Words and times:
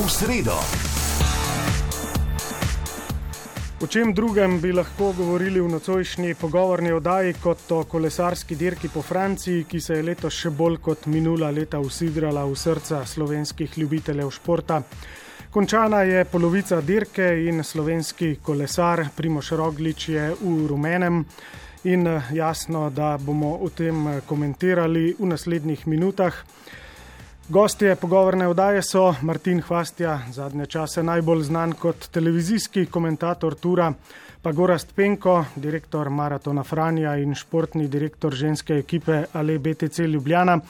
v 0.00 0.08
sredo. 0.08 0.56
O 3.82 3.86
čem 3.86 4.14
drugem 4.14 4.60
bi 4.60 4.72
lahko 4.72 5.12
govorili 5.12 5.60
v 5.60 5.68
nocojšnji 5.68 6.34
pogovorni 6.34 6.92
oddaji 6.92 7.34
kot 7.42 7.72
o 7.72 7.84
kolesarski 7.84 8.56
dirki 8.56 8.88
po 8.88 9.02
Franciji, 9.02 9.64
ki 9.64 9.80
se 9.80 9.94
je 9.94 10.02
letos 10.02 10.36
še 10.36 10.50
bolj 10.50 10.78
kot 10.80 11.06
minula 11.06 11.50
leta 11.50 11.80
usidrala 11.80 12.44
v 12.48 12.56
srca 12.56 13.04
slovenskih 13.06 13.78
ljubiteljev 13.78 14.30
športa. 14.30 14.82
Končana 15.50 16.02
je 16.02 16.24
polovica 16.24 16.80
dirke 16.80 17.26
in 17.48 17.64
slovenski 17.64 18.38
kolesar 18.42 19.04
Primoš 19.16 19.52
Roglič 19.52 20.08
je 20.08 20.28
v 20.40 20.66
rumenem 20.68 21.24
in 21.84 22.08
jasno, 22.32 22.90
da 22.90 23.18
bomo 23.18 23.56
o 23.60 23.68
tem 23.68 24.20
komentirali 24.26 25.16
v 25.18 25.26
naslednjih 25.26 25.86
minutah. 25.86 26.44
Gostje 27.50 27.96
pogovorne 27.96 28.46
vdaje 28.48 28.82
so 28.82 29.14
Martin 29.26 29.58
Hvastja, 29.60 30.20
zadnje 30.30 30.66
čase 30.66 31.02
najbolj 31.02 31.42
znan 31.42 31.72
kot 31.72 32.06
televizijski 32.14 32.84
komentator 32.86 33.54
Tura, 33.58 33.88
pa 34.42 34.52
Gorast 34.52 34.94
Penko, 34.94 35.44
direktor 35.56 36.10
Maratona 36.10 36.62
Franja 36.62 37.16
in 37.18 37.34
športni 37.34 37.88
direktor 37.88 38.34
ženske 38.34 38.76
ekipe 38.78 39.24
Ale 39.32 39.58
BTC 39.58 39.98
Ljubljana, 39.98 40.60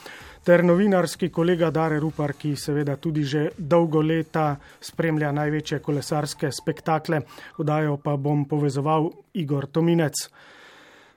ter 0.45 0.65
novinarski 0.65 1.29
kolega 1.29 1.71
Dare 1.71 1.99
Rupar, 2.01 2.33
ki 2.33 2.55
seveda 2.57 2.97
tudi 2.97 3.25
že 3.25 3.51
dolgo 3.59 4.01
leta 4.01 4.57
spremlja 4.81 5.33
največje 5.33 5.79
kolesarske 5.85 6.49
spektakle. 6.63 7.21
Vdajo 7.59 7.99
pa 8.01 8.17
bom 8.17 8.49
povezoval 8.49 9.11
Igor 9.35 9.67
Tominec. 9.67 10.31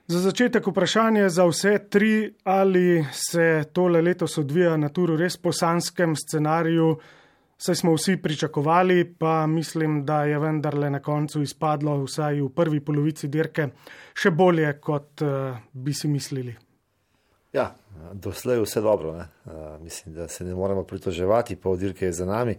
Za 0.06 0.20
začetek 0.20 0.66
vprašanje 0.66 1.28
za 1.28 1.46
vse 1.48 1.78
tri, 1.90 2.34
ali 2.44 3.06
se 3.12 3.64
tole 3.72 4.02
letos 4.02 4.38
odvija 4.38 4.76
na 4.76 4.88
turu 4.88 5.16
res 5.16 5.36
po 5.40 5.52
sanskem 5.52 6.12
scenariju, 6.16 6.90
saj 7.56 7.78
smo 7.80 7.94
vsi 7.94 8.18
pričakovali, 8.22 9.14
pa 9.18 9.46
mislim, 9.46 10.02
da 10.04 10.24
je 10.28 10.38
vendarle 10.38 10.90
na 10.90 11.00
koncu 11.00 11.40
izpadlo 11.42 12.02
vsaj 12.02 12.42
v 12.42 12.48
prvi 12.52 12.80
polovici 12.84 13.30
dirke 13.32 13.70
še 14.12 14.30
bolje, 14.30 14.74
kot 14.80 15.24
uh, 15.24 15.56
bi 15.72 15.94
si 15.96 16.10
mislili. 16.12 16.52
Ja, 17.56 17.70
doslej 18.12 18.60
je 18.60 18.66
vse 18.66 18.82
dobro. 18.84 19.14
Uh, 19.14 19.62
mislim, 19.80 20.18
da 20.18 20.28
se 20.28 20.44
ne 20.44 20.54
moremo 20.54 20.82
pritoževati, 20.84 21.56
pa 21.56 21.72
dirke 21.80 22.10
je 22.10 22.12
za 22.12 22.26
nami. 22.28 22.58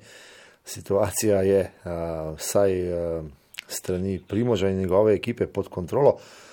Situacija 0.66 1.44
je 1.46 1.62
uh, 1.62 2.34
vsaj 2.40 2.74
uh, 2.90 3.30
strani 3.68 4.18
Primoža 4.28 4.74
in 4.74 4.82
njegove 4.82 5.14
ekipe 5.14 5.46
pod 5.46 5.70
kontrolo. 5.70 6.16
Uh, 6.16 6.45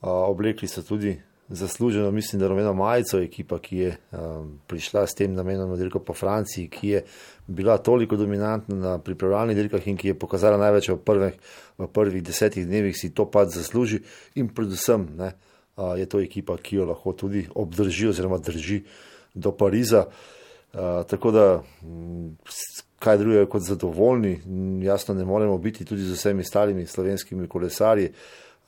oblekli 0.00 0.68
so 0.68 0.82
tudi 0.82 1.16
zasluženo, 1.48 2.10
mislim, 2.10 2.40
da 2.40 2.48
rumeno 2.48 2.74
majico, 2.74 3.18
ekipa, 3.18 3.58
ki 3.58 3.76
je 3.76 3.96
um, 4.12 4.58
prišla 4.66 5.06
s 5.06 5.14
tem 5.14 5.34
namenom 5.34 5.70
na 5.70 5.76
dirko 5.76 5.98
po 5.98 6.14
Franciji, 6.14 6.68
ki 6.68 6.88
je 6.88 7.02
bila 7.46 7.78
toliko 7.78 8.16
dominantna 8.16 8.76
na 8.76 8.98
pripravljalnih 8.98 9.56
dirkah 9.56 9.86
in 9.88 9.96
ki 9.96 10.08
je 10.08 10.18
pokazala 10.18 10.58
največ 10.58 10.88
v 10.88 10.96
prvih, 10.96 11.34
v 11.78 11.86
prvih 11.86 12.22
desetih 12.22 12.66
dnevih, 12.66 12.96
si 12.98 13.12
to 13.14 13.28
pač 13.30 13.54
zasluži 13.54 14.02
in 14.34 14.48
predvsem 14.48 15.06
ne, 15.16 15.32
uh, 15.76 15.94
je 15.98 16.06
to 16.06 16.20
ekipa, 16.20 16.58
ki 16.58 16.80
jo 16.82 16.88
lahko 16.90 17.12
tudi 17.12 17.46
obdrži 17.54 18.08
oziroma 18.08 18.38
drži 18.38 18.82
do 19.34 19.52
Pariza. 19.52 20.06
Uh, 20.74 21.06
tako 21.06 21.30
da, 21.30 21.46
kaj 22.98 23.18
drugega 23.18 23.46
kot 23.46 23.62
zadovoljni, 23.62 24.40
jasno 24.82 25.14
ne 25.14 25.24
moremo 25.24 25.58
biti 25.58 25.84
tudi 25.84 26.02
z 26.02 26.18
vsemi 26.18 26.42
ostalimi 26.42 26.86
slovenskimi 26.86 27.48
kolesarji. 27.48 28.10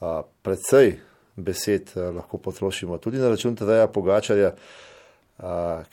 Uh, 0.00 0.22
predvsej 0.42 1.08
besed 1.38 1.90
uh, 1.94 2.14
lahko 2.16 2.38
potrošimo 2.38 2.98
tudi 2.98 3.18
na 3.18 3.28
račun 3.28 3.56
tega 3.56 3.86
Pogačarja. 3.86 4.52
Uh, 5.38 5.44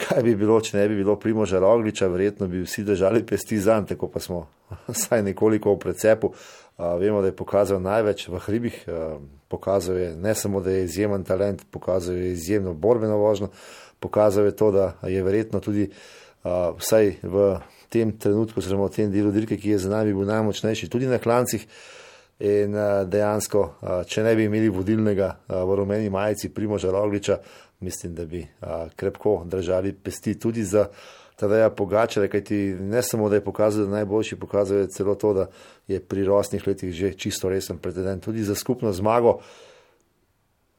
kaj 0.01 0.23
bi 0.25 0.33
bilo, 0.35 0.57
če 0.61 0.79
ne 0.79 0.87
bi 0.89 0.95
bilo 0.97 1.19
Primoža 1.21 1.59
Rogliča, 1.61 2.07
verjetno 2.09 2.47
bi 2.49 2.63
vsi 2.63 2.83
držali 2.83 3.21
pesti 3.25 3.59
za 3.61 3.75
njim, 3.77 3.85
tako 3.85 4.07
pa 4.09 4.19
smo 4.19 4.47
vsaj 4.93 5.21
nekoliko 5.23 5.75
v 5.75 5.79
precepu. 5.79 6.31
Uh, 6.77 6.95
vemo, 6.99 7.21
da 7.21 7.29
je 7.29 7.35
pokazal 7.37 7.81
največ 7.81 8.27
v 8.27 8.41
hribih, 8.41 8.79
uh, 8.87 9.19
pokazal 9.47 9.97
je 9.97 10.15
ne 10.17 10.33
samo, 10.35 10.61
da 10.61 10.71
je 10.71 10.83
izjemen 10.83 11.23
talent, 11.23 11.61
pokazal 11.71 12.17
je 12.17 12.31
izjemno 12.31 12.73
borbeno 12.73 13.17
vožnjo, 13.17 13.51
pokazal 13.99 14.45
je 14.45 14.55
to, 14.55 14.71
da 14.71 14.93
je 15.03 15.23
verjetno 15.23 15.59
tudi 15.59 15.91
uh, 15.91 16.73
vsaj 16.79 17.13
v 17.23 17.59
tem 17.89 18.17
trenutku, 18.17 18.59
oziroma 18.59 18.89
v 18.89 18.97
tem 18.97 19.13
delu 19.13 19.31
dirke, 19.31 19.57
ki 19.61 19.77
je 19.77 19.83
za 19.85 19.93
nami 19.93 20.13
bil 20.13 20.25
najmočnejši, 20.25 20.89
tudi 20.89 21.07
na 21.07 21.21
klancih. 21.21 21.69
Uh, 21.69 21.94
In 22.39 22.75
uh, 22.75 23.05
dejansko, 23.07 23.59
uh, 23.61 24.01
če 24.03 24.23
ne 24.25 24.33
bi 24.35 24.49
imeli 24.49 24.67
vodilnega 24.69 25.29
uh, 25.31 25.61
v 25.63 25.75
rumeni 25.79 26.09
majici 26.11 26.49
Primoža 26.53 26.91
Rogliča, 26.91 27.37
mislim, 27.79 28.15
da 28.15 28.25
bi 28.25 28.41
uh, 28.43 28.89
krepko 28.95 29.43
držali 29.47 29.93
pesti 29.93 30.33
tudi 30.39 30.63
za 30.63 30.89
Tadeja 31.35 31.69
Pogačare, 31.69 32.27
kajti 32.27 32.57
ne 32.79 33.01
samo, 33.03 33.29
da 33.29 33.35
je 33.35 33.43
pokazal, 33.43 33.85
da 33.85 33.89
je 33.89 33.95
najboljši, 33.95 34.39
pokazal 34.39 34.77
je 34.77 34.87
celo 34.87 35.15
to, 35.15 35.33
da 35.33 35.47
je 35.87 35.99
pri 35.99 36.23
rosnih 36.25 36.67
letih 36.67 36.93
že 36.93 37.13
čisto 37.13 37.49
resen 37.49 37.77
pretendent 37.77 38.23
tudi 38.23 38.43
za 38.43 38.55
skupno 38.55 38.91
zmago. 38.91 39.39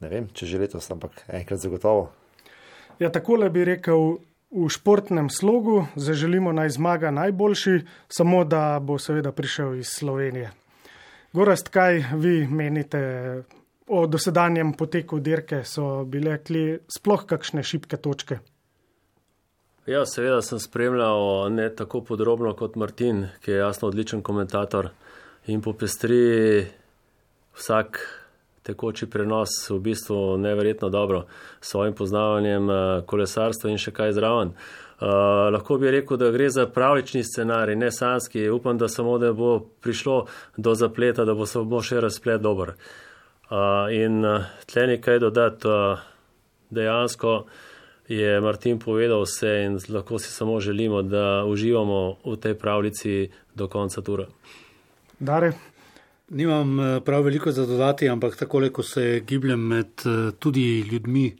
Ne 0.01 0.09
vem, 0.09 0.29
če 0.33 0.47
že 0.47 0.59
letos, 0.59 0.91
ampak 0.91 1.25
enkrat 1.29 1.61
zagotovo. 1.61 2.11
Ja, 2.99 3.13
takole 3.13 3.51
bi 3.51 3.65
rekel. 3.65 4.17
V 4.57 4.69
športnem 4.71 5.27
slogu 5.29 5.89
zaželimo 5.99 6.53
naj 6.55 6.79
zmaga 6.79 7.11
najboljši, 7.11 7.81
samo 8.09 8.45
da 8.45 8.79
bo 8.81 8.95
seveda 8.99 9.33
prišel 9.35 9.75
iz 9.83 9.91
Slovenije. 9.91 10.53
Gorast, 11.37 11.69
kaj 11.69 11.99
vi 12.17 12.47
menite 12.49 12.99
o 13.87 14.07
dosedanjem 14.09 14.71
poteku 14.73 15.19
dirke? 15.21 15.59
So 15.69 16.05
bile 16.09 16.39
kli 16.41 16.79
sploh 16.89 17.27
kakšne 17.29 17.61
šibke 17.61 17.99
točke? 18.01 18.39
Ja, 19.85 20.07
seveda 20.09 20.39
sem 20.41 20.63
spremljal 20.65 21.53
ne 21.53 21.67
tako 21.77 22.01
podrobno 22.09 22.55
kot 22.57 22.79
Martin, 22.81 23.27
ki 23.45 23.53
je 23.53 23.59
jasno 23.59 23.91
odličen 23.93 24.23
komentator 24.25 24.89
in 25.53 25.61
popestri 25.61 26.23
vsak 27.61 28.01
tekoči 28.65 29.11
prenos 29.13 29.59
v 29.69 29.79
bistvu 29.91 30.39
neverjetno 30.41 30.89
dobro 30.89 31.27
s 31.61 31.75
svojim 31.75 31.93
poznavanjem 31.95 32.71
eh, 32.71 32.81
kolesarstva 33.07 33.71
in 33.71 33.77
še 33.77 33.93
kaj 33.93 34.17
zraven. 34.17 34.57
Uh, 34.57 34.86
lahko 35.01 35.79
bi 35.79 35.91
rekel, 35.91 36.17
da 36.17 36.31
gre 36.31 36.49
za 36.51 36.67
pravlični 36.67 37.25
scenarij, 37.25 37.77
ne 37.77 37.91
sanski. 37.93 38.49
Upam, 38.49 38.79
da 38.79 38.89
samo 38.89 39.19
da 39.19 39.33
bo 39.33 39.59
prišlo 39.81 40.27
do 40.57 40.75
zapleta, 40.75 41.25
da 41.25 41.35
bo 41.35 41.47
samo 41.47 41.83
še 41.83 42.01
razplet 42.01 42.41
dober. 42.41 42.75
Uh, 43.47 43.87
in 43.95 44.25
uh, 44.25 44.43
tle 44.67 44.87
nekaj 44.87 45.21
dodati, 45.23 45.69
uh, 45.69 46.01
dejansko 46.71 47.45
je 48.09 48.41
Martin 48.41 48.79
povedal 48.79 49.23
vse 49.23 49.53
in 49.67 49.79
lahko 49.89 50.19
si 50.19 50.33
samo 50.33 50.61
želimo, 50.61 51.03
da 51.03 51.45
uživamo 51.47 52.17
v 52.25 52.37
tej 52.43 52.55
pravljici 52.59 53.31
do 53.55 53.69
konca 53.69 54.03
tura. 54.03 54.27
Dare. 55.19 55.53
Nimam 56.29 56.79
prav 57.05 57.23
veliko 57.23 57.53
za 57.53 57.67
dodati, 57.67 58.09
ampak 58.09 58.37
tako, 58.37 58.65
ko 58.73 58.83
se 58.83 59.23
gibljem 59.27 59.61
med 59.61 60.03
tudi 60.39 60.81
ljudmi, 60.81 61.37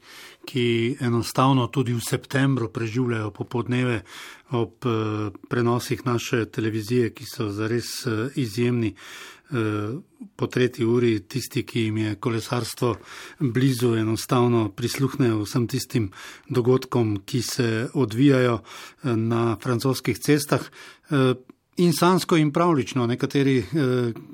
ki 0.47 0.97
enostavno 1.03 1.67
tudi 1.67 1.93
v 1.93 2.01
septembru 2.01 2.69
preživljajo 2.71 3.31
popodneve 3.35 4.01
ob 4.55 4.85
eh, 4.85 5.31
prenosih 5.49 6.05
naše 6.05 6.45
televizije, 6.45 7.11
ki 7.13 7.25
so 7.27 7.49
zares 7.51 8.05
eh, 8.07 8.29
izjemni. 8.35 8.93
Eh, 9.51 9.97
po 10.35 10.47
tretji 10.47 10.85
uri 10.85 11.19
tisti, 11.27 11.63
ki 11.63 11.81
jim 11.81 11.97
je 11.97 12.15
kolesarstvo 12.15 12.95
blizu, 13.39 13.93
enostavno 13.95 14.69
prisluhnejo 14.75 15.43
vsem 15.43 15.67
tistim 15.67 16.09
dogodkom, 16.49 17.17
ki 17.25 17.41
se 17.41 17.87
odvijajo 17.93 18.59
na 19.03 19.57
francoskih 19.63 20.19
cestah. 20.19 20.63
In 21.77 21.93
sansko 21.93 22.37
in 22.41 22.49
pravlično, 22.51 23.05
nekateri, 23.07 23.57
eh, 23.59 23.65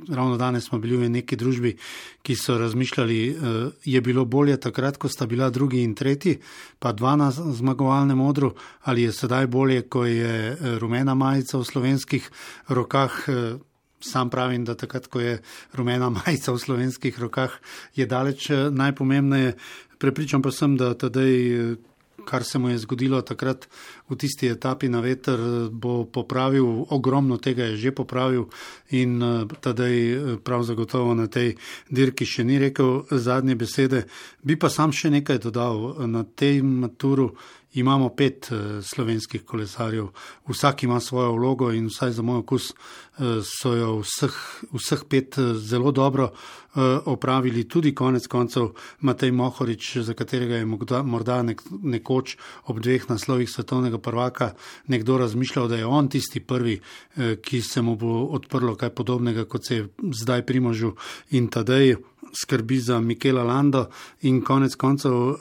ravno 0.09 0.37
danes 0.37 0.63
smo 0.63 0.77
bili 0.79 0.97
v 0.97 1.09
neki 1.09 1.35
družbi, 1.35 1.75
ki 2.21 2.35
so 2.35 2.57
razmišljali, 2.57 3.29
eh, 3.29 3.35
je 3.83 4.01
bilo 4.01 4.25
bolje 4.25 4.57
takrat, 4.57 4.97
ko 4.97 5.09
sta 5.09 5.25
bila 5.25 5.49
drugi 5.49 5.81
in 5.83 5.95
tretji, 5.95 6.37
pa 6.79 6.91
dva 6.91 7.15
na 7.15 7.31
zmagovalnem 7.31 8.21
odru, 8.21 8.53
ali 8.81 9.01
je 9.01 9.11
sedaj 9.11 9.47
bolje, 9.47 9.81
ko 9.81 10.05
je 10.05 10.51
eh, 10.51 10.79
rumena 10.79 11.15
majica 11.15 11.57
v 11.57 11.63
slovenskih 11.63 12.29
rokah. 12.67 13.11
Eh, 13.27 13.57
sam 13.99 14.29
pravim, 14.29 14.65
da 14.65 14.75
takrat, 14.75 15.07
ko 15.07 15.19
je 15.19 15.41
rumena 15.73 16.09
majica 16.25 16.51
v 16.51 16.59
slovenskih 16.59 17.19
rokah, 17.19 17.51
je 17.95 18.05
daleč 18.05 18.49
eh, 18.49 18.69
najpomembnejše. 18.71 19.57
Prepričam 19.99 20.41
pa 20.41 20.51
sem, 20.51 20.77
da 20.77 20.93
tedaj. 20.93 21.75
Eh, 22.23 22.25
kar 22.25 22.43
se 22.43 22.59
mu 22.59 22.69
je 22.69 22.77
zgodilo 22.77 23.21
takrat 23.21 23.67
v 24.09 24.15
tisti 24.15 24.47
etapi 24.47 24.89
na 24.89 24.99
veter, 24.99 25.39
bo 25.71 26.05
popravil, 26.05 26.85
ogromno 26.89 27.37
tega 27.37 27.63
je 27.63 27.77
že 27.77 27.91
popravil 27.91 28.49
in 28.89 29.21
eh, 29.21 29.45
tedaj 29.61 30.11
eh, 30.11 30.37
prav 30.43 30.63
zagotovo 30.63 31.13
na 31.13 31.27
tej 31.27 31.55
dirki 31.89 32.25
še 32.25 32.43
ni 32.43 32.59
rekel 32.59 33.05
zadnje 33.11 33.55
besede. 33.55 34.05
Bi 34.43 34.55
pa 34.55 34.69
sam 34.69 34.91
še 34.91 35.09
nekaj 35.09 35.39
dodal. 35.39 36.07
Na 36.07 36.23
tem 36.23 36.65
maturu 36.65 37.35
imamo 37.73 38.09
pet 38.09 38.49
uh, 38.51 38.83
slovenskih 38.83 39.43
kolesarjev, 39.45 40.07
vsak 40.49 40.83
ima 40.83 40.99
svojo 40.99 41.31
vlogo 41.31 41.71
in 41.71 41.87
vsaj 41.87 42.11
za 42.11 42.21
moj 42.21 42.37
okus 42.37 42.69
uh, 42.71 43.41
so 43.43 43.73
jo 43.73 43.89
vseh, 44.01 44.37
vseh 44.73 45.03
pet 45.09 45.37
uh, 45.37 45.55
zelo 45.55 45.91
dobro 45.91 46.29
uh, 46.31 46.81
opravili. 47.05 47.67
Tudi 47.67 47.95
konec 47.95 48.27
koncev 48.27 48.69
Matej 48.99 49.31
Mohorič, 49.31 49.97
za 49.97 50.13
katerega 50.13 50.55
je 50.55 50.65
morda, 50.65 51.03
morda 51.03 51.41
nek, 51.43 51.61
nekoč 51.83 52.37
ob 52.65 52.79
dveh 52.79 53.09
naslovih 53.09 53.49
svetovnega 53.49 53.97
prvaka 53.97 54.53
nekdo 54.87 55.17
razmišljal, 55.17 55.67
da 55.67 55.75
je 55.75 55.85
on 55.85 56.09
tisti 56.09 56.39
prvi, 56.39 56.79
uh, 56.79 57.35
ki 57.41 57.61
se 57.61 57.81
mu 57.81 57.95
bo 57.95 58.23
odprlo 58.25 58.75
kaj 58.75 58.89
podobnega, 58.89 59.45
kot 59.45 59.67
se 59.67 59.75
je 59.75 59.87
zdaj 60.13 60.45
primožil 60.45 60.91
in 61.29 61.47
tadej 61.47 61.95
skrbi 62.33 62.79
za 62.79 62.99
Mikela 62.99 63.43
Lando 63.43 63.89
in 64.21 64.41
konec 64.41 64.75
koncev 64.75 65.13
uh, 65.13 65.37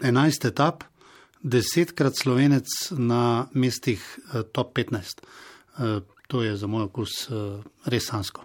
11 0.00 0.48
etap, 0.48 0.84
desetkrat 1.42 2.16
slovenec 2.18 2.66
na 2.98 3.46
mestih 3.54 4.02
uh, 4.02 4.42
top 4.52 4.74
15. 4.78 5.22
Uh, 5.78 6.02
to 6.28 6.42
je 6.42 6.56
za 6.56 6.66
moj 6.66 6.88
okus 6.90 7.30
uh, 7.30 7.58
res 7.86 8.06
sansko. 8.10 8.44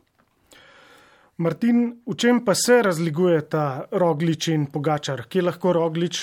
Martin, 1.38 1.88
v 2.06 2.16
čem 2.16 2.44
pa 2.46 2.54
se 2.56 2.78
razlikuje 2.86 3.42
ta 3.50 3.86
roglič 3.92 4.48
in 4.54 4.68
pogačar? 4.72 5.26
Kje 5.26 5.42
lahko 5.42 5.74
roglič 5.74 6.20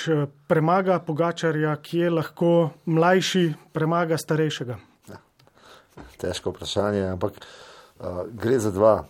premaga 0.46 1.00
pogačarja, 1.02 1.74
kje 1.82 2.10
lahko 2.10 2.52
mlajši 2.86 3.44
premaga 3.74 4.18
starejšega? 4.18 4.78
Ja, 5.10 5.18
težko 6.22 6.54
vprašanje, 6.54 7.08
ampak 7.10 7.42
uh, 7.42 8.22
gre 8.30 8.58
za 8.62 8.70
dva 8.70 9.02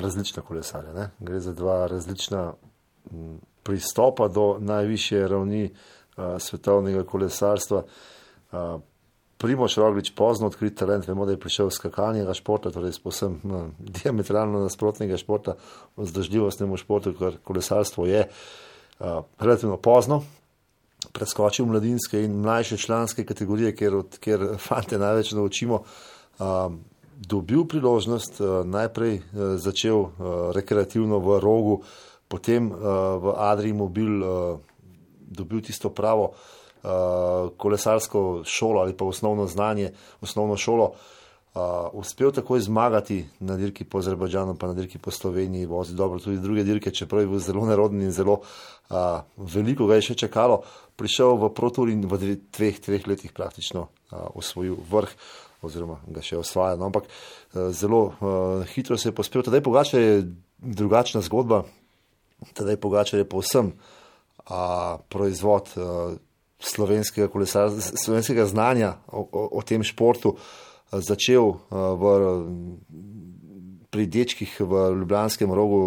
različna 0.00 0.42
kolesarja. 0.46 0.94
Ne? 0.94 1.10
Gre 1.18 1.40
za 1.40 1.52
dva 1.54 1.86
različna 1.90 2.52
pristopa 3.62 4.28
do 4.28 4.56
najvišje 4.60 5.28
ravni 5.28 5.64
uh, 5.70 6.38
svetovnega 6.38 7.04
kolesarstva. 7.04 7.82
Uh, 8.52 8.80
Primoš 9.40 9.76
Roglič, 9.80 10.10
pozno 10.12 10.50
odkrit 10.50 10.74
talent, 10.76 11.06
vemo, 11.08 11.24
da 11.24 11.32
je 11.32 11.40
prišel 11.40 11.70
iz 11.70 11.78
skakalnega 11.80 12.34
športa, 12.36 12.70
torej 12.70 12.98
posem 13.00 13.38
no, 13.42 13.70
diametralno 13.78 14.60
nasprotnega 14.60 15.16
športa, 15.16 15.54
vzdržljivostnemu 15.96 16.76
športu, 16.76 17.14
kar 17.16 17.38
kolesarstvo 17.44 18.04
je 18.06 18.26
uh, 18.28 19.22
relativno 19.40 19.76
pozno. 19.76 20.22
Preskočil 21.16 21.64
mladinske 21.66 22.20
in 22.24 22.36
mlajše 22.44 22.76
članske 22.76 23.24
kategorije, 23.24 23.72
kjer, 23.76 23.96
kjer 24.20 24.46
fante 24.58 24.98
največ 24.98 25.32
naučimo. 25.32 25.82
Um, 26.38 26.82
dobil 27.16 27.64
priložnost, 27.64 28.40
uh, 28.40 28.66
najprej 28.66 29.16
uh, 29.16 29.22
začel 29.56 29.96
uh, 30.00 30.12
rekreativno 30.52 31.18
v 31.18 31.40
rogu, 31.40 31.80
potem 32.30 32.70
uh, 32.70 33.18
v 33.18 33.34
Adriji 33.34 33.74
mobil 33.74 34.22
uh, 34.22 34.60
dobil 35.30 35.62
tisto 35.62 35.90
pravo 35.90 36.30
uh, 36.30 37.50
kolesarsko 37.56 38.42
šolo 38.46 38.80
ali 38.80 38.94
pa 38.96 39.04
osnovno 39.04 39.46
znanje, 39.46 39.90
osnovno 40.20 40.56
šolo. 40.56 40.94
Uh, 41.50 41.90
uspel 41.92 42.30
takoj 42.30 42.60
zmagati 42.62 43.24
na 43.40 43.56
dirki 43.58 43.84
po 43.84 43.98
Azerbajdžanu, 43.98 44.54
pa 44.54 44.70
na 44.70 44.74
dirki 44.74 44.98
po 45.02 45.10
Sloveniji, 45.10 45.66
vozi 45.66 45.94
dobro 45.98 46.22
tudi 46.22 46.38
druge 46.38 46.62
dirke, 46.62 46.90
čeprav 46.94 47.24
je 47.24 47.26
bil 47.26 47.42
zelo 47.42 47.66
neroden 47.66 48.02
in 48.02 48.12
zelo 48.14 48.38
uh, 48.38 48.96
veliko 49.36 49.90
ga 49.90 49.98
je 49.98 50.10
še 50.10 50.14
čakalo. 50.14 50.62
Prišel 50.94 51.34
v 51.42 51.50
Protur 51.50 51.90
in 51.90 52.06
v 52.06 52.38
dveh, 52.54 52.78
treh 52.78 53.06
letih 53.06 53.34
praktično 53.34 53.88
uh, 53.90 54.30
osvojil 54.38 54.78
vrh 54.90 55.10
oziroma 55.66 55.98
ga 56.06 56.22
še 56.24 56.38
osvaja. 56.40 56.78
No, 56.80 56.88
ampak 56.88 57.08
eh, 57.08 57.68
zelo 57.76 58.00
uh, 58.08 58.64
hitro 58.72 58.96
se 58.98 59.10
je 59.10 59.16
pospel. 59.16 59.44
Tadej 59.44 59.60
Pogačar 59.64 60.00
je 60.00 60.22
drugačna 60.58 61.20
zgodba. 61.20 61.64
Tadej 62.54 62.76
Pogačar 62.80 63.20
je 63.20 63.28
povsem 63.28 63.72
uh, 63.72 64.98
proizvod 65.08 65.70
uh, 65.76 66.16
slovenskega, 66.60 67.28
kolesar, 67.32 67.72
slovenskega 67.80 68.46
znanja 68.46 68.96
o, 69.08 69.24
o, 69.24 69.46
o 69.58 69.62
tem 69.62 69.84
športu. 69.84 70.36
Uh, 70.36 70.98
začel 70.98 71.54
uh, 71.54 71.60
v, 71.94 72.04
pri 73.90 74.06
dečkih 74.06 74.60
v 74.60 74.82
Ljubljanskem 75.02 75.50
rogu, 75.50 75.80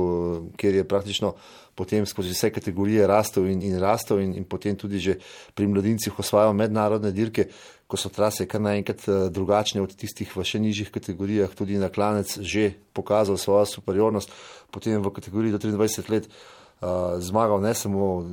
kjer 0.59 0.81
je 0.81 0.87
praktično 0.87 1.33
potem 1.75 2.05
skozi 2.05 2.33
vse 2.33 2.51
kategorije 2.53 3.07
rastel 3.07 3.47
in, 3.49 3.61
in 3.61 3.79
rastel 3.81 4.21
in, 4.21 4.35
in 4.37 4.45
potem 4.45 4.75
tudi 4.77 4.99
že 4.99 5.17
pri 5.53 5.67
mladincih 5.67 6.19
osvajal 6.19 6.53
mednarodne 6.53 7.11
dirke, 7.11 7.49
ko 7.93 7.97
so 8.01 8.09
trase 8.09 8.47
kar 8.49 8.57
naenkrat 8.57 9.05
eh, 9.05 9.29
drugačne 9.29 9.83
od 9.85 9.93
tistih 9.93 10.31
v 10.33 10.41
še 10.41 10.57
nižjih 10.57 10.89
kategorijah, 10.89 11.53
tudi 11.53 11.77
na 11.77 11.93
klanec 11.93 12.41
že 12.41 12.73
pokazal 12.97 13.37
svojo 13.37 13.69
superiornost, 13.69 14.33
potem 14.73 14.97
v 14.97 15.13
kategoriji 15.13 15.53
do 15.53 15.61
23 15.61 16.09
let 16.09 16.25
uh, 16.25 17.21
zmagal 17.21 17.61
ne 17.61 17.73
samo 17.77 18.25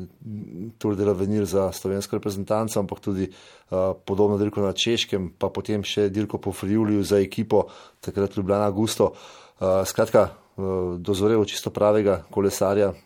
Tour 0.80 0.96
de 0.96 1.04
l'Avenir 1.04 1.44
za 1.44 1.68
slovensko 1.76 2.16
reprezentanco, 2.16 2.80
ampak 2.80 3.04
tudi 3.04 3.28
uh, 3.28 3.92
podobno 3.92 4.40
dirko 4.40 4.64
na 4.64 4.72
Češkem, 4.72 5.36
pa 5.36 5.52
potem 5.52 5.84
še 5.84 6.08
dirko 6.08 6.40
po 6.40 6.56
Friuliju 6.56 7.04
za 7.04 7.20
ekipo, 7.20 7.68
takrat 8.00 8.40
Ljubljana 8.40 8.72
Gusto. 8.72 9.12
Uh, 9.60 9.84
skratka, 9.84 10.32
uh, 10.56 10.96
dozorel 10.96 11.44
čisto 11.44 11.68
pravega 11.68 12.24
kolesarja 12.32 12.96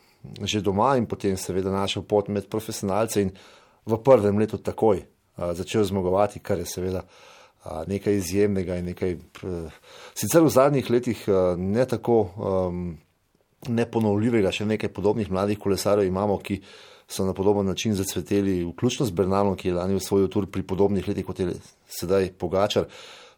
že 0.40 0.62
doma 0.64 0.94
in 0.96 1.04
potem 1.04 1.36
seveda 1.36 1.68
našel 1.68 2.06
pot 2.06 2.30
med 2.32 2.46
profesionalce 2.48 3.20
in 3.20 3.34
v 3.84 3.98
prvem 4.00 4.38
letu 4.40 4.56
takoj 4.56 5.02
začel 5.36 5.84
zmagovati, 5.84 6.40
kar 6.40 6.58
je 6.58 6.66
seveda 6.66 7.02
nekaj 7.86 8.14
izjemnega 8.14 8.76
in 8.76 8.90
nekaj. 8.92 9.16
Sicer 10.14 10.44
v 10.44 10.52
zadnjih 10.52 10.90
letih 10.90 11.25
ne 11.58 11.86
tako 11.88 12.19
um, 12.36 12.82
neponovljivega, 13.69 14.52
še 14.52 14.66
nekaj 14.69 14.92
podobnih 14.92 15.31
mladih 15.32 15.58
kolesarjev 15.58 16.08
imamo, 16.08 16.38
ki 16.38 16.60
so 17.08 17.25
na 17.25 17.34
podoben 17.36 17.66
način 17.66 17.94
zacveteli, 17.96 18.62
vključno 18.64 19.06
z 19.06 19.12
Bernalom, 19.16 19.56
ki 19.56 19.69
je 19.69 19.76
lani 19.76 19.96
usvojil 19.96 20.28
tur 20.32 20.46
pri 20.50 20.62
podobnih 20.62 21.08
letih, 21.08 21.25
kot 21.25 21.40
je 21.40 21.54
sedaj 21.88 22.32
Pogačar. 22.38 22.88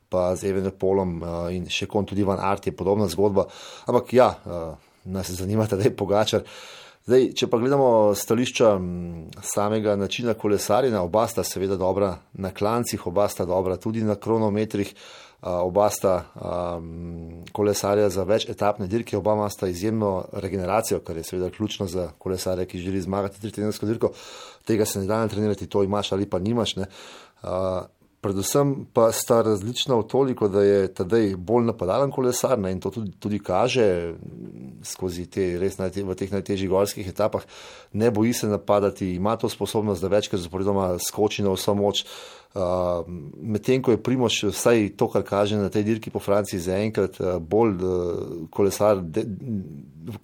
Pa 0.06 0.37
z 0.38 0.52
Evenem 0.52 0.70
Polom 0.70 1.16
uh, 1.19 1.49
in 1.50 1.64
še 1.70 1.88
kon 1.90 2.06
tudi 2.06 2.22
Van 2.22 2.38
Art 2.38 2.66
je 2.66 2.75
podobna 2.76 3.08
zgodba. 3.10 3.49
Ampak 3.90 4.12
ja, 4.14 4.28
nas 5.02 5.31
zanima, 5.34 5.66
da 5.66 5.81
je 5.82 5.90
Pogačar. 5.90 6.44
Uh, 6.46 6.86
Zdaj, 7.06 7.29
če 7.38 7.47
pa 7.47 7.58
gledamo 7.62 7.88
stališča 8.19 8.73
samega 9.47 9.93
načina 9.94 10.32
kolesarjenja, 10.35 11.05
oba 11.06 11.23
sta 11.31 11.44
seveda 11.47 11.76
dobra 11.79 12.17
na 12.35 12.50
klancih, 12.50 13.05
oba 13.06 13.29
sta 13.31 13.44
dobra 13.47 13.76
tudi 13.79 14.03
na 14.03 14.17
kronometrih, 14.19 14.91
oba 15.47 15.87
sta 15.94 16.17
um, 16.35 17.44
kolesarja 17.55 18.08
za 18.11 18.25
več 18.26 18.49
etapne 18.50 18.88
dirke, 18.91 19.14
oba 19.14 19.37
sta 19.55 19.70
izjemno 19.70 20.25
regeneracijo, 20.32 20.99
kar 21.06 21.20
je 21.20 21.23
seveda 21.29 21.53
ključno 21.55 21.87
za 21.87 22.08
kolesarja, 22.19 22.67
ki 22.67 22.82
želi 22.82 23.05
zmagati 23.06 23.38
tretjinsko 23.41 23.87
dirko. 23.87 24.11
Tega 24.67 24.85
se 24.85 24.99
ne 24.99 25.06
da 25.06 25.20
ne 25.23 25.31
trenirati, 25.31 25.70
to 25.70 25.85
imaš 25.87 26.11
ali 26.12 26.26
pa 26.26 26.43
nimaš. 26.43 26.75
Uh, 26.75 27.87
predvsem 28.26 28.73
pa 28.93 29.08
sta 29.14 29.40
različna 29.46 29.96
v 30.00 30.06
toliko, 30.11 30.49
da 30.50 30.62
je 30.62 30.88
tedaj 30.94 31.37
bolj 31.38 31.70
napadalen 31.70 32.11
kolesar 32.11 32.58
ne, 32.58 32.73
in 32.75 32.81
to 32.82 32.90
tudi, 32.90 33.12
tudi 33.23 33.38
kaže 33.38 34.14
skozi 34.84 35.26
te 35.31 35.46
res 35.61 35.78
najte, 35.78 36.02
v 36.05 36.17
teh 36.19 36.32
najtežjih 36.32 36.70
gorskih 36.70 37.08
etapah. 37.08 37.46
Ne 37.94 38.11
boji 38.11 38.32
se 38.32 38.50
napadati, 38.50 39.14
ima 39.14 39.37
to 39.37 39.49
sposobnost, 39.49 40.02
da 40.02 40.11
večkrat 40.12 40.43
zaporedoma 40.43 40.96
skoči 41.02 41.46
na 41.46 41.55
vso 41.55 41.75
moč. 41.75 42.05
Uh, 42.56 43.05
Medtem 43.37 43.82
ko 43.84 43.93
je 43.93 44.00
Primoš, 44.02 44.40
vsaj 44.49 44.95
to, 44.97 45.11
kar 45.12 45.23
kaže 45.23 45.59
na 45.61 45.68
tej 45.68 45.85
dirki 45.85 46.11
po 46.11 46.23
Franciji, 46.25 46.62
zaenkrat 46.64 47.21
uh, 47.21 47.37
bolj 47.37 47.75
uh, 47.85 48.49
kolesar, 48.50 49.02
de, 49.02 49.26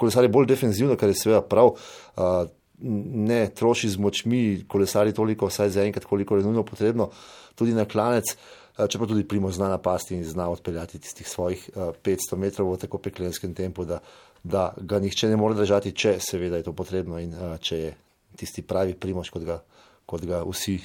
kolesar 0.00 0.25
je 0.25 0.32
bolj 0.32 0.49
defenzivno, 0.49 0.97
kar 0.97 1.12
je 1.12 1.18
seveda 1.21 1.42
prav. 1.44 1.75
Uh, 2.16 2.49
ne 2.82 3.50
troši 3.54 3.88
z 3.88 3.98
močmi 3.98 4.64
kolesari 4.68 5.12
toliko, 5.12 5.46
vsaj 5.46 5.70
zaenkrat, 5.70 6.04
koliko 6.04 6.36
je 6.36 6.42
nujno 6.42 6.62
potrebno. 6.62 7.10
Tudi 7.54 7.74
na 7.74 7.84
klanec, 7.84 8.36
eh, 8.78 8.88
čeprav 8.88 9.08
tudi 9.08 9.28
primo 9.28 9.50
zna 9.50 9.68
napasti 9.68 10.16
in 10.16 10.24
zna 10.24 10.48
odpeljati 10.48 10.98
tistih 10.98 11.28
svojih 11.28 11.70
500 11.76 12.32
eh, 12.32 12.38
metrov 12.38 12.72
v 12.72 12.78
tako 12.78 12.98
peklenskem 12.98 13.54
tempu, 13.54 13.84
da, 13.84 14.00
da 14.44 14.74
ga 14.76 14.98
nihče 14.98 15.28
ne 15.28 15.36
more 15.36 15.54
držati, 15.54 15.92
če 15.92 16.16
seveda 16.20 16.56
je 16.56 16.62
to 16.62 16.72
potrebno 16.72 17.18
in 17.18 17.34
eh, 17.34 17.58
če 17.60 17.78
je 17.78 17.94
tisti 18.36 18.62
pravi 18.62 18.94
primoš, 18.94 19.30
kot 19.30 19.44
ga, 19.44 19.60
kot 20.06 20.24
ga 20.24 20.42
vsi 20.48 20.78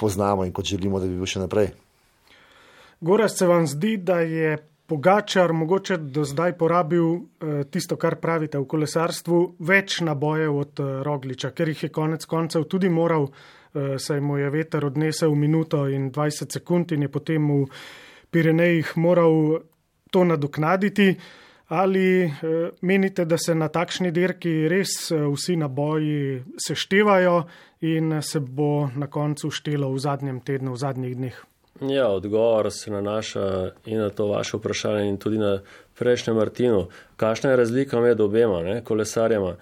poznamo 0.00 0.44
in 0.44 0.52
kot 0.52 0.64
želimo, 0.64 1.00
da 1.00 1.06
bi 1.06 1.16
bil 1.16 1.26
še 1.26 1.40
naprej. 1.40 1.72
Goras 3.00 3.36
se 3.38 3.46
vam 3.46 3.66
zdi, 3.66 3.96
da 3.96 4.20
je 4.20 4.56
Pogačar 4.86 5.52
mogoče 5.52 5.96
do 5.98 6.22
zdaj 6.24 6.52
porabil 6.58 7.26
tisto, 7.74 7.96
kar 7.98 8.20
pravite 8.22 8.58
v 8.58 8.68
kolesarstvu, 8.70 9.38
več 9.58 9.98
nabojev 10.06 10.58
od 10.60 10.82
Rogliča, 11.02 11.50
ker 11.50 11.72
jih 11.72 11.82
je 11.88 11.90
konec 11.90 12.24
koncev 12.30 12.68
tudi 12.70 12.88
moral 12.88 13.26
Eh, 13.76 13.98
saj 13.98 14.20
mu 14.20 14.38
je 14.38 14.50
veter 14.50 14.84
odnesel 14.84 15.34
minuto 15.34 15.88
in 15.88 16.10
20 16.12 16.52
sekund 16.52 16.92
in 16.92 17.02
je 17.02 17.08
potem 17.08 17.48
v 17.48 17.66
Pirenejih 18.30 18.96
moral 18.96 19.60
to 20.10 20.24
nadoknaditi. 20.24 21.16
Ali 21.68 22.24
eh, 22.24 22.30
menite, 22.80 23.24
da 23.24 23.36
se 23.38 23.54
na 23.54 23.68
takšni 23.68 24.12
dirki 24.12 24.68
res 24.68 25.10
eh, 25.10 25.26
vsi 25.26 25.56
naboji 25.56 26.42
seštevajo 26.56 27.42
in 27.80 28.22
se 28.22 28.40
bo 28.40 28.88
na 28.96 29.06
koncu 29.06 29.50
štelo 29.50 29.92
v 29.92 29.98
zadnjem 29.98 30.40
tednu, 30.40 30.72
v 30.72 30.80
zadnjih 30.80 31.16
dneh? 31.16 31.44
Ja, 31.80 32.08
odgovor 32.08 32.70
se 32.72 32.90
nanaša 32.90 33.72
in 33.84 33.98
na 33.98 34.10
to 34.10 34.26
vaše 34.26 34.56
vprašanje 34.56 35.08
in 35.08 35.16
tudi 35.16 35.38
na 35.38 35.60
prejšnjem 35.98 36.36
Martinu. 36.36 36.86
Kakšna 37.16 37.50
je 37.50 37.56
razlika 37.56 38.00
med 38.00 38.20
obema 38.20 38.62
ne, 38.62 38.84
kolesarjama? 38.84 39.56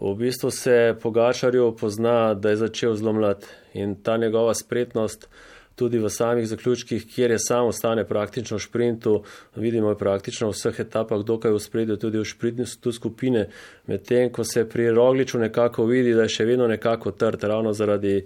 v 0.00 0.14
bistvu 0.14 0.50
se 0.50 0.94
Pogačarju 1.02 1.76
pozna, 1.80 2.34
da 2.34 2.50
je 2.50 2.56
začel 2.56 2.94
zelo 2.94 3.12
mlad 3.12 3.46
in 3.74 3.94
ta 3.94 4.16
njegova 4.16 4.54
spretnost 4.54 5.28
tudi 5.74 5.98
v 5.98 6.08
samih 6.10 6.46
zaključkih, 6.48 7.06
kjer 7.14 7.30
je 7.30 7.38
sam 7.38 7.66
ostane 7.66 8.04
praktično 8.06 8.56
v 8.56 8.60
šprintu, 8.60 9.22
vidimo 9.56 9.88
je 9.90 9.98
praktično 9.98 10.48
v 10.48 10.54
vseh 10.54 10.80
etapah 10.80 11.24
dokaj 11.26 11.50
v 11.50 11.58
spredju, 11.58 11.96
tudi 11.96 12.18
v 12.18 12.24
šprintu 12.24 12.92
skupine, 12.92 13.48
medtem 13.86 14.30
ko 14.30 14.44
se 14.44 14.68
pri 14.68 14.90
Rogliču 14.90 15.38
nekako 15.38 15.86
vidi, 15.86 16.14
da 16.14 16.28
je 16.28 16.36
še 16.36 16.46
vedno 16.46 16.68
nekako 16.70 17.10
trd, 17.10 17.44
ravno 17.44 17.72
zaradi 17.72 18.22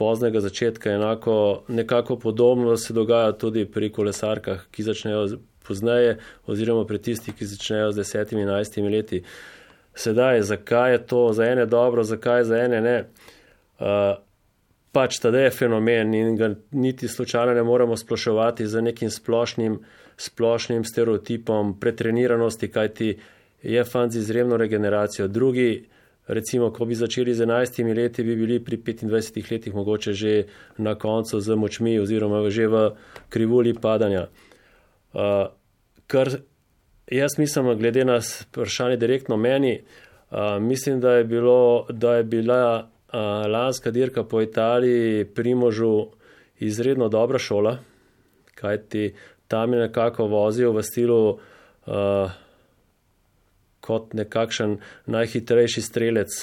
poznega 0.00 0.40
začetka, 0.40 0.90
enako 0.96 1.62
nekako 1.68 2.16
podobno 2.16 2.76
se 2.76 2.94
dogaja 2.96 3.32
tudi 3.32 3.66
pri 3.68 3.90
kolesarkah, 3.92 4.62
ki 4.72 4.82
začnejo 4.82 5.26
pozneje 5.68 6.14
oziroma 6.48 6.86
pri 6.88 6.98
tistih, 6.98 7.36
ki 7.36 7.44
začnejo 7.44 7.90
z 7.92 8.00
desetimi, 8.00 8.46
enajstimi 8.48 8.88
leti. 8.88 9.20
Sedaj, 9.94 10.40
zakaj 10.48 10.92
je 10.92 11.02
to 11.06 11.20
za 11.36 11.44
ene 11.44 11.66
dobro, 11.66 12.02
zakaj 12.02 12.46
za 12.48 12.62
ene 12.64 12.80
ne? 12.80 12.96
Uh, 13.80 14.16
pač 14.96 15.20
ta 15.20 15.28
je 15.36 15.50
fenomen 15.52 16.14
in 16.14 16.36
ga 16.36 16.54
niti 16.72 17.08
slučajno 17.08 17.54
ne 17.54 17.62
moremo 17.62 17.96
sploševati 17.96 18.66
z 18.66 18.82
nekim 18.82 19.10
splošnim, 19.10 19.78
splošnim 20.16 20.84
stereotipom 20.84 21.76
pretreniranosti, 21.80 22.72
kajti 22.72 23.18
je 23.62 23.84
fant 23.84 24.12
z 24.12 24.24
izjemno 24.24 24.56
regeneracijo. 24.56 25.28
Drugi, 25.28 25.88
recimo, 26.30 26.70
ko 26.70 26.86
bi 26.86 26.94
začeli 26.94 27.34
z 27.34 27.44
11 27.46 27.94
leti, 27.96 28.22
bi 28.22 28.36
bili 28.36 28.58
pri 28.64 28.78
25 28.78 29.52
letih 29.52 29.74
mogoče 29.74 30.12
že 30.12 30.44
na 30.78 30.94
koncu 30.94 31.40
z 31.40 31.56
močmi 31.56 31.98
oziroma 31.98 32.50
že 32.50 32.66
v 32.66 32.90
krivulji 33.28 33.74
padanja. 33.74 34.28
Uh, 35.12 35.50
kar 36.06 36.30
jaz 37.10 37.38
mislim, 37.38 37.74
glede 37.78 38.04
na 38.04 38.20
vprašanje 38.22 38.96
direktno 38.96 39.36
meni, 39.36 39.82
uh, 40.30 40.62
mislim, 40.62 41.00
da 41.00 41.18
je, 41.18 41.24
bilo, 41.24 41.86
da 41.90 42.16
je 42.16 42.24
bila 42.24 42.90
lanska 43.50 43.90
dirka 43.90 44.24
po 44.24 44.42
Italiji, 44.42 45.24
Primožu, 45.24 46.06
izredno 46.60 47.08
dobra 47.08 47.38
šola, 47.38 47.78
kajti 48.54 49.14
tam 49.48 49.72
je 49.72 49.80
nekako 49.80 50.26
vozil 50.26 50.72
v 50.72 50.82
stilu 50.82 51.30
uh, 51.30 52.30
kot 53.90 54.14
nekakšen 54.14 54.78
najhitrejši 55.06 55.82
strelec 55.82 56.38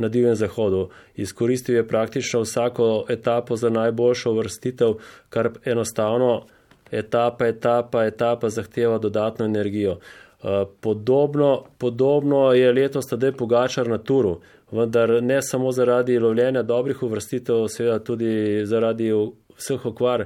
na 0.00 0.08
divjem 0.08 0.38
zahodu. 0.38 0.86
Izkoristil 1.18 1.76
je 1.76 1.88
praktično 1.88 2.40
vsako 2.46 3.04
etapo 3.10 3.56
za 3.56 3.70
najboljšo 3.70 4.32
vrstitev, 4.38 4.94
kar 5.28 5.50
enostavno 5.64 6.46
etapa, 6.90 7.46
etapa, 7.46 8.06
etapa 8.06 8.48
zahteva 8.48 8.98
dodatno 8.98 9.44
energijo. 9.44 9.98
Uh, 10.42 10.66
podobno, 10.80 11.64
podobno 11.78 12.52
je 12.52 12.72
letos 12.72 13.06
tedaj 13.06 13.32
Pogačar 13.32 13.88
na 13.88 13.98
Turu 13.98 14.40
vendar 14.72 15.22
ne 15.22 15.42
samo 15.42 15.72
zaradi 15.72 16.18
lovljenja 16.18 16.62
dobrih 16.62 17.02
uvrstitev, 17.02 17.66
seveda 17.68 17.98
tudi 17.98 18.62
zaradi 18.66 19.12
vseh 19.58 19.86
okvar, 19.86 20.24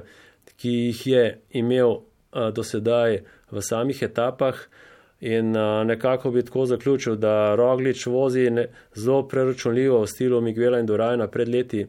ki 0.57 0.69
jih 0.69 1.07
je 1.07 1.23
imel 1.49 1.99
do 2.53 2.63
sedaj 2.63 3.21
v 3.51 3.61
samih 3.61 4.01
etapah. 4.01 4.55
In 5.19 5.51
nekako 5.85 6.31
bi 6.31 6.43
tako 6.45 6.65
zaključil, 6.65 7.15
da 7.15 7.55
Roglič 7.55 8.05
vozi 8.05 8.51
zelo 8.93 9.23
preračunljivo 9.27 10.01
v 10.01 10.07
stilu 10.07 10.41
Miguela 10.41 10.79
in 10.79 10.85
Dorajna 10.85 11.27
pred 11.27 11.49
leti. 11.49 11.87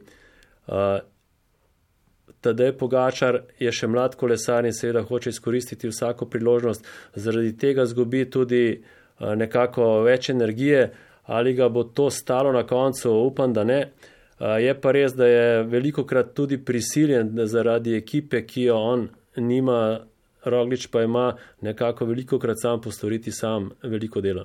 Tadej 2.41 2.73
Pogačar 2.79 3.41
je 3.59 3.73
še 3.73 3.89
mlad 3.91 4.15
kolesar 4.17 4.65
in 4.65 4.73
seveda 4.73 5.03
hoče 5.03 5.31
izkoristiti 5.35 5.91
vsako 5.91 6.29
priložnost, 6.31 6.87
zaradi 7.15 7.53
tega 7.59 7.85
zgubi 7.87 8.25
tudi 8.31 8.81
nekako 9.21 10.03
več 10.07 10.31
energije 10.31 10.89
ali 11.29 11.53
ga 11.55 11.69
bo 11.69 11.83
to 11.85 12.11
stalo 12.11 12.53
na 12.53 12.63
koncu, 12.67 13.11
upam, 13.13 13.53
da 13.53 13.65
ne. 13.65 13.91
Je 14.39 14.75
pa 14.81 14.93
res, 14.95 15.13
da 15.13 15.27
je 15.27 15.65
veliko 15.69 16.07
krat 16.09 16.31
tudi 16.35 16.57
prisiljen 16.65 17.35
zaradi 17.45 17.99
ekipe, 17.99 18.47
ki 18.47 18.63
jo 18.71 18.77
on 18.95 19.09
nima, 19.37 20.07
Roglič 20.45 20.87
pa 20.87 21.03
ima 21.03 21.35
nekako 21.61 22.05
veliko 22.05 22.39
krat 22.39 22.61
sam 22.63 22.81
postoriti 22.81 23.33
sam 23.33 23.71
veliko 23.83 24.21
dela. 24.21 24.45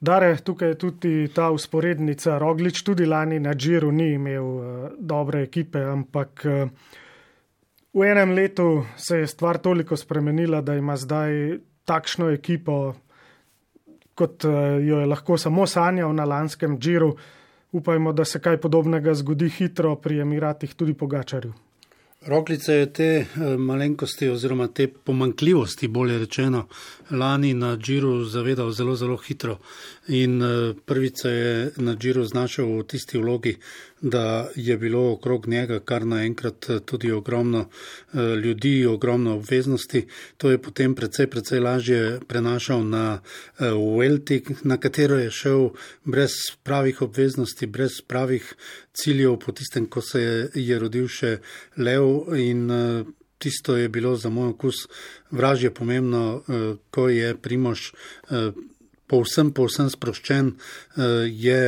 Dare, 0.00 0.36
tukaj 0.44 0.68
je 0.68 0.78
tudi 0.78 1.28
ta 1.34 1.50
usporednica. 1.50 2.38
Roglič 2.38 2.82
tudi 2.82 3.06
lani 3.06 3.40
na 3.40 3.54
Džiru 3.54 3.92
ni 3.92 4.12
imel 4.14 4.44
uh, 4.44 4.90
dobre 4.98 5.42
ekipe, 5.42 5.82
ampak 5.84 6.44
uh, 6.44 6.70
v 7.92 8.06
enem 8.06 8.32
letu 8.32 8.86
se 8.96 9.18
je 9.18 9.26
stvar 9.26 9.58
toliko 9.58 9.96
spremenila, 9.96 10.60
da 10.60 10.74
ima 10.74 10.96
zdaj 10.96 11.58
takšno 11.84 12.30
ekipo, 12.30 12.94
kot 14.14 14.44
eh, 14.44 14.80
jo 14.86 15.00
je 15.00 15.06
lahko 15.06 15.38
samo 15.38 15.66
sanjal 15.66 16.14
na 16.14 16.24
lanskem 16.24 16.78
Džiru. 16.78 17.14
Upajmo, 17.72 18.12
da 18.12 18.24
se 18.24 18.40
kaj 18.42 18.58
podobnega 18.60 19.14
zgodi 19.14 19.48
hitro 19.48 19.94
pri 19.96 20.20
Emiratih, 20.20 20.74
tudi 20.74 20.94
po 20.94 21.06
Roklice 22.26 22.74
je 22.74 22.92
te 22.92 23.04
eh, 23.04 23.26
malenkosti 23.56 24.28
oziroma 24.28 24.66
te 24.68 24.88
pomankljivosti, 24.88 25.88
bolje 25.88 26.18
rečeno, 26.18 26.66
lani 27.10 27.54
na 27.54 27.76
Džiru 27.76 28.24
zavedal 28.24 28.70
zelo, 28.70 28.96
zelo 28.96 29.16
hitro. 29.16 29.56
In 30.10 30.42
eh, 30.42 30.74
prvič 30.86 31.20
se 31.22 31.30
je 31.30 31.70
na 31.76 31.94
Džiru 31.96 32.24
znašel 32.26 32.66
v 32.78 32.86
tisti 32.90 33.18
vlogi, 33.18 33.56
da 34.00 34.48
je 34.56 34.76
bilo 34.76 35.12
okrog 35.12 35.48
njega 35.48 35.78
kar 35.80 36.06
naenkrat 36.06 36.70
eh, 36.70 36.80
tudi 36.84 37.12
ogromno 37.12 37.68
ljudi, 38.42 38.86
ogromno 38.86 39.36
obveznosti. 39.36 40.06
To 40.36 40.50
je 40.50 40.58
potem 40.58 40.94
precej, 40.94 41.26
precej 41.26 41.60
lažje 41.60 42.20
prenašal 42.28 42.82
na 42.84 43.20
Welti, 43.60 44.42
na 44.64 44.76
katero 44.76 45.18
je 45.18 45.30
šel 45.30 45.68
brez 46.04 46.32
pravih 46.62 47.02
obveznosti, 47.02 47.66
brez 47.66 48.00
pravih 48.06 48.54
ciljev, 48.92 49.38
po 49.38 49.52
tistem, 49.52 49.86
ko 49.86 50.02
se 50.02 50.50
je 50.54 50.78
rodil 50.78 51.08
še 51.08 51.38
Lev 51.76 52.34
in 52.36 52.66
tisto 53.40 53.76
je 53.76 53.88
bilo 53.88 54.16
za 54.16 54.28
moj 54.28 54.48
okus 54.48 54.74
vražje 55.30 55.74
pomembno, 55.74 56.42
eh, 56.48 56.76
ko 56.90 57.08
je 57.08 57.36
Primož 57.36 57.80
eh, 57.90 58.52
povsem, 59.10 59.50
povsem 59.56 59.90
sproščen, 59.90 60.52
eh, 60.54 61.26
je 61.28 61.60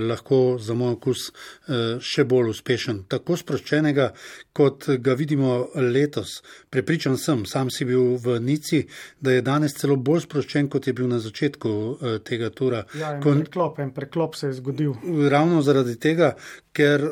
lahko 0.00 0.56
za 0.60 0.74
moj 0.74 0.96
okus 0.96 1.26
še 2.00 2.24
bolj 2.24 2.50
uspešen. 2.52 3.02
Tako 3.10 3.36
sproščenega, 3.36 4.06
kot 4.56 4.86
ga 5.02 5.14
vidimo 5.18 5.68
letos. 5.74 6.40
Prepričan 6.70 7.18
sem, 7.20 7.44
sam 7.46 7.70
si 7.70 7.84
bil 7.84 8.16
v 8.22 8.38
Nici, 8.40 8.82
da 9.20 9.34
je 9.34 9.42
danes 9.42 9.74
celo 9.76 9.96
bolj 9.96 10.24
sproščen, 10.26 10.70
kot 10.72 10.86
je 10.86 10.94
bil 10.96 11.10
na 11.10 11.18
začetku 11.22 11.72
tega 12.24 12.50
tura. 12.50 12.84
Ja, 12.96 13.16
en 13.16 13.22
preklop, 13.42 13.80
en 13.82 13.92
preklop 13.96 14.38
se 14.38 14.52
je 14.52 14.58
zgodil. 14.60 14.94
Ravno 15.30 15.62
zaradi 15.66 15.98
tega, 16.00 16.34
ker 16.76 17.04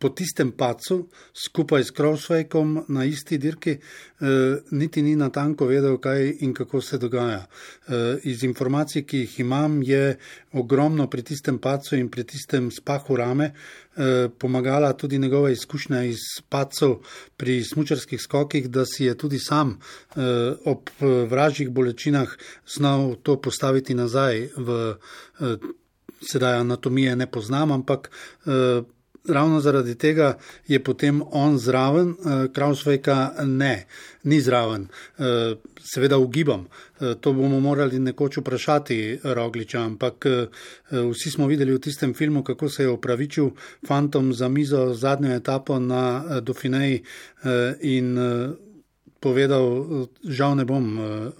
po 0.00 0.08
tistem 0.08 0.52
pacu, 0.56 1.10
skupaj 1.36 1.84
s 1.84 1.92
Krosvejkom 1.92 2.84
na 2.88 3.04
isti 3.04 3.38
dirki, 3.38 3.70
eh, 3.70 4.56
niti 4.70 5.02
ni 5.02 5.12
natanko 5.16 5.66
vedel, 5.68 5.98
kaj 6.00 6.36
in 6.40 6.54
kako 6.54 6.80
se 6.80 6.98
dogaja. 6.98 7.44
Eh, 7.44 8.16
iz 8.24 8.44
informacij, 8.44 9.04
ki 9.04 9.18
jih 9.18 9.40
imam, 9.40 9.82
je 9.82 10.16
ogromno 10.52 11.06
pri 11.06 11.22
tistem 11.22 11.58
pacu 11.58 11.96
in 11.96 12.08
pri 12.08 12.24
tistem 12.24 12.70
spahu 12.70 13.16
rame 13.16 13.52
eh, 13.96 14.28
pomagala 14.38 14.92
tudi 14.92 15.18
njegova 15.18 15.50
izkušnja 15.50 16.02
iz 16.02 16.24
pacov 16.48 17.02
pri 17.36 17.64
smučarskih 17.64 18.20
skokih, 18.20 18.70
da 18.70 18.86
si 18.86 19.04
je 19.04 19.18
tudi 19.18 19.38
sam 19.38 19.78
eh, 20.16 20.20
ob 20.64 20.88
vražjih 21.28 21.70
bolečinah 21.70 22.28
znal 22.76 23.16
to 23.22 23.40
postaviti 23.40 23.94
nazaj 23.94 24.48
v. 24.56 24.96
Eh, 25.40 25.56
Sedaj 26.20 26.58
anatomije 26.60 27.14
ne 27.16 27.26
poznam, 27.26 27.70
ampak 27.72 28.10
eh, 28.44 28.82
ravno 29.28 29.60
zaradi 29.60 29.94
tega 29.94 30.38
je 30.68 30.80
potem 30.84 31.22
on 31.30 31.58
zraven, 31.58 32.08
uh, 32.08 32.52
Krausvejka 32.52 33.32
ne, 33.44 33.86
ni 34.22 34.40
zraven. 34.40 34.86
Uh, 35.18 35.24
seveda 35.80 36.18
ugibam, 36.18 36.66
uh, 36.66 37.12
to 37.20 37.32
bomo 37.32 37.60
morali 37.60 37.98
nekoč 37.98 38.36
vprašati 38.40 39.18
Rogliča, 39.24 39.80
ampak 39.80 40.26
vsi 40.90 41.30
smo 41.30 41.46
videli 41.46 41.74
v 41.74 41.80
tistem 41.80 42.14
filmu, 42.14 42.42
kako 42.44 42.68
se 42.68 42.82
je 42.82 42.88
opravičil 42.88 43.50
fantom 43.86 44.32
za 44.32 44.48
mizo 44.48 44.94
zadnjo 44.94 45.34
etapo 45.34 45.78
na 45.78 46.40
Dauphineji 46.40 47.02
in 47.80 48.18
povedal, 49.20 50.08
žal 50.24 50.56
ne 50.56 50.64
bom 50.64 50.84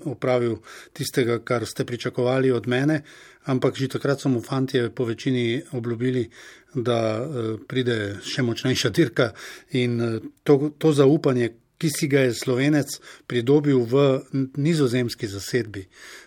opravil 0.05 0.59
tistega, 0.93 1.39
kar 1.41 1.65
ste 1.67 1.87
pričakovali 1.89 2.53
od 2.53 2.69
mene, 2.69 3.01
ampak 3.49 3.77
že 3.77 3.89
takrat 3.97 4.21
so 4.21 4.29
mu 4.29 4.43
fantje 4.45 4.91
po 4.93 5.05
večini 5.09 5.63
obljubili, 5.73 6.29
da 6.75 6.99
eh, 7.19 7.57
pride 7.69 8.21
še 8.23 8.45
močnejša 8.47 8.91
dirka 8.95 9.33
in 9.79 10.01
eh, 10.01 10.21
to, 10.45 10.71
to 10.79 10.93
zaupanje, 10.93 11.55
ki 11.81 11.89
si 11.89 12.11
ga 12.13 12.27
je 12.27 12.35
slovenec 12.37 12.99
pridobil 13.25 13.81
v 13.89 14.21
nizozemski 14.61 15.25
zasedbi. 15.27 15.87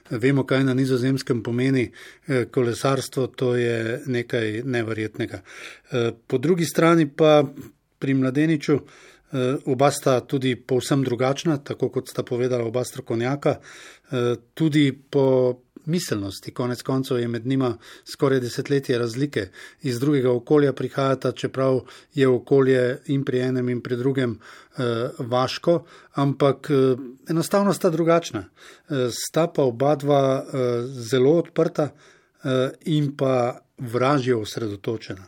Vemo, 0.10 0.48
kaj 0.50 0.64
na 0.66 0.74
nizozemskem 0.74 1.44
pomeni 1.46 1.86
eh, 1.86 2.46
kolesarstvo, 2.52 3.28
to 3.38 3.54
je 3.56 4.02
nekaj 4.06 4.64
neverjetnega. 4.66 5.44
Po 6.28 6.38
drugi 6.42 6.66
strani 6.66 7.06
pa 7.08 7.44
pri 8.00 8.14
mladeniču. 8.18 8.80
Oba 9.66 9.90
sta 9.92 10.20
tudi 10.30 10.56
povsem 10.56 11.04
drugačna, 11.04 11.58
tako 11.58 11.90
kot 11.90 12.10
sta 12.10 12.24
povedala 12.24 12.68
oba 12.70 12.84
strokovnjaka. 12.86 13.56
Tudi 14.54 14.92
po 15.10 15.24
miselnosti. 15.86 16.52
Konec 16.52 16.82
koncev 16.82 17.20
je 17.20 17.28
med 17.28 17.48
njima 17.48 17.78
skoraj 18.06 18.40
desetletje 18.40 18.98
razlike. 18.98 19.48
Iz 19.82 20.00
drugega 20.00 20.32
okolja 20.32 20.74
prihajata, 20.74 21.32
čeprav 21.32 21.80
je 22.14 22.28
okolje 22.28 22.98
in 23.06 23.26
pri 23.26 23.40
enem 23.40 23.70
in 23.70 23.82
pri 23.82 23.96
drugem 23.96 24.32
uh, 24.32 24.84
vaško, 25.20 25.84
ampak 26.14 26.70
uh, 26.70 27.00
enostavno 27.30 27.74
sta 27.74 27.90
drugačna. 27.90 28.46
Uh, 28.90 28.98
sta 29.12 29.48
pa 29.48 29.64
oba 29.64 29.96
dva 29.96 30.44
uh, 30.44 30.60
zelo 30.86 31.38
odprta 31.38 31.90
uh, 31.90 32.52
in 32.86 33.16
pa 33.18 33.60
vražje 33.78 34.36
osredotočena. 34.36 35.26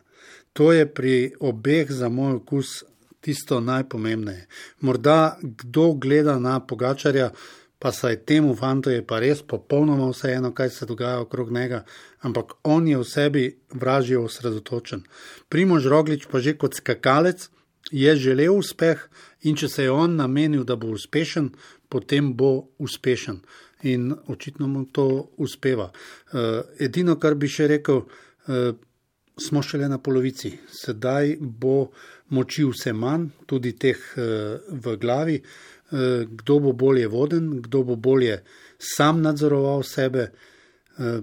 To 0.53 0.71
je 0.71 0.93
pri 0.93 1.33
obeh 1.39 1.91
za 1.91 2.09
moj 2.09 2.33
okus 2.33 2.83
tisto 3.25 3.59
najpomembnejše. 3.59 4.45
Morda 4.85 5.37
kdo 5.41 5.93
gleda 5.97 6.37
na 6.39 6.59
pogačarja, 6.59 7.31
pa 7.79 7.91
saj 7.91 8.21
temu 8.25 8.55
fantu 8.55 8.93
je 8.93 9.01
pa 9.07 9.19
res 9.19 9.41
popolnoma 9.41 10.11
vseeno, 10.11 10.53
kaj 10.53 10.69
se 10.69 10.85
dogaja 10.85 11.19
okrog 11.25 11.51
njega, 11.53 11.83
ampak 12.21 12.53
on 12.63 12.87
je 12.87 12.97
v 12.97 13.03
sebi 13.05 13.45
vražje 13.73 14.17
osredotočen. 14.17 15.03
Primož 15.49 15.89
Roglič 15.89 16.29
pa 16.31 16.39
že 16.39 16.53
kot 16.57 16.77
skakalec 16.77 17.49
je 17.91 18.15
želel 18.15 18.53
uspeh 18.53 19.09
in 19.41 19.55
če 19.55 19.69
se 19.69 19.83
je 19.83 19.91
on 19.91 20.15
namenil, 20.15 20.63
da 20.63 20.75
bo 20.75 20.93
uspešen, 20.93 21.51
potem 21.89 22.33
bo 22.33 22.69
uspešen. 22.77 23.41
In 23.83 24.13
očitno 24.27 24.67
mu 24.67 24.85
to 24.85 25.29
uspeva. 25.37 25.91
Uh, 25.91 26.65
edino, 26.79 27.19
kar 27.21 27.35
bi 27.35 27.47
še 27.47 27.67
rekel, 27.67 28.01
uh, 28.05 28.73
smo 29.37 29.61
šele 29.61 29.89
na 29.89 29.97
polovici. 29.97 30.55
Sedaj 30.71 31.35
bo 31.39 31.91
moči 32.29 32.65
vse 32.65 32.93
manj, 32.93 33.29
tudi 33.45 33.75
teh 33.77 33.97
uh, 34.17 34.57
v 34.69 34.97
glavi. 35.01 35.39
Uh, 35.91 36.25
kdo 36.25 36.59
bo 36.59 36.73
bolje 36.73 37.07
voden, 37.07 37.61
kdo 37.61 37.83
bo 37.83 37.95
bolje 37.95 38.39
sam 38.77 39.21
nadzoroval 39.21 39.83
sebe. 39.83 40.31
Uh, 40.97 41.21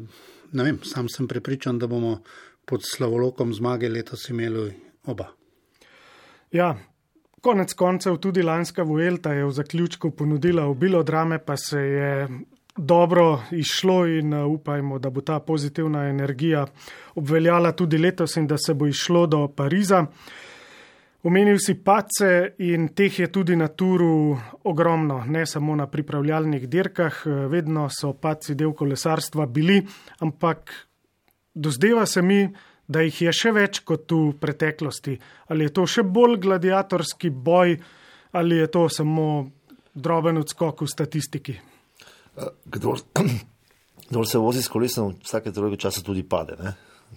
vem, 0.53 0.79
sam 0.85 1.09
sem 1.09 1.29
prepričan, 1.29 1.79
da 1.79 1.87
bomo 1.87 2.21
pod 2.65 2.85
slavolokom 2.87 3.55
zmage 3.55 3.89
letos 3.89 4.29
imeli 4.31 4.71
oba. 5.11 5.33
Ja, 6.53 6.77
konec 7.41 7.73
koncev 7.75 8.17
tudi 8.17 8.43
lanska 8.43 8.83
Vuelta 8.83 9.33
je 9.33 9.45
v 9.45 9.51
zaključku 9.51 10.11
ponudila 10.11 10.67
obilo 10.67 11.03
drame, 11.03 11.39
pa 11.39 11.57
se 11.57 11.79
je 11.79 12.29
dobro 12.77 13.43
izšlo 13.51 14.07
in 14.07 14.35
upajmo, 14.35 14.99
da 14.99 15.11
bo 15.11 15.21
ta 15.21 15.41
pozitivna 15.41 16.09
energija 16.09 16.67
obveljala 17.15 17.73
tudi 17.73 17.99
letos 17.99 18.37
in 18.37 18.47
da 18.47 18.57
se 18.59 18.75
bo 18.75 18.87
išlo 18.87 19.27
do 19.27 19.49
Pariza. 19.49 20.07
Omenil 21.23 21.61
si 21.63 21.77
pace 21.79 22.55
in 22.67 22.89
teh 22.99 23.19
je 23.21 23.29
tudi 23.31 23.55
na 23.57 23.69
turu 23.69 24.35
ogromno, 24.67 25.21
ne 25.27 25.47
samo 25.47 25.77
na 25.79 25.87
pripravljalnih 25.87 26.67
dirkah, 26.69 27.23
vedno 27.51 27.87
so 27.91 28.11
paci 28.19 28.57
del 28.59 28.73
kolesarstva 28.75 29.47
bili, 29.47 29.79
ampak 30.19 30.73
dozdeva 31.55 32.07
se 32.07 32.23
mi, 32.23 32.43
da 32.89 33.05
jih 33.07 33.23
je 33.23 33.33
še 33.33 33.53
več 33.55 33.81
kot 33.87 34.11
v 34.11 34.35
preteklosti. 34.41 35.15
Ali 35.49 35.69
je 35.69 35.75
to 35.79 35.87
še 35.87 36.03
bolj 36.03 36.41
gladiatorski 36.43 37.31
boj 37.31 37.77
ali 38.33 38.57
je 38.57 38.67
to 38.73 38.89
samo 38.89 39.51
droben 39.95 40.41
odskok 40.41 40.83
v 40.83 40.89
statistiki? 40.89 41.55
Kdor, 42.65 43.03
kdor 44.09 44.27
se 44.27 44.41
vozi 44.41 44.63
s 44.65 44.73
kolesom, 44.73 45.15
vsake 45.23 45.53
druge 45.53 45.77
čase 45.77 46.03
tudi 46.03 46.25
pade. 46.25 46.57
Ne? 46.59 46.73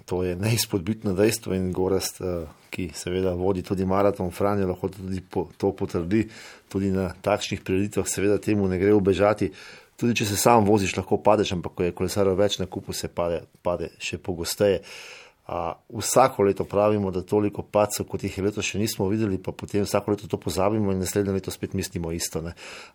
To 0.06 0.24
je 0.24 0.36
neizpodbitno 0.36 1.14
dejstvo 1.18 1.56
in 1.56 1.72
Gorast, 1.74 2.22
eh, 2.22 2.46
ki 2.70 2.90
seveda 2.94 3.34
vodi 3.34 3.64
tudi 3.64 3.86
maraton, 3.86 4.32
Franjo 4.32 4.68
lahko 4.68 4.90
tudi 4.92 5.22
po, 5.22 5.48
to 5.58 5.72
potrdi, 5.72 6.28
tudi 6.70 6.92
na 6.92 7.10
takšnih 7.22 7.64
prireditvah 7.64 8.08
seveda 8.08 8.38
temu 8.38 8.68
ne 8.68 8.80
gre 8.80 8.94
ubežati. 8.94 9.52
Tudi 9.96 10.16
če 10.20 10.26
se 10.28 10.38
sam 10.38 10.66
voziš, 10.68 10.98
lahko 10.98 11.22
padeš, 11.24 11.56
ampak 11.56 11.74
ko 11.76 11.84
je 11.84 11.96
kolesar 11.96 12.28
več 12.36 12.60
na 12.60 12.68
kupu, 12.68 12.94
se 12.94 13.08
pade, 13.08 13.46
pade 13.64 13.94
še 14.04 14.20
pogosteje. 14.20 14.82
Uh, 14.82 15.25
A, 15.46 15.74
vsako 15.90 16.44
leto 16.44 16.64
pravimo, 16.66 17.12
da 17.12 17.22
toliko 17.22 17.62
pacov, 17.62 18.08
kot 18.10 18.24
jih 18.26 18.38
je 18.38 18.44
letos 18.44 18.66
še 18.66 18.80
nismo 18.82 19.06
videli, 19.06 19.38
pa 19.38 19.52
potem 19.54 19.84
vsako 19.86 20.16
leto 20.16 20.28
to 20.28 20.40
pozabimo 20.42 20.90
in 20.90 20.98
naslednje 20.98 21.36
leto 21.36 21.52
spet 21.54 21.76
mislimo 21.78 22.10
isto. 22.12 22.42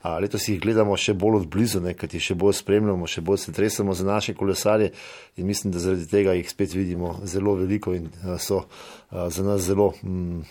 A, 0.02 0.16
letos 0.18 0.48
jih 0.50 0.58
gledamo 0.58 0.96
še 0.98 1.14
bolj 1.14 1.44
odblizu, 1.44 1.78
kajti 1.94 2.18
še 2.18 2.34
bolj 2.34 2.56
spremljamo, 2.58 3.06
še 3.06 3.22
bolj 3.22 3.38
se 3.44 3.54
tresemo 3.54 3.94
za 3.94 4.06
naše 4.08 4.34
kolesarje 4.34 4.90
in 5.38 5.46
mislim, 5.46 5.70
da 5.70 5.78
zaradi 5.78 6.08
tega 6.10 6.34
jih 6.34 6.50
spet 6.50 6.74
vidimo 6.74 7.20
zelo 7.22 7.54
veliko 7.60 7.94
in 7.94 8.10
a, 8.24 8.34
so 8.42 8.64
a, 8.64 9.28
za 9.30 9.46
nas 9.46 9.62
zelo 9.68 9.92
mm, 10.02 10.42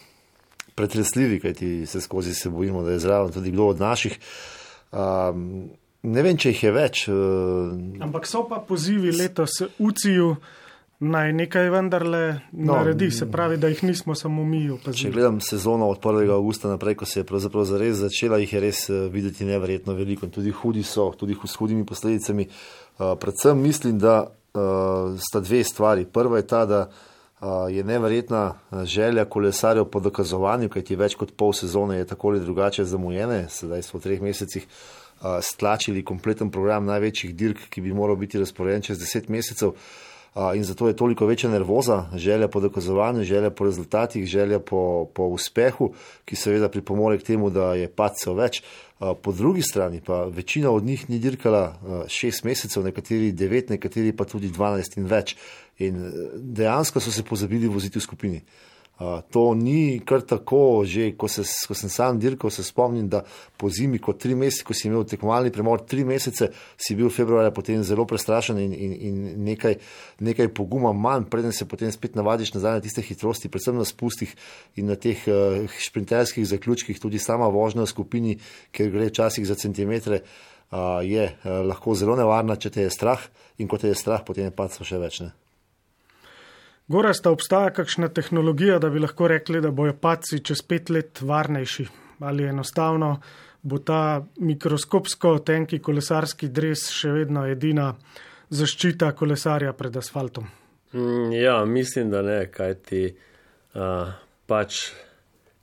pretresljivi, 0.79 1.41
kajti 1.43 1.83
se 1.85 1.99
skozi 1.99 2.31
se 2.33 2.49
bojimo, 2.49 2.85
da 2.87 2.95
je 2.95 3.03
zraven 3.03 3.35
tudi 3.35 3.51
kdo 3.51 3.73
od 3.73 3.83
naših. 3.83 4.15
A, 4.95 5.33
ne 5.35 6.23
vem, 6.23 6.39
če 6.39 6.55
jih 6.55 6.63
je 6.63 6.73
več. 6.79 7.03
A, 7.11 7.19
Ampak 8.07 8.23
so 8.23 8.45
pa 8.47 8.63
pozivi 8.63 9.11
letos 9.11 9.59
UCI-ju 9.75 10.31
naj 10.99 11.33
nekaj 11.33 11.69
vendarle 11.69 12.39
no, 12.51 12.73
naredi, 12.73 13.11
se 13.11 13.31
pravi, 13.31 13.57
da 13.57 13.67
jih 13.67 13.83
nismo 13.83 14.15
samo 14.15 14.43
mi 14.43 14.69
opazili. 14.69 15.03
Če 15.03 15.11
gledam 15.11 15.39
sezono 15.41 15.87
od 15.89 15.99
1. 16.03 16.31
augusta 16.31 16.67
naprej, 16.67 16.97
ko 16.99 17.05
se 17.05 17.19
je 17.19 17.23
pravzaprav 17.23 17.63
zares 17.65 17.97
začela, 17.97 18.37
jih 18.37 18.53
je 18.53 18.59
res 18.59 18.89
eh, 18.89 19.05
videti 19.11 19.47
neverjetno 19.47 19.95
veliko 19.95 20.27
in 20.27 20.33
tudi 20.35 20.51
hudi 20.51 20.83
so, 20.83 21.11
tudi 21.19 21.37
s 21.45 21.55
hudimi 21.55 21.85
posledicami. 21.85 22.47
Uh, 22.99 23.13
predvsem 23.19 23.61
mislim, 23.61 23.99
da 23.99 24.25
uh, 24.27 25.15
sta 25.29 25.39
dve 25.39 25.63
stvari. 25.63 26.05
Prva 26.05 26.37
je 26.37 26.47
ta, 26.47 26.65
da 26.65 26.81
uh, 26.89 27.47
je 27.71 27.83
neverjetna 27.83 28.53
želja 28.83 29.25
kolesarjev 29.25 29.85
po 29.85 29.99
dokazovanju, 29.99 30.69
kajti 30.69 30.99
več 30.99 31.15
kot 31.15 31.31
pol 31.31 31.53
sezone 31.53 31.97
je 31.97 32.09
tako 32.11 32.33
ali 32.33 32.43
drugače 32.43 32.83
zamujene, 32.83 33.45
sedaj 33.49 33.87
smo 33.87 33.99
v 33.99 34.03
treh 34.03 34.21
mesecih. 34.21 34.67
Uh, 35.19 35.39
stlačili 35.43 36.03
kompleten 36.03 36.51
program 36.51 36.85
največjih 36.85 37.35
dirk, 37.35 37.65
ki 37.69 37.81
bi 37.81 37.95
moral 37.95 38.15
biti 38.15 38.39
razporejen 38.39 38.81
čez 38.81 38.99
deset 38.99 39.27
mesecev. 39.29 39.69
Uh, 39.69 40.05
in 40.55 40.63
zato 40.63 40.87
je 40.87 40.95
toliko 40.95 41.25
večja 41.25 41.49
nervoza, 41.49 42.05
želja 42.15 42.47
po 42.47 42.59
dokazovanju, 42.59 43.23
želja 43.23 43.49
po 43.49 43.65
rezultatih, 43.65 44.25
želja 44.25 44.59
po, 44.59 45.07
po 45.13 45.23
uspehu, 45.23 45.93
ki 46.25 46.35
seveda 46.35 46.69
pripomore 46.69 47.17
k 47.19 47.23
temu, 47.23 47.49
da 47.49 47.73
je 47.73 47.87
pacev 47.87 48.37
več. 48.37 48.63
Po 48.99 49.31
drugi 49.31 49.61
strani 49.61 50.01
pa 50.05 50.23
večina 50.23 50.71
od 50.71 50.83
njih 50.83 51.09
ni 51.09 51.19
dirkala 51.19 51.79
šest 52.07 52.43
mesecev, 52.43 52.83
nekateri 52.83 53.31
devet, 53.31 53.69
nekateri 53.69 54.11
pa 54.15 54.25
tudi 54.25 54.51
dvanajst 54.51 54.97
in 54.97 55.05
več. 55.07 55.35
In 55.79 56.11
dejansko 56.35 56.99
so 56.99 57.11
se 57.11 57.23
pozabili 57.23 57.67
voziti 57.67 57.99
v 57.99 58.03
skupini 58.03 58.41
to 59.29 59.53
ni 59.55 60.01
kar 60.05 60.21
tako, 60.21 60.83
že 60.85 61.13
ko, 61.17 61.27
se, 61.31 61.45
ko 61.67 61.75
sem 61.77 61.89
sam 61.89 62.19
dirkal, 62.19 62.51
se 62.51 62.65
spomnim, 62.67 63.07
da 63.07 63.21
po 63.57 63.69
zimi, 63.71 63.99
kot 64.03 64.19
tri 64.19 64.35
mesece, 64.35 64.65
ko 64.67 64.75
si 64.75 64.89
imel 64.89 65.05
tekmovalni 65.07 65.53
premor, 65.55 65.85
tri 65.87 66.03
mesece, 66.03 66.49
si 66.75 66.97
bil 66.99 67.11
februarja 67.13 67.53
potem 67.55 67.83
zelo 67.87 68.03
prestrašen 68.09 68.59
in, 68.59 68.75
in, 68.75 68.93
in 69.07 69.23
nekaj, 69.47 69.79
nekaj 70.19 70.51
poguma 70.51 70.91
manj, 70.91 71.29
preden 71.31 71.55
se 71.55 71.67
potem 71.69 71.91
spet 71.95 72.19
navadiš 72.19 72.53
nazaj 72.57 72.79
na 72.79 72.83
tiste 72.83 73.03
hitrosti, 73.05 73.51
predvsem 73.51 73.79
na 73.79 73.87
spustih 73.87 74.35
in 74.75 74.91
na 74.91 74.99
teh 74.99 75.23
uh, 75.31 75.63
šprinterskih 75.79 76.47
zaključkih, 76.51 76.99
tudi 76.99 77.23
sama 77.23 77.47
vožnja 77.47 77.87
v 77.87 77.93
skupini, 77.95 78.39
ker 78.75 78.91
gre 78.91 79.07
včasih 79.13 79.47
za 79.47 79.55
centimetre. 79.55 80.25
Uh, 80.69 80.99
je 81.01 81.23
uh, 81.25 81.63
lahko 81.65 81.95
zelo 81.97 82.13
nevarna, 82.19 82.59
če 82.59 82.69
te 82.69 82.83
je 82.83 82.91
strah, 82.93 83.23
in 83.57 83.71
ko 83.71 83.79
te 83.81 83.89
je 83.89 83.97
strah, 83.97 84.21
potem 84.21 84.51
je 84.51 84.53
pa 84.53 84.67
še 84.69 84.99
več. 85.01 85.23
Ne? 85.23 85.31
Gora 86.89 87.13
sta 87.13 87.29
obstaja 87.29 87.69
kakšna 87.69 88.07
tehnologija, 88.09 88.79
da 88.79 88.89
bi 88.89 88.99
lahko 88.99 89.27
rekli, 89.29 89.61
da 89.61 89.69
bojo 89.71 89.93
paci 90.01 90.39
čez 90.41 90.63
pet 90.65 90.89
let 90.89 91.21
varnejši 91.21 91.85
ali 92.19 92.43
enostavno 92.49 93.19
bo 93.61 93.77
ta 93.77 94.25
mikroskopsko 94.39 95.37
tenki 95.45 95.79
kolesarski 95.79 96.47
dres 96.49 96.87
še 96.95 97.11
vedno 97.13 97.43
edina 97.47 97.91
zaščita 98.49 99.11
kolesarja 99.15 99.73
pred 99.77 99.97
asfaltom. 99.99 100.47
Mm, 100.93 101.31
ja, 101.35 101.59
mislim, 101.65 102.09
da 102.09 102.23
ne, 102.25 102.39
kaj 102.51 102.73
ti 102.87 103.03
uh, 103.11 104.13
pač, 104.47 104.79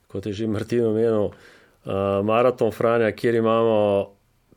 kot 0.07 0.29
je 0.29 0.33
že 0.33 0.47
Martin 0.47 0.85
omenil, 0.87 1.31
maraton 2.27 2.71
Franja, 2.75 3.11
kjer 3.15 3.37
imamo 3.39 3.75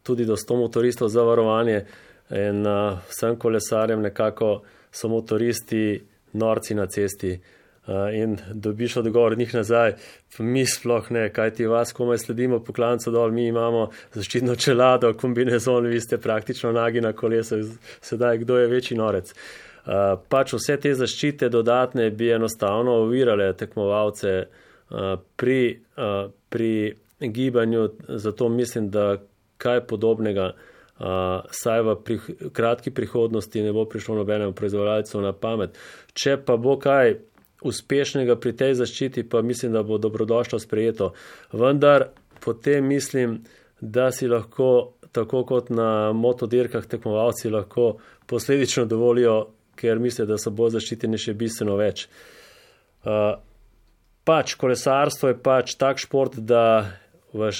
tudi 0.02 0.24
do 0.26 0.34
100 0.34 0.56
motoristov 0.58 1.10
za 1.10 1.22
varovanje 1.22 1.84
in 2.30 2.62
uh, 2.66 2.98
vsem 3.10 3.36
kolesarjem 3.38 4.02
nekako 4.02 4.60
so 4.90 5.08
motoristi 5.08 6.09
norci 6.32 6.74
na 6.74 6.86
cesti. 6.86 7.40
Uh, 7.86 7.94
in 8.14 8.36
dobiš 8.52 8.96
odgovor 9.00 9.38
njih 9.38 9.54
nazaj, 9.54 9.94
mi 10.38 10.66
sploh 10.66 11.10
ne, 11.10 11.24
kaj 11.32 11.54
ti 11.54 11.66
vas, 11.66 11.92
komaj 11.96 12.18
sledimo 12.18 12.58
po 12.64 12.72
klancu 12.72 13.10
dol, 13.10 13.32
mi 13.32 13.46
imamo 13.48 13.88
zaščitno 14.14 14.54
čelado, 14.56 15.14
kombinezon, 15.14 15.88
vi 15.88 16.00
ste 16.00 16.18
praktično 16.18 16.72
nagi 16.72 17.00
na 17.00 17.12
kolesu, 17.12 17.56
sedaj 18.00 18.38
kdo 18.44 18.58
je 18.58 18.68
večji 18.68 18.98
norec. 19.00 19.32
Uh, 19.32 20.20
pač 20.28 20.52
vse 20.52 20.76
te 20.76 20.92
zaščite 20.94 21.48
dodatne 21.48 22.10
bi 22.10 22.28
enostavno 22.30 23.00
ovirale 23.06 23.52
tekmovalce 23.56 24.34
uh, 24.44 25.16
pri, 25.36 25.80
pri 26.48 26.72
gibanju, 27.20 27.88
zato 28.08 28.48
mislim, 28.48 28.90
da 28.90 29.16
kaj 29.58 29.86
podobnega 29.86 30.52
uh, 31.00 31.48
saj 31.50 31.82
v 31.82 31.96
prih 32.04 32.28
kratki 32.52 32.92
prihodnosti 32.94 33.62
ne 33.62 33.72
bo 33.72 33.86
prišlo 33.88 34.20
nobenemu 34.20 34.52
proizvajalcu 34.52 35.24
na 35.24 35.32
pamet. 35.32 35.78
Če 36.12 36.36
pa 36.44 36.56
bo 36.60 36.76
kaj 36.80 37.16
uspešnega 37.64 38.36
pri 38.40 38.52
tej 38.56 38.78
zaščiti, 38.80 39.26
pa 39.28 39.42
mislim, 39.42 39.72
da 39.72 39.82
bo 39.82 39.98
dobrodošlo 39.98 40.58
sprejeto. 40.58 41.12
Vendar 41.52 42.10
potem 42.40 42.86
mislim, 42.86 43.40
da 43.80 44.10
si 44.12 44.28
lahko 44.28 44.92
tako 45.12 45.44
kot 45.44 45.70
na 45.70 46.12
motodirkah, 46.12 46.86
tekmovalci 46.86 47.50
lahko 47.50 47.96
posledično 48.26 48.84
dovolijo, 48.84 49.50
ker 49.76 49.98
mislijo, 49.98 50.28
da 50.28 50.38
so 50.38 50.52
bolj 50.54 50.76
zaščiteni 50.78 51.18
še 51.18 51.34
bistveno 51.34 51.76
več. 51.80 52.06
Uh, 53.00 53.40
pač 54.28 54.54
kolesarstvo 54.60 55.32
je 55.32 55.38
pač 55.42 55.74
tak 55.80 55.98
šport, 55.98 56.36
da 56.36 56.92
v 57.32 57.50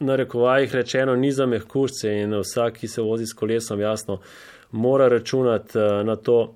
narekovajih 0.00 0.74
rečeno 0.74 1.16
ni 1.16 1.32
za 1.32 1.46
mehkušce 1.46 2.12
in 2.22 2.34
vsak, 2.38 2.78
ki 2.78 2.88
se 2.88 3.02
vozi 3.02 3.26
s 3.26 3.34
kolesom, 3.34 3.80
jasno, 3.80 4.20
mora 4.70 5.08
računati 5.08 5.78
uh, 5.78 6.06
na 6.06 6.16
to, 6.16 6.54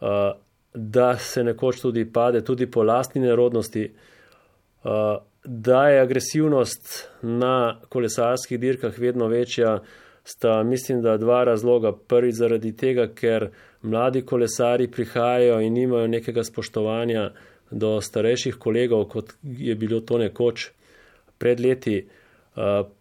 uh, 0.00 0.08
da 0.74 1.16
se 1.16 1.44
nekoč 1.44 1.80
tudi 1.80 2.04
pade, 2.12 2.44
tudi 2.44 2.70
po 2.70 2.82
lastni 2.82 3.20
nerodnosti. 3.20 3.90
Uh, 4.84 4.90
da 5.44 5.88
je 5.88 6.00
agresivnost 6.00 7.08
na 7.22 7.80
kolesarskih 7.88 8.60
dirkah 8.60 8.98
vedno 8.98 9.26
večja, 9.26 9.78
sta 10.24 10.62
mislim, 10.62 11.02
da 11.02 11.16
dva 11.16 11.44
razloga. 11.44 11.92
Prvi 11.92 12.32
zaradi 12.32 12.76
tega, 12.76 13.06
ker 13.08 13.48
mladi 13.82 14.22
kolesari 14.22 14.90
prihajajo 14.90 15.60
in 15.60 15.72
nimajo 15.72 16.06
nekega 16.06 16.44
spoštovanja 16.44 17.30
do 17.70 18.00
starejših 18.00 18.56
kolegov, 18.58 19.04
kot 19.08 19.32
je 19.42 19.74
bilo 19.74 20.00
to 20.00 20.18
nekoč 20.18 20.70
pred 21.40 21.60
leti. 21.60 21.98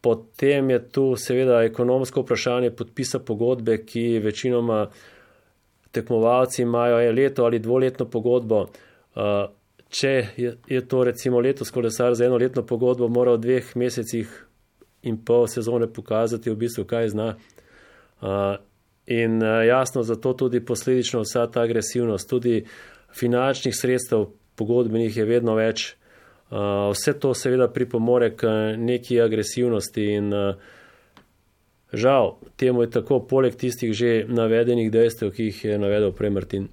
Potem 0.01 0.69
je 0.69 0.79
tu 0.95 1.05
seveda 1.19 1.63
ekonomsko 1.67 2.23
vprašanje 2.23 2.71
podpisa 2.71 3.19
pogodbe, 3.19 3.81
ki 3.83 4.21
večinoma 4.23 4.85
tekmovalci 5.91 6.61
imajo 6.61 7.11
leto 7.11 7.45
ali 7.45 7.59
dvoletno 7.59 8.05
pogodbo. 8.05 8.67
Če 9.89 10.13
je, 10.37 10.81
to 10.87 11.03
recimo 11.03 11.41
letos 11.41 11.73
kolesar 11.73 12.15
za 12.15 12.25
eno 12.25 12.37
letno 12.37 12.63
pogodbo, 12.63 13.09
mora 13.09 13.33
v 13.35 13.43
dveh 13.43 13.75
mesecih 13.75 14.29
in 15.09 15.17
pol 15.25 15.47
sezone 15.49 15.89
pokazati 15.89 16.51
v 16.51 16.59
bistvu, 16.59 16.85
kaj 16.85 17.09
zna. 17.15 17.29
Uh, 18.19 18.59
in 19.09 19.41
jasno, 19.67 20.03
zato 20.03 20.33
tudi 20.33 20.59
posledično 20.65 21.23
vsa 21.23 21.47
ta 21.47 21.61
agresivnost, 21.61 22.29
tudi 22.29 22.65
finančnih 23.15 23.75
sredstev 23.75 24.27
pogodbenih 24.55 25.17
je 25.17 25.25
vedno 25.25 25.55
več. 25.57 25.95
Uh, 26.49 26.89
vse 26.93 27.13
to 27.21 27.33
seveda 27.37 27.67
pripomore 27.69 28.31
k 28.35 28.73
neki 28.77 29.21
agresivnosti 29.21 30.05
in 30.17 30.33
uh, 30.33 30.55
žal, 31.93 32.37
temu 32.57 32.81
je 32.81 32.89
tako, 32.89 33.19
poleg 33.19 33.55
tistih 33.55 33.93
že 33.93 34.25
navedenih 34.25 34.91
dejstev, 34.91 35.29
ki 35.33 35.49
jih 35.51 35.63
je 35.65 35.77
navedel 35.77 36.11
prej 36.11 36.33
Martin. 36.33 36.67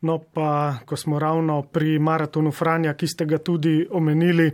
No, 0.00 0.18
pa 0.18 0.78
ko 0.86 0.96
smo 0.96 1.18
ravno 1.18 1.62
pri 1.62 1.98
maratonu 1.98 2.52
Franja, 2.52 2.94
ki 2.94 3.06
ste 3.06 3.26
ga 3.26 3.38
tudi 3.38 3.82
omenili, 3.90 4.52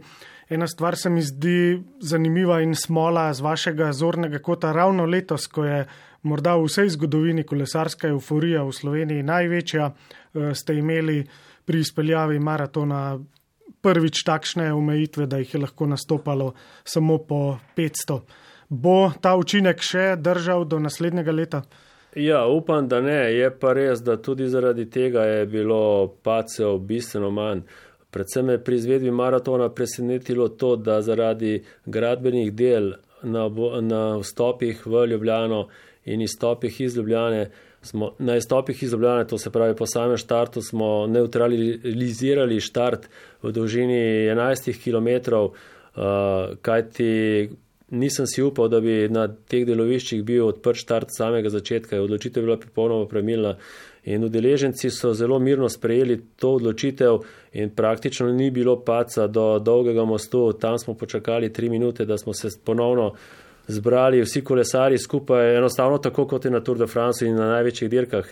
ena 0.48 0.66
stvar 0.66 0.96
se 0.96 1.10
mi 1.10 1.22
zdi 1.22 1.82
zanimiva 2.00 2.62
in 2.62 2.74
smola 2.74 3.32
z 3.34 3.44
vašega 3.44 3.92
zornega 3.92 4.38
kota. 4.38 4.72
Ravno 4.72 5.04
letos, 5.04 5.46
ko 5.46 5.64
je 5.64 5.84
morda 6.22 6.56
v 6.56 6.64
vsej 6.64 6.88
zgodovini 6.96 7.44
kolesarska 7.44 8.08
euforija 8.08 8.64
v 8.64 8.72
Sloveniji 8.72 9.22
največja, 9.22 9.84
eh, 9.86 10.54
ste 10.54 10.78
imeli 10.80 11.24
pri 11.64 11.78
izpeljavi 11.80 12.38
maratona 12.38 13.18
prvič 13.84 14.24
takšne 14.24 14.72
omejitve, 14.72 15.28
da 15.28 15.38
jih 15.42 15.54
je 15.54 15.60
lahko 15.60 15.86
nastopalo 15.86 16.54
samo 16.84 17.18
po 17.28 17.58
500. 17.76 18.20
Bo 18.68 19.12
ta 19.20 19.36
učinek 19.36 19.82
še 19.84 20.14
držal 20.16 20.64
do 20.64 20.80
naslednjega 20.80 21.32
leta? 21.32 21.62
Ja, 22.16 22.46
upam, 22.46 22.88
da 22.88 23.00
ne. 23.00 23.18
Je 23.34 23.50
pa 23.60 23.74
res, 23.76 24.00
da 24.00 24.16
tudi 24.16 24.46
zaradi 24.48 24.86
tega 24.90 25.24
je 25.26 25.46
bilo 25.50 26.14
pacev 26.22 26.78
bistveno 26.88 27.30
manj. 27.34 27.64
Predvsem 28.14 28.52
je 28.54 28.60
pri 28.64 28.76
izvedbi 28.78 29.10
maratona 29.10 29.68
presenetilo 29.74 30.48
to, 30.48 30.76
da 30.76 31.00
zaradi 31.02 31.56
gradbenih 31.86 32.52
del 32.54 32.92
na, 33.22 33.48
na 33.82 34.02
vstopih 34.22 34.86
v 34.86 35.06
Ljubljano 35.10 35.66
in 36.04 36.22
izstopih 36.22 36.80
iz 36.80 36.96
Ljubljane, 36.96 37.48
smo, 37.84 38.12
na 38.18 38.36
izstopih 38.36 38.82
iz 38.82 38.92
Ljubljane, 38.92 39.26
to 39.26 39.38
se 39.38 39.50
pravi 39.50 39.76
po 39.76 39.86
samem 39.86 40.16
štartu, 40.16 40.62
smo 40.62 41.06
neutralizirali 41.06 42.60
štart 42.60 43.08
v 43.42 43.52
dolžini 43.52 44.00
11 44.28 44.72
km, 44.84 45.34
uh, 45.34 46.56
kajti 46.62 47.50
nisem 47.90 48.26
si 48.26 48.42
upal, 48.42 48.68
da 48.68 48.80
bi 48.80 49.08
na 49.08 49.26
teh 49.28 49.64
deloviščih 49.66 50.22
bil 50.24 50.48
odprt 50.48 50.80
štart 50.80 51.12
samega 51.14 51.50
začetka. 51.52 52.00
Odločitev 52.02 52.42
je 52.42 52.46
bila 52.46 52.58
popolnoma 52.60 53.08
premilna 53.08 53.54
in 54.04 54.24
udeleženci 54.24 54.90
so 54.90 55.14
zelo 55.14 55.38
mirno 55.38 55.68
sprejeli 55.68 56.18
to 56.36 56.54
odločitev 56.58 57.22
in 57.52 57.70
praktično 57.70 58.32
ni 58.32 58.50
bilo 58.50 58.76
paca 58.84 59.26
do 59.26 59.58
dolgega 59.58 60.04
mostu. 60.04 60.52
Tam 60.52 60.78
smo 60.78 60.94
počakali 60.94 61.52
tri 61.52 61.70
minute, 61.70 62.04
da 62.04 62.18
smo 62.18 62.34
se 62.34 62.48
ponovno 62.64 63.14
zbrali 63.66 64.22
vsi 64.22 64.44
kolesari 64.44 64.98
skupaj, 64.98 65.56
enostavno 65.56 65.98
tako 65.98 66.26
kot 66.26 66.44
je 66.44 66.50
na 66.50 66.60
Tour 66.60 66.78
de 66.78 66.86
France 66.86 67.26
in 67.26 67.36
na 67.36 67.48
največjih 67.56 67.90
dirkah. 67.90 68.28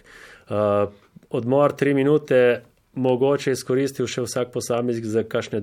Uh, 0.51 0.93
odmor 1.31 1.73
tri 1.73 1.95
minute, 1.95 2.63
mogoče 2.95 3.55
izkoristil 3.57 4.07
še 4.07 4.27
vsak 4.27 4.53
posameznik 4.53 5.07
za 5.09 5.25
kakšne 5.25 5.63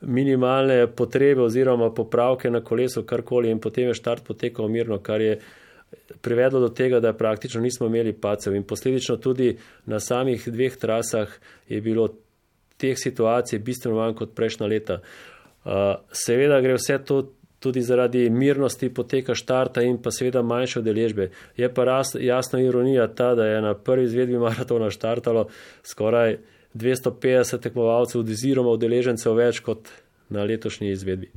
minimalne 0.00 0.86
potrebe 0.86 1.42
oziroma 1.42 1.90
popravke 1.94 2.50
na 2.50 2.60
kolesu, 2.60 3.02
karkoli, 3.02 3.50
in 3.50 3.60
potem 3.60 3.88
je 3.88 3.96
štart 3.98 4.26
potekal 4.26 4.68
mirno, 4.68 5.00
kar 5.02 5.20
je 5.20 5.38
privedlo 6.20 6.60
do 6.60 6.68
tega, 6.68 7.00
da 7.00 7.12
praktično 7.16 7.60
nismo 7.60 7.86
imeli 7.86 8.12
pacev. 8.12 8.54
In 8.54 8.62
posledično 8.62 9.16
tudi 9.16 9.56
na 9.86 10.00
samih 10.00 10.44
dveh 10.46 10.76
trasah 10.76 11.32
je 11.68 11.80
bilo 11.80 12.08
teh 12.76 12.98
situacij 12.98 13.58
bistveno 13.58 13.96
manj 13.96 14.14
kot 14.20 14.36
prejšnja 14.36 14.66
leta. 14.66 15.00
Uh, 15.64 15.96
seveda 16.12 16.60
gre 16.60 16.76
vse 16.78 17.00
to 17.04 17.22
tudi 17.58 17.82
zaradi 17.82 18.30
mirnosti 18.30 18.88
poteka 18.94 19.34
štarta 19.34 19.82
in 19.82 19.98
pa 20.02 20.10
seveda 20.10 20.42
manjše 20.42 20.78
odeležbe. 20.78 21.30
Je 21.56 21.68
pa 21.74 21.84
rast, 21.84 22.16
jasna 22.20 22.60
ironija 22.60 23.06
ta, 23.14 23.34
da 23.34 23.46
je 23.46 23.60
na 23.62 23.74
prvi 23.74 24.04
izvedbi 24.04 24.38
maratona 24.38 24.90
štartalo 24.90 25.48
skoraj 25.82 26.38
250 26.74 27.60
tekmovalcev 27.60 28.20
oziroma 28.20 28.70
udeležencev 28.70 29.34
več 29.34 29.60
kot 29.60 29.88
na 30.28 30.44
letošnji 30.44 30.92
izvedbi. 30.92 31.30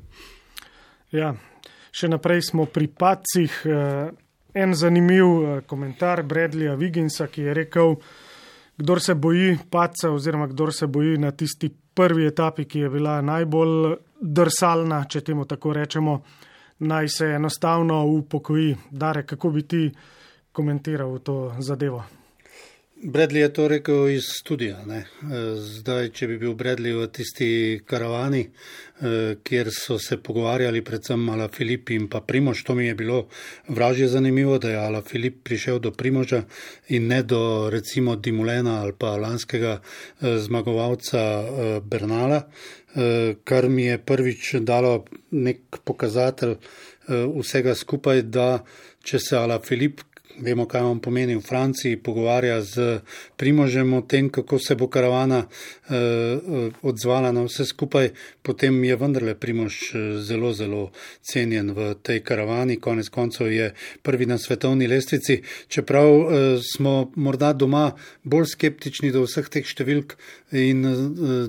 Ja, 1.12 1.34
še 1.92 2.12
naprej 2.12 2.44
smo 2.52 2.66
pri 2.66 2.88
pacih. 2.88 3.62
Eh, 3.66 4.12
en 4.54 4.74
zanimiv 4.76 5.26
eh, 5.26 5.62
komentar 5.68 6.24
Bradleya 6.28 6.76
Viginsa, 6.76 7.28
ki 7.28 7.42
je 7.42 7.54
rekel, 7.54 7.96
kdo 8.78 9.00
se 9.00 9.16
boji 9.16 9.58
paca 9.72 10.12
oziroma 10.12 10.48
kdo 10.48 10.72
se 10.72 10.88
boji 10.88 11.18
na 11.18 11.32
tisti 11.32 11.70
prvi 11.94 12.28
etapi, 12.28 12.66
ki 12.66 12.80
je 12.80 12.90
bila 12.90 13.22
najbolj 13.22 13.96
drsalna, 14.22 15.04
če 15.10 15.22
temu 15.22 15.46
tako 15.46 15.74
rečemo, 15.74 16.22
naj 16.80 17.08
se 17.08 17.26
enostavno 17.36 18.06
upokoji. 18.06 18.76
Dare, 18.92 19.26
kako 19.26 19.50
bi 19.50 19.68
ti 19.68 19.92
komentiral 20.52 21.20
to 21.20 21.54
zadevo? 21.60 22.04
Bradley 23.04 23.40
je 23.40 23.54
to 23.54 23.68
rekel 23.68 24.10
iz 24.10 24.24
studija. 24.30 24.84
Ne? 24.86 25.06
Zdaj, 25.58 26.12
če 26.14 26.28
bi 26.30 26.36
bil 26.38 26.54
Bradley 26.54 26.94
v 26.94 27.08
tisti 27.10 27.48
karavani, 27.90 28.42
eh, 28.46 29.36
kjer 29.44 29.72
so 29.74 29.98
se 30.00 30.20
pogovarjali 30.22 30.84
predvsem 30.86 31.30
Ala 31.30 31.48
Filip 31.50 31.90
in 31.90 32.08
pa 32.10 32.22
Primož, 32.22 32.62
to 32.64 32.76
mi 32.76 32.86
je 32.86 32.96
bilo 32.96 33.28
vražje 33.68 34.08
zanimivo, 34.08 34.60
da 34.60 34.70
je 34.70 34.78
Ala 34.78 35.02
Filip 35.02 35.42
prišel 35.44 35.80
do 35.80 35.92
Primoža 35.92 36.44
in 36.90 37.08
ne 37.08 37.24
do 37.24 37.70
recimo 37.70 38.16
Dimulena 38.16 38.82
ali 38.82 38.94
pa 38.94 39.18
lanskega 39.18 39.80
eh, 39.82 40.38
zmagovalca 40.38 41.82
Bernala, 41.82 42.44
kar 43.44 43.70
mi 43.70 43.84
je 43.86 43.98
prvič 43.98 44.56
dalo 44.68 45.06
nek 45.32 45.78
pokazatelj 45.86 46.58
vsega 47.08 47.76
skupaj, 47.76 48.22
da 48.22 48.64
če 49.04 49.20
se 49.20 49.38
Ala 49.38 49.60
Filip 49.64 50.02
vemo, 50.40 50.66
kaj 50.66 50.82
vam 50.82 51.00
pomeni 51.00 51.36
v 51.36 51.42
Franciji, 51.42 51.98
pogovarja 51.98 52.62
z 52.62 53.02
Primožem 53.38 53.94
o 53.94 54.02
tem, 54.02 54.30
kako 54.30 54.60
se 54.60 54.76
bo 54.76 54.88
karavana 54.88 55.44
eh, 55.44 56.72
odzvala 56.82 57.32
na 57.32 57.44
vse 57.44 57.66
skupaj, 57.66 58.10
potem 58.42 58.84
je 58.84 58.96
vendarle 58.96 59.36
Primož 59.36 59.96
eh, 59.96 60.18
zelo, 60.22 60.54
zelo 60.54 60.92
cenjen 61.22 61.72
v 61.72 61.96
tej 62.04 62.24
karavani. 62.24 62.80
Konec 62.80 63.10
koncev 63.10 63.52
je 63.52 63.74
prvi 64.02 64.26
na 64.26 64.38
svetovni 64.38 64.88
lestvici. 64.88 65.42
Čeprav 65.68 66.08
eh, 66.08 66.58
smo 66.62 67.12
morda 67.16 67.54
doma 67.54 67.92
bolj 68.24 68.54
skeptični 68.56 69.12
do 69.12 69.26
vseh 69.26 69.50
teh 69.50 69.66
številk 69.66 70.18
in 70.52 70.86
eh, 70.86 70.96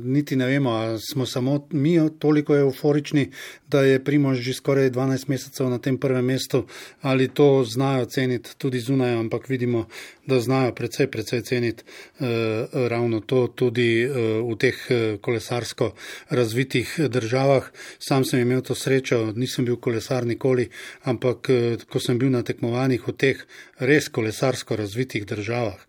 niti 0.02 0.36
ne 0.36 0.46
vemo, 0.46 0.70
ali 0.70 1.00
smo 1.00 1.26
samo 1.26 1.68
mi 1.70 1.98
toliko 2.18 2.56
euforični, 2.56 3.30
da 3.68 3.80
je 3.82 4.04
Primož 4.04 4.38
že 4.38 4.54
skoraj 4.54 4.90
12 4.90 5.28
mesecev 5.28 5.70
na 5.70 5.78
tem 5.78 5.98
prvem 5.98 6.24
mestu, 6.24 6.66
ali 7.00 7.28
to 7.28 7.64
znajo 7.64 8.04
ceniti 8.04 8.50
tudi 8.58 8.80
zunaj, 8.80 9.14
ampak 9.14 9.48
vidimo, 9.48 9.86
da 10.26 10.40
znajo 10.40 10.74
precej, 10.74 11.06
precej 11.06 11.42
ceniti 11.42 11.84
eh, 12.20 12.66
ravno 12.88 13.20
to 13.20 13.46
tudi 13.46 14.02
eh, 14.02 14.08
v 14.42 14.56
teh 14.58 14.78
eh, 14.90 15.16
kolesarsko 15.20 15.92
razvitih 16.30 17.00
državah. 17.08 17.70
Sam 17.98 18.24
sem 18.24 18.40
imel 18.40 18.62
to 18.62 18.74
srečo, 18.74 19.32
nisem 19.36 19.64
bil 19.64 19.76
kolesar 19.76 20.26
nikoli, 20.26 20.68
ampak 21.02 21.50
eh, 21.50 21.76
ko 21.90 22.00
sem 22.00 22.18
bil 22.18 22.30
na 22.30 22.42
tekmovanjih 22.42 23.08
v 23.08 23.16
teh 23.16 23.42
res 23.78 24.08
kolesarsko 24.08 24.76
razvitih 24.76 25.26
državah. 25.26 25.80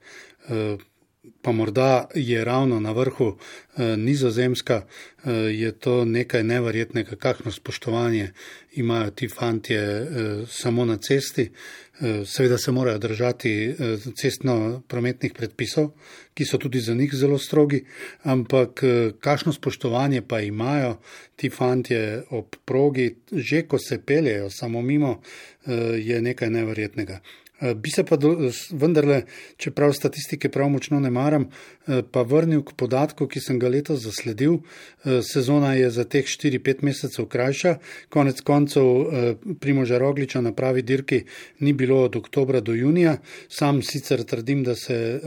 Eh, 1.23 1.29
pa 1.41 1.51
morda 1.51 2.07
je 2.15 2.45
ravno 2.45 2.79
na 2.79 2.91
vrhu 2.91 3.37
eh, 3.77 3.97
Nizozemska, 3.97 4.85
eh, 5.23 5.31
je 5.31 5.71
to 5.71 6.05
nekaj 6.05 6.43
neverjetnega, 6.43 7.15
kakšno 7.15 7.51
spoštovanje 7.51 8.31
imajo 8.71 9.11
ti 9.11 9.27
fantje 9.27 9.79
eh, 9.79 10.07
samo 10.47 10.85
na 10.85 10.97
cesti. 10.97 11.51
Eh, 12.01 12.25
seveda 12.25 12.57
se 12.57 12.71
morajo 12.71 12.97
držati 12.97 13.51
eh, 13.69 13.75
cestno-prometnih 14.15 15.33
predpisov, 15.33 15.91
ki 16.33 16.45
so 16.45 16.57
tudi 16.57 16.79
za 16.79 16.93
njih 16.93 17.13
zelo 17.13 17.37
strogi, 17.37 17.83
ampak 18.23 18.83
eh, 18.83 19.11
kakšno 19.19 19.53
spoštovanje 19.53 20.21
pa 20.21 20.39
imajo 20.41 20.97
ti 21.35 21.49
fantje 21.49 22.23
ob 22.29 22.55
progi, 22.65 23.15
že 23.31 23.61
ko 23.67 23.77
se 23.79 24.01
peljejo 24.01 24.49
samo 24.49 24.81
mimo, 24.81 25.21
je 25.97 26.21
nekaj 26.21 26.49
neverjetnega. 26.49 27.19
Eh, 27.63 27.73
bi 27.75 27.89
se 27.89 28.03
pa 28.03 28.17
vendarle, 28.71 29.21
čeprav 29.57 29.93
statistike 29.93 30.49
prav 30.49 30.69
močno 30.69 30.99
ne 30.99 31.09
maram, 31.09 31.45
eh, 31.87 32.01
pa 32.11 32.21
vrnil 32.21 32.63
k 32.63 32.73
podatku, 32.75 33.27
ki 33.27 33.39
sem 33.39 33.59
ga 33.59 33.69
letos 33.69 34.03
zasledil. 34.03 34.53
Eh, 34.53 35.21
sezona 35.21 35.73
je 35.73 35.89
za 35.89 36.03
teh 36.03 36.25
4-5 36.25 36.83
mesecev 36.83 37.25
krajša, 37.25 37.77
konec 38.09 38.41
koncev 38.41 38.83
Primoža 39.59 39.97
Rogliča 39.97 40.41
na 40.41 40.51
pravi 40.53 40.81
dirki 40.81 41.23
ni 41.59 41.73
bilo 41.73 42.03
od 42.03 42.15
oktobra 42.15 42.59
do 42.59 42.73
junija. 42.73 43.17
Sam 43.47 43.81
sicer 43.81 44.23
trdim, 44.23 44.63
da 44.63 44.75
se 44.75 45.19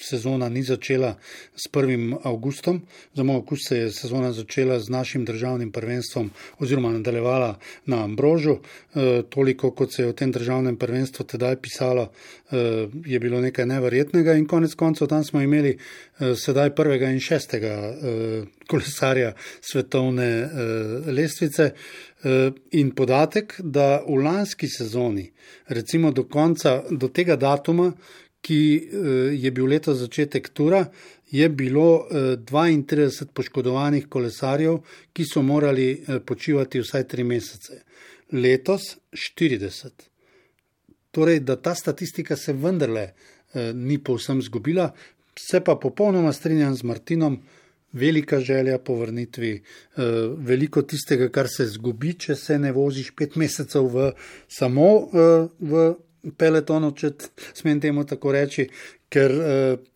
sezona 0.00 0.48
ni 0.48 0.62
začela 0.62 1.14
s 1.56 1.68
1. 1.72 2.16
augustom. 2.22 2.82
Za 3.14 3.22
moj 3.22 3.36
okus 3.36 3.58
se 3.68 3.78
je 3.78 3.90
sezona 3.90 4.32
začela 4.32 4.80
z 4.80 4.88
našim 4.88 5.24
državnim 5.24 5.72
prvenstvom 5.72 6.30
oziroma 6.58 6.92
nadaljevala 6.92 7.58
na 7.86 8.04
Ambrožu. 8.04 8.56
E, 8.94 9.22
toliko, 9.28 9.70
kot 9.70 9.94
se 9.94 10.02
je 10.02 10.08
o 10.08 10.12
tem 10.12 10.32
državnem 10.32 10.76
prvenstvu 10.76 11.24
tedaj 11.24 11.56
pisalo, 11.56 12.10
e, 12.50 12.86
je 13.06 13.20
bilo 13.20 13.40
nekaj 13.40 13.66
neverjetnega 13.66 14.34
in 14.34 14.46
konec 14.46 14.74
koncev 14.74 15.08
tam 15.08 15.24
smo 15.24 15.40
imeli 15.40 15.76
e, 15.76 16.34
sedaj 16.34 16.74
prvega 16.74 17.10
in 17.10 17.20
šestega 17.20 17.68
e, 17.68 17.92
kolesarja 18.66 19.34
svetovne 19.60 20.26
e, 20.26 20.48
lestvice. 21.12 21.70
E, 22.24 22.50
in 22.70 22.90
podatek, 22.94 23.54
da 23.64 24.02
v 24.08 24.18
lanski 24.24 24.68
sezoni, 24.68 25.30
recimo 25.68 26.12
do 26.12 26.24
konca, 26.28 26.82
do 26.90 27.08
tega 27.08 27.36
datuma, 27.36 27.92
ki 28.40 28.60
eh, 28.76 29.08
je 29.36 29.50
bil 29.50 29.68
letos 29.70 29.98
začetek 30.00 30.48
tura, 30.48 30.84
je 31.30 31.48
bilo 31.48 32.06
32 32.10 33.22
eh, 33.22 33.26
poškodovanih 33.34 34.08
kolesarjev, 34.08 34.80
ki 35.12 35.26
so 35.28 35.42
morali 35.42 35.90
eh, 35.92 36.20
počivati 36.26 36.80
vsaj 36.80 37.08
tri 37.08 37.24
mesece. 37.24 37.82
Letos 38.32 38.96
40. 39.12 40.08
Torej, 41.10 41.40
da 41.40 41.56
ta 41.56 41.74
statistika 41.74 42.36
se 42.36 42.52
vendarle 42.52 43.10
ni 43.74 43.96
povsem 43.98 44.38
zgubila, 44.42 44.92
se 45.34 45.58
pa 45.60 45.74
popolnoma 45.74 46.32
strinjam 46.32 46.74
z 46.74 46.86
Martinom. 46.86 47.40
Velika 47.92 48.38
želja 48.40 48.78
po 48.78 48.94
vrnitvi, 48.94 49.62
veliko 50.36 50.82
tistega, 50.82 51.26
kar 51.28 51.48
se 51.50 51.66
zgubi, 51.66 52.12
če 52.14 52.36
se 52.38 52.58
ne 52.58 52.70
voziš 52.72 53.10
pet 53.18 53.34
mesecev 53.34 53.88
v, 53.90 54.04
samo 54.46 54.86
v 55.58 55.88
peletonu, 56.36 56.92
če 56.96 57.12
smem 57.54 57.80
temu 57.80 58.04
tako 58.08 58.32
reči, 58.34 58.66
ker 59.12 59.34
uh, 59.36 59.86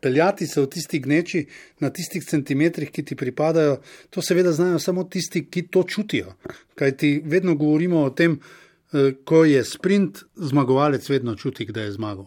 peljati 0.00 0.46
se 0.46 0.62
v 0.62 0.68
tisti 0.70 1.00
gneči 1.04 1.44
na 1.84 1.90
tistih 1.94 2.24
centimetrih, 2.24 2.90
ki 2.92 3.04
ti 3.10 3.16
pripadajo, 3.18 3.78
to 4.10 4.22
seveda 4.22 4.52
znajo 4.52 4.78
samo 4.82 5.04
tisti, 5.04 5.46
ki 5.50 5.66
to 5.72 5.84
čutijo. 5.88 6.34
Kaj 6.74 6.96
ti 7.00 7.16
vedno 7.24 7.54
govorimo 7.54 8.04
o 8.04 8.10
tem, 8.10 8.38
uh, 8.38 9.10
ko 9.24 9.44
je 9.48 9.64
sprint, 9.64 10.24
zmagovalec 10.36 11.08
vedno 11.10 11.36
čuti, 11.36 11.66
da 11.66 11.86
je 11.86 11.96
zmagal. 11.98 12.26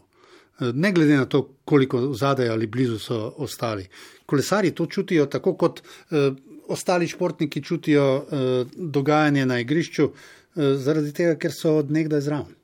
Uh, 0.60 0.74
ne 0.74 0.92
glede 0.92 1.18
na 1.18 1.26
to, 1.26 1.48
koliko 1.66 2.14
zadaj 2.14 2.50
ali 2.50 2.68
blizu 2.68 3.00
so 3.00 3.34
ostali. 3.38 3.88
Kolesari 4.26 4.76
to 4.76 4.86
čutijo 4.86 5.26
tako, 5.26 5.56
kot 5.56 5.82
uh, 5.82 6.36
ostali 6.68 7.08
športniki 7.08 7.64
čutijo 7.64 8.08
uh, 8.18 8.68
dogajanje 8.76 9.46
na 9.46 9.60
igrišču, 9.60 10.06
uh, 10.06 10.64
zaradi 10.76 11.14
tega, 11.14 11.38
ker 11.40 11.54
so 11.56 11.78
od 11.80 11.92
nekdaj 11.92 12.22
zraven 12.22 12.57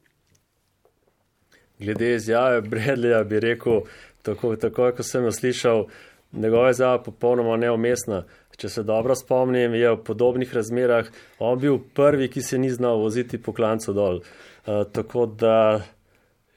glede 1.83 2.15
izjave 2.15 2.61
Bredlija, 2.61 3.23
bi 3.23 3.39
rekel, 3.39 3.81
tako, 4.21 4.55
tako 4.55 4.91
ko 4.97 5.03
sem 5.03 5.23
jo 5.23 5.31
slišal, 5.31 5.85
njegova 6.31 6.69
izjava 6.69 6.93
je 6.93 7.03
popolnoma 7.03 7.57
neumestna. 7.57 8.23
Če 8.57 8.69
se 8.69 8.83
dobro 8.83 9.15
spomnim, 9.15 9.73
je 9.73 9.89
v 9.95 10.03
podobnih 10.05 10.53
razmerah 10.53 11.07
on 11.39 11.57
bil 11.59 11.79
prvi, 11.95 12.27
ki 12.29 12.41
se 12.41 12.57
ni 12.57 12.69
znal 12.69 13.01
voziti 13.01 13.41
po 13.41 13.53
klancu 13.53 13.93
dol. 13.93 14.21
Uh, 14.21 14.83
tako 14.93 15.25
da 15.25 15.81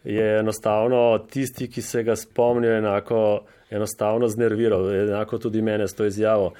je 0.04 0.38
enostavno 0.38 1.18
tisti, 1.30 1.70
ki 1.72 1.82
se 1.82 2.02
ga 2.02 2.16
spomnijo, 2.16 2.76
enako 2.76 3.46
enostavno 3.70 4.28
znerviral, 4.28 4.92
enako 4.94 5.38
tudi 5.38 5.62
mene 5.62 5.88
s 5.88 5.96
to 5.96 6.06
izjavo. 6.06 6.52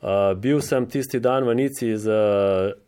Uh, 0.00 0.32
bil 0.38 0.60
sem 0.60 0.86
tisti 0.86 1.20
dan 1.20 1.44
v 1.48 1.54
Nici 1.54 1.96
z, 1.96 2.14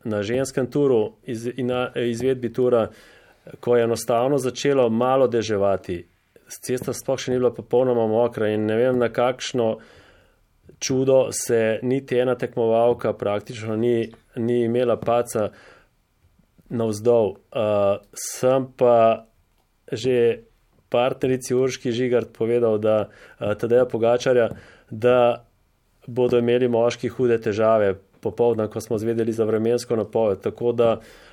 na 0.04 0.22
ženskem 0.22 0.70
turu, 0.70 1.16
iz, 1.26 1.48
na 1.58 1.90
izvedbi 1.96 2.52
tura, 2.52 2.86
uh, 2.88 3.15
ko 3.60 3.76
je 3.76 3.84
enostavno 3.84 4.38
začelo 4.38 4.88
malo 4.90 5.28
deževati, 5.28 6.06
cesta 6.62 6.94
sploh 6.94 7.18
še 7.18 7.32
ni 7.32 7.40
bila 7.40 7.52
popolnoma 7.54 8.06
mokra 8.10 8.50
in 8.54 8.66
ne 8.66 8.76
vem 8.78 8.98
na 8.98 9.08
kakšno 9.12 9.76
čudo 10.78 11.28
se 11.32 11.78
niti 11.82 12.18
ena 12.18 12.34
tekmovalka 12.34 13.12
praktično 13.12 13.76
ni, 13.76 14.12
ni 14.36 14.64
imela 14.64 14.96
paca 14.96 15.50
navzdol. 16.68 17.36
Uh, 17.54 18.02
sem 18.14 18.66
pa 18.76 19.26
že 19.92 20.42
partnerici 20.90 21.54
Urški 21.54 21.92
Žigard 21.94 22.32
povedal, 22.34 22.78
da 22.78 23.06
uh, 23.06 23.54
Tadeja 23.54 23.86
Pogačarja, 23.86 24.48
da 24.90 25.46
bodo 26.06 26.38
imeli 26.42 26.68
moški 26.68 27.08
hude 27.08 27.38
težave 27.42 27.94
popovdne, 28.20 28.66
ko 28.70 28.82
smo 28.82 28.98
zvedeli 28.98 29.32
za 29.32 29.46
vremensko 29.46 29.96
napoved. 29.96 30.42
Tako 30.42 30.72
da 30.72 30.90
uh, 30.98 31.25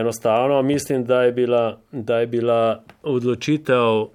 enostavno 0.00 0.62
mislim, 0.62 1.04
da 1.04 1.22
je, 1.22 1.32
bila, 1.32 1.80
da 1.92 2.18
je 2.18 2.26
bila 2.26 2.82
odločitev 3.02 4.06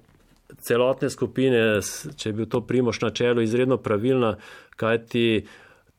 celotne 0.62 1.10
skupine, 1.10 1.80
če 2.16 2.28
je 2.28 2.32
bil 2.32 2.46
to 2.46 2.60
primoš 2.66 3.00
na 3.00 3.10
čelu, 3.10 3.42
izredno 3.42 3.76
pravilna, 3.76 4.36
kajti 4.76 5.46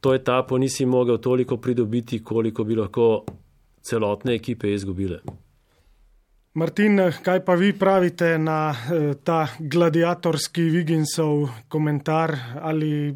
to 0.01 0.13
etapo 0.13 0.57
nisi 0.57 0.85
mogel 0.85 1.17
toliko 1.17 1.57
pridobiti, 1.57 2.23
koliko 2.23 2.63
bi 2.63 2.75
lahko 2.75 3.25
celotne 3.81 4.35
ekipe 4.35 4.73
izgubile. 4.73 5.19
Martin, 6.53 6.99
kaj 7.23 7.39
pa 7.45 7.55
vi 7.57 7.71
pravite 7.73 8.37
na 8.37 8.69
eh, 8.69 9.13
ta 9.23 9.47
gladiatorski 9.59 10.61
Viginsov 10.61 11.47
komentar 11.67 12.35
ali 12.61 13.15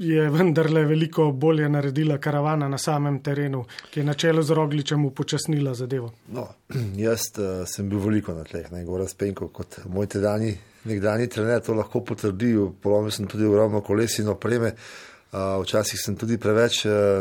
je 0.00 0.30
vendarle 0.30 0.84
veliko 0.84 1.32
bolje 1.32 1.68
naredila 1.68 2.18
karavana 2.18 2.68
na 2.68 2.78
samem 2.78 3.18
terenu, 3.22 3.64
ki 3.90 4.00
je 4.00 4.04
na 4.04 4.14
čelu 4.14 4.42
z 4.42 4.50
Rogličem 4.56 5.04
upočasnila 5.04 5.74
zadevo. 5.74 6.12
No, 6.32 6.46
jaz 7.04 7.26
uh, 7.36 7.66
sem 7.68 7.88
bil 7.88 8.00
veliko 8.00 8.32
na 8.34 8.44
tleh, 8.48 8.70
ne 8.72 8.84
govorim 8.84 9.08
spenko 9.08 9.50
kot 9.52 9.82
moj 9.92 10.08
tedajni 10.08 10.54
nekdani 10.88 11.28
trener, 11.28 11.60
to 11.60 11.76
lahko 11.76 12.00
potrdi, 12.00 12.54
polomil 12.80 13.12
sem 13.12 13.28
tudi 13.28 13.44
ogromno 13.44 13.82
koles 13.84 14.16
in 14.22 14.30
opreme, 14.32 14.72
uh, 14.72 15.60
včasih 15.60 16.00
sem 16.00 16.16
tudi 16.16 16.38
preveč 16.40 16.86
uh, 16.88 17.20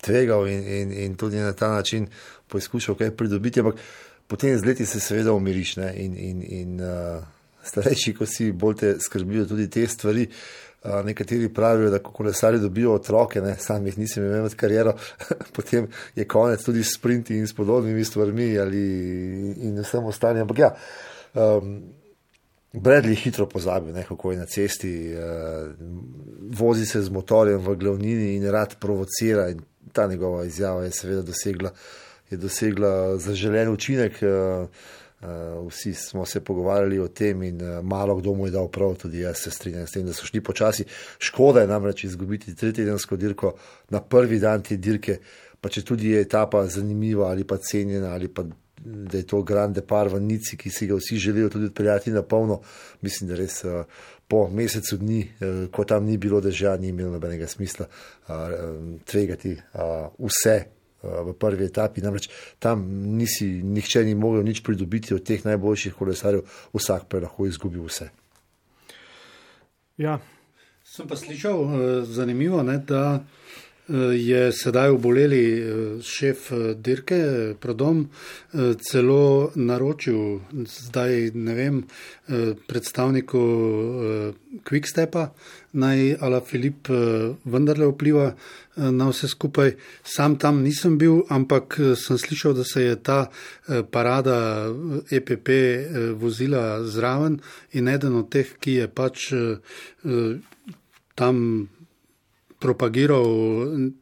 tvegal 0.00 0.48
in, 0.48 0.62
in, 0.64 0.94
in 1.04 1.16
tudi 1.16 1.36
na 1.44 1.52
ta 1.52 1.68
način 1.74 2.06
poizkušal 2.48 2.96
kaj 2.96 3.12
pridobiti, 3.16 3.60
ampak 3.60 3.84
potem 4.26 4.56
z 4.56 4.64
leti 4.64 4.86
se 4.86 5.00
seveda 5.00 5.36
umiriš 5.36 5.76
ne? 5.76 5.92
in, 5.96 6.16
in, 6.16 6.40
in 6.60 6.80
uh, 6.80 7.20
starejši, 7.68 8.16
ko 8.16 8.24
si 8.26 8.48
bolj 8.52 8.80
te 8.80 8.94
skrbijo 9.04 9.44
tudi 9.44 9.68
te 9.68 9.84
stvari. 9.86 10.24
Uh, 10.24 10.67
Nekateri 10.84 11.48
pravijo, 11.54 11.90
da 11.90 11.98
ko 11.98 12.12
kolesari 12.12 12.58
dobijo 12.58 12.92
otroke, 12.94 13.40
ne, 13.40 13.56
sam 13.58 13.86
jih 13.86 13.98
nisem 13.98 14.24
imel 14.24 14.42
med 14.42 14.54
kariero, 14.54 14.92
potem 15.56 15.88
je 16.14 16.24
konec 16.24 16.62
tudi 16.64 16.84
s 16.84 16.94
sprinti 16.94 17.34
in 17.36 17.46
s 17.46 17.54
podobnimi 17.54 18.04
stvarmi 18.04 18.52
ali 18.58 18.82
in 19.66 19.80
vsem 19.82 20.06
ostalim. 20.06 20.42
Ampak 20.42 20.58
ja, 20.58 20.74
um, 21.34 21.80
Bradley 22.72 23.18
hitro 23.18 23.48
pozabi, 23.48 23.92
ne, 23.92 24.04
kako 24.06 24.32
je 24.32 24.38
na 24.38 24.46
cesti, 24.46 24.92
uh, 25.14 25.72
vozi 26.54 26.86
se 26.86 27.02
z 27.02 27.10
motorjem 27.10 27.58
v 27.58 27.74
glavnini 27.76 28.36
in 28.36 28.46
rad 28.50 28.76
provocira 28.78 29.48
in 29.50 29.60
ta 29.92 30.06
njegova 30.06 30.44
izjava 30.44 30.84
je 30.84 30.90
seveda 30.90 31.22
dosegla, 31.22 31.72
je 32.30 32.36
dosegla 32.38 33.18
zaželen 33.18 33.72
učinek. 33.72 34.22
Uh, 34.22 34.68
vsi 35.66 35.94
smo 35.94 36.26
se 36.26 36.40
pogovarjali 36.40 36.98
o 36.98 37.08
tem, 37.08 37.42
in 37.42 37.62
uh, 37.62 37.84
malo 37.84 38.16
kdo 38.16 38.34
mu 38.34 38.46
je 38.46 38.50
dal 38.50 38.68
prav, 38.68 38.94
tudi 38.94 39.20
jaz 39.20 39.36
se 39.36 39.50
strinjam 39.50 39.86
s 39.86 39.90
tem, 39.90 40.06
da 40.06 40.12
so 40.12 40.26
šli 40.26 40.40
počasi. 40.40 40.84
Škoda 41.18 41.60
je 41.60 41.66
namreč 41.66 42.04
izgubiti 42.04 42.54
tretjedensko 42.54 43.16
dirko 43.16 43.54
na 43.90 44.00
prvi 44.00 44.38
dan 44.38 44.62
te 44.62 44.76
dirke, 44.76 45.18
pa 45.60 45.68
če 45.68 45.82
tudi 45.82 46.10
je 46.10 46.20
etapa 46.20 46.66
zanimiva 46.66 47.30
ali 47.30 47.44
pa 47.44 47.58
cenjena, 47.58 48.14
ali 48.14 48.28
pa 48.28 48.44
da 48.84 49.18
je 49.18 49.26
to 49.26 49.42
grande 49.42 49.82
par 49.82 50.08
v 50.08 50.20
Nici, 50.20 50.56
ki 50.56 50.70
si 50.70 50.86
ga 50.86 50.94
vsi 50.94 51.18
želijo 51.18 51.48
tudi 51.48 51.66
odpeljati 51.66 52.10
na 52.10 52.22
polno. 52.22 52.60
Mislim, 53.02 53.30
da 53.30 53.36
res 53.36 53.64
uh, 53.64 53.82
po 54.28 54.46
mesecu 54.48 54.96
dni, 54.96 55.22
ko 55.72 55.84
tam 55.84 56.04
ni 56.04 56.16
bilo 56.16 56.40
dežja, 56.40 56.76
ni 56.76 56.88
imelo 56.88 57.14
nobenega 57.16 57.46
smisla 57.48 57.86
tvegati 59.08 59.56
vse 60.18 60.77
v 61.08 61.34
prvi 61.38 61.68
etapi. 61.68 62.04
Namreč 62.04 62.28
tam 62.58 62.84
nisi, 63.18 63.48
nihče 63.64 64.04
ni 64.04 64.14
mogel 64.14 64.46
nič 64.46 64.62
pridobiti 64.66 65.14
od 65.14 65.24
teh 65.26 65.44
najboljših 65.44 65.94
kolesarjev, 65.98 66.44
vsak 66.74 67.08
pa 67.08 67.18
je 67.18 67.26
lahko 67.26 67.46
izgubil 67.46 67.86
vse. 67.88 68.10
Ja. 69.98 70.18
Sem 70.88 71.08
pa 71.08 71.18
slišal, 71.20 71.58
zanimivo, 72.08 72.62
ne, 72.64 72.78
da 72.80 73.20
je 74.12 74.52
sedaj 74.52 74.90
oboleli 74.90 75.44
eh, 75.58 76.02
šef 76.02 76.52
eh, 76.52 76.74
dirke, 76.74 77.54
Prodom, 77.60 78.08
eh, 78.52 78.74
celo 78.80 79.50
naročil 79.54 80.40
zdaj, 80.52 81.30
ne 81.34 81.54
vem, 81.54 81.82
predstavniku 82.68 83.40
Quickstepa, 84.68 85.30
naj 85.72 86.18
Ala 86.20 86.40
Filip 86.44 86.90
vendarle 87.44 87.86
vpliva 87.88 88.34
na 88.76 89.06
vse 89.08 89.30
skupaj. 89.32 89.72
Sam 90.04 90.36
tam 90.36 90.60
nisem 90.62 90.98
bil, 91.00 91.22
ampak 91.32 91.78
sem 91.96 92.18
slišal, 92.20 92.52
da 92.52 92.64
se 92.68 92.84
je 92.84 92.96
ta 93.00 93.30
parada 93.90 94.68
EPP 95.10 95.48
vozila 96.20 96.84
zraven 96.84 97.40
in 97.72 97.88
eden 97.88 98.20
od 98.20 98.28
teh, 98.28 98.52
ki 98.60 98.76
je 98.82 98.88
pač 98.92 99.32
tam 101.16 101.68
propagiral 102.58 103.26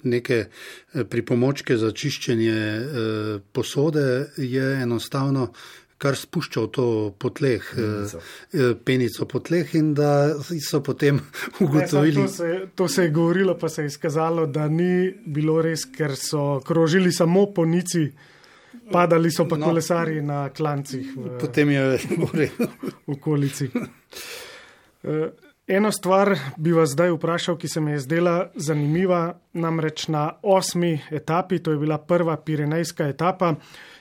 neke 0.02 0.38
eh, 0.46 1.04
pripomočke 1.04 1.76
za 1.76 1.92
čiščenje 1.92 2.52
eh, 2.56 3.40
posode, 3.52 4.06
je 4.36 4.70
enostavno 4.82 5.50
kar 5.96 6.16
spuščal 6.16 6.66
to 6.76 6.86
po 7.16 7.30
tleh, 7.32 7.64
penico, 7.72 8.18
eh, 8.52 8.74
penico 8.84 9.26
po 9.28 9.40
tleh 9.40 9.74
in 9.78 9.94
da 9.96 10.34
so 10.60 10.82
potem 10.84 11.20
ugotovili. 11.64 12.20
Ne, 12.20 12.26
to, 12.26 12.32
se, 12.32 12.68
to 12.74 12.88
se 12.88 13.06
je 13.06 13.10
govorilo, 13.16 13.56
pa 13.58 13.68
se 13.72 13.82
je 13.82 13.94
izkazalo, 13.94 14.46
da 14.46 14.68
ni 14.68 15.14
bilo 15.26 15.62
res, 15.64 15.86
ker 15.96 16.16
so 16.20 16.60
krožili 16.60 17.12
samo 17.12 17.46
po 17.54 17.64
nici. 17.64 18.10
Padali 18.92 19.32
so 19.34 19.48
pa 19.48 19.56
no, 19.58 19.66
kolesari 19.66 20.20
na 20.22 20.50
klancih. 20.54 21.08
V, 21.16 21.38
potem 21.40 21.72
je 21.74 21.98
v 22.28 22.50
okolici. 23.16 23.70
Eno 25.66 25.90
stvar 25.92 26.36
bi 26.56 26.72
vas 26.72 26.92
zdaj 26.94 27.10
vprašal, 27.10 27.56
ki 27.58 27.68
se 27.68 27.80
mi 27.80 27.90
je 27.90 27.98
zdela 28.04 28.50
zanimiva, 28.54 29.34
namreč 29.52 30.04
na 30.08 30.28
osmi 30.42 31.00
etapi, 31.10 31.58
to 31.58 31.72
je 31.74 31.78
bila 31.78 31.98
prva 31.98 32.36
Pirenejska 32.36 33.08
etapa, 33.08 33.54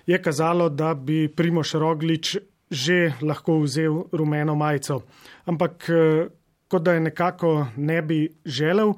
je 0.06 0.22
kazalo, 0.22 0.70
da 0.70 0.94
bi 0.94 1.28
Primoš 1.28 1.74
Roglič 1.74 2.38
že 2.70 3.14
lahko 3.22 3.60
vzel 3.62 4.04
rumeno 4.12 4.56
majico. 4.56 5.02
Ampak 5.46 5.90
eh, 5.90 6.28
kot 6.68 6.84
da 6.84 6.94
je 6.94 7.00
nekako 7.00 7.68
ne 7.78 8.02
bi 8.02 8.30
želel 8.46 8.94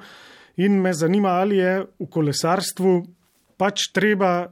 in 0.57 0.81
me 0.81 0.93
zanima, 0.93 1.29
ali 1.29 1.57
je 1.57 1.85
v 1.99 2.07
kolesarstvu 2.09 3.05
pač 3.57 3.91
treba 3.93 4.47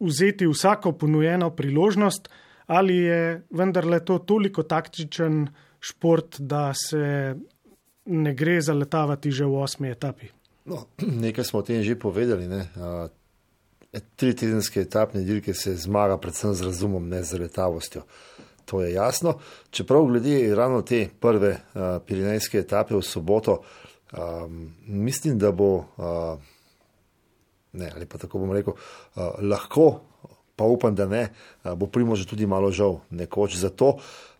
vzeti 0.00 0.46
vsako 0.46 0.92
ponujeno 0.92 1.50
priložnost, 1.50 2.28
ali 2.66 2.96
je 2.96 3.42
vendarle 3.50 4.04
to 4.04 4.18
toliko 4.18 4.62
taktičen 4.62 5.46
šport, 5.80 6.40
da 6.40 6.72
se 6.74 7.34
ne 8.06 8.34
gre 8.34 8.60
zaletavati 8.60 9.30
že 9.30 9.44
v 9.44 9.62
osmi 9.62 9.90
etapi. 9.90 10.28
No, 10.64 10.86
nekaj 11.24 11.44
smo 11.44 11.60
o 11.60 11.66
tem 11.66 11.82
že 11.82 11.98
povedali. 11.98 12.48
Ne? 12.48 12.70
Tri 14.16 14.34
tedenske 14.36 14.84
etapne 14.84 15.22
dirke 15.24 15.54
se 15.54 15.76
zmaga 15.76 16.18
predvsem 16.20 16.54
z 16.54 16.68
razumom, 16.68 17.08
ne 17.08 17.22
z 17.22 17.40
letavostjo. 17.40 18.02
To 18.66 18.82
je 18.82 18.92
jasno. 18.92 19.38
Čeprav 19.70 20.10
glede 20.10 20.54
ravno 20.54 20.82
te 20.82 21.06
prve 21.20 21.52
uh, 21.54 22.02
pirinejske 22.02 22.58
etape 22.58 22.96
v 22.98 23.02
soboto, 23.02 23.60
um, 24.10 24.74
mislim, 24.90 25.38
da 25.38 25.52
bo, 25.54 25.86
uh, 25.96 26.34
ne, 27.72 27.92
ali 27.94 28.10
pa 28.10 28.18
tako 28.18 28.42
bom 28.42 28.50
rekel, 28.50 28.74
uh, 28.74 29.38
lahko, 29.38 30.02
pa 30.58 30.66
upam, 30.66 30.98
da 30.98 31.06
ne, 31.06 31.28
uh, 31.62 31.78
bo 31.78 31.86
primo 31.86 32.18
že 32.18 32.26
tudi 32.26 32.46
malo 32.46 32.74
žal 32.74 33.06
nekoč 33.14 33.54
za 33.54 33.70
to. 33.70 33.94
Uh, 33.94 34.35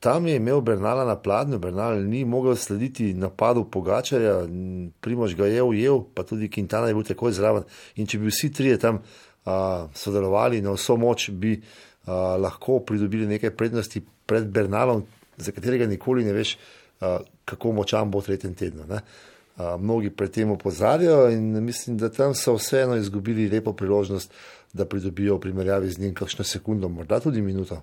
tam 0.00 0.26
je 0.26 0.36
imel 0.36 0.60
Bernala 0.60 1.04
na 1.04 1.16
pladnju, 1.16 1.58
Bernal 1.58 2.02
ni 2.04 2.24
mogel 2.24 2.56
slediti 2.56 3.14
napadu 3.14 3.64
Pogačarja, 3.64 4.42
Primož 5.00 5.34
ga 5.34 5.46
je 5.46 5.62
ujel, 5.62 6.02
pa 6.14 6.22
tudi 6.22 6.50
Quintana 6.52 6.88
je 6.88 6.94
bil 6.94 7.04
takoj 7.04 7.32
zraven. 7.32 7.64
In 7.96 8.06
če 8.06 8.18
bi 8.18 8.28
vsi 8.28 8.52
trije 8.52 8.78
tam 8.78 9.00
uh, 9.00 9.88
sodelovali 9.94 10.60
na 10.60 10.76
vso 10.76 10.98
moč, 11.00 11.30
bi 11.30 11.54
uh, 11.56 12.36
lahko 12.36 12.82
pridobili 12.84 13.26
nekaj 13.26 13.54
prednosti 13.56 14.04
pred 14.26 14.44
Bernalom, 14.52 15.06
za 15.36 15.56
katerega 15.56 15.88
nikoli 15.88 16.24
ne 16.24 16.36
veš, 16.36 16.58
uh, 17.00 17.24
kako 17.48 17.72
močan 17.80 18.12
bo 18.12 18.20
v 18.20 18.28
tretjem 18.28 18.54
tednu. 18.54 18.84
Ne? 18.92 19.00
Uh, 19.56 19.80
mnogi 19.80 20.12
pred 20.12 20.36
tem 20.36 20.52
opozarjajo 20.52 21.30
in 21.32 21.64
mislim, 21.64 21.96
da 21.96 22.12
tam 22.12 22.36
so 22.36 22.58
vseeno 22.60 23.00
izgubili 23.00 23.48
lepo 23.48 23.72
priložnost, 23.72 24.32
da 24.76 24.84
pridobijo 24.84 25.40
v 25.40 25.46
primerjavi 25.48 25.90
z 25.90 26.04
njim 26.04 26.14
kakšno 26.14 26.44
sekundo, 26.44 26.88
morda 26.92 27.24
tudi 27.24 27.40
minuto. 27.40 27.80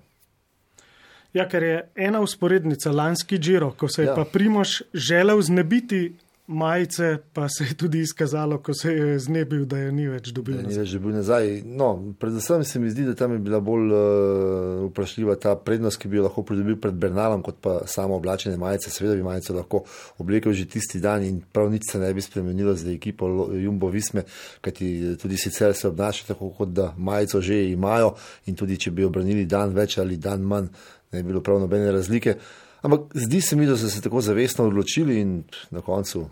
Ja, 1.34 1.48
ker 1.50 1.62
je 1.62 1.78
ena 1.98 2.20
usporednica 2.22 2.92
lanski 2.94 3.38
Džiro, 3.38 3.72
ko 3.78 3.88
se 3.88 4.02
je 4.02 4.06
ja. 4.06 4.14
pa 4.14 4.24
Primož 4.24 4.82
želel 4.94 5.40
znebiti 5.42 6.12
majice, 6.46 7.18
pa 7.32 7.48
se 7.48 7.64
je 7.64 7.74
tudi 7.74 8.00
izkazalo, 8.00 8.58
ko 8.58 8.74
se 8.74 8.92
je 8.92 9.18
znebil, 9.18 9.64
da 9.64 9.78
je 9.78 9.92
ni 9.92 10.04
več 10.08 10.28
dobil. 10.36 10.58
Ni 10.66 10.76
več 10.76 10.92
dobil 10.92 11.14
nazaj. 11.16 11.62
No, 11.64 11.88
predvsem 12.20 12.64
se 12.68 12.80
mi 12.80 12.90
zdi, 12.92 13.06
da 13.08 13.14
tam 13.16 13.32
je 13.32 13.38
bila 13.38 13.60
bolj 13.64 13.92
uh, 13.92 14.82
vprašljiva 14.90 15.38
ta 15.40 15.54
prednost, 15.56 15.98
ki 16.02 16.10
bi 16.12 16.20
jo 16.20 16.26
lahko 16.26 16.44
pridobil 16.44 16.76
pred 16.80 16.98
Bernalom, 17.00 17.42
kot 17.42 17.62
pa 17.64 17.78
samo 17.88 18.18
oblačene 18.20 18.58
majice. 18.60 18.92
Seveda 18.92 19.16
bi 19.16 19.24
majico 19.24 19.56
lahko 19.56 19.82
oblekel 20.20 20.52
že 20.52 20.68
tisti 20.68 21.00
dan 21.00 21.24
in 21.24 21.40
prav 21.40 21.70
nič 21.72 21.88
se 21.90 21.98
ne 21.98 22.12
bi 22.14 22.20
spremenilo 22.20 22.74
z 22.76 22.92
ekipo 22.92 23.30
Jumbo 23.56 23.88
Visme, 23.88 24.26
kajti 24.60 25.16
tudi 25.22 25.40
sicer 25.40 25.72
se 25.74 25.88
obnaša 25.88 26.34
tako, 26.34 26.52
kot 26.52 26.76
da 26.76 26.92
majico 26.98 27.40
že 27.40 27.62
imajo 27.70 28.14
in 28.46 28.54
tudi 28.54 28.76
če 28.76 28.92
bi 28.92 29.04
obranili 29.04 29.46
dan 29.48 29.72
več 29.72 29.96
ali 29.98 30.20
dan 30.20 30.44
manj 30.44 30.68
ne 31.14 31.22
bi 31.22 31.32
bilo 31.32 31.40
prav 31.40 31.60
nobene 31.62 31.92
razlike. 31.92 32.36
Ampak 32.82 33.14
zdi 33.14 33.40
se 33.40 33.56
mi, 33.56 33.66
da 33.66 33.76
so 33.76 33.88
se 33.88 34.02
tako 34.02 34.20
zavestno 34.20 34.66
odločili 34.68 35.20
in 35.20 35.42
na 35.70 35.80
koncu 35.80 36.20
uh, 36.20 36.28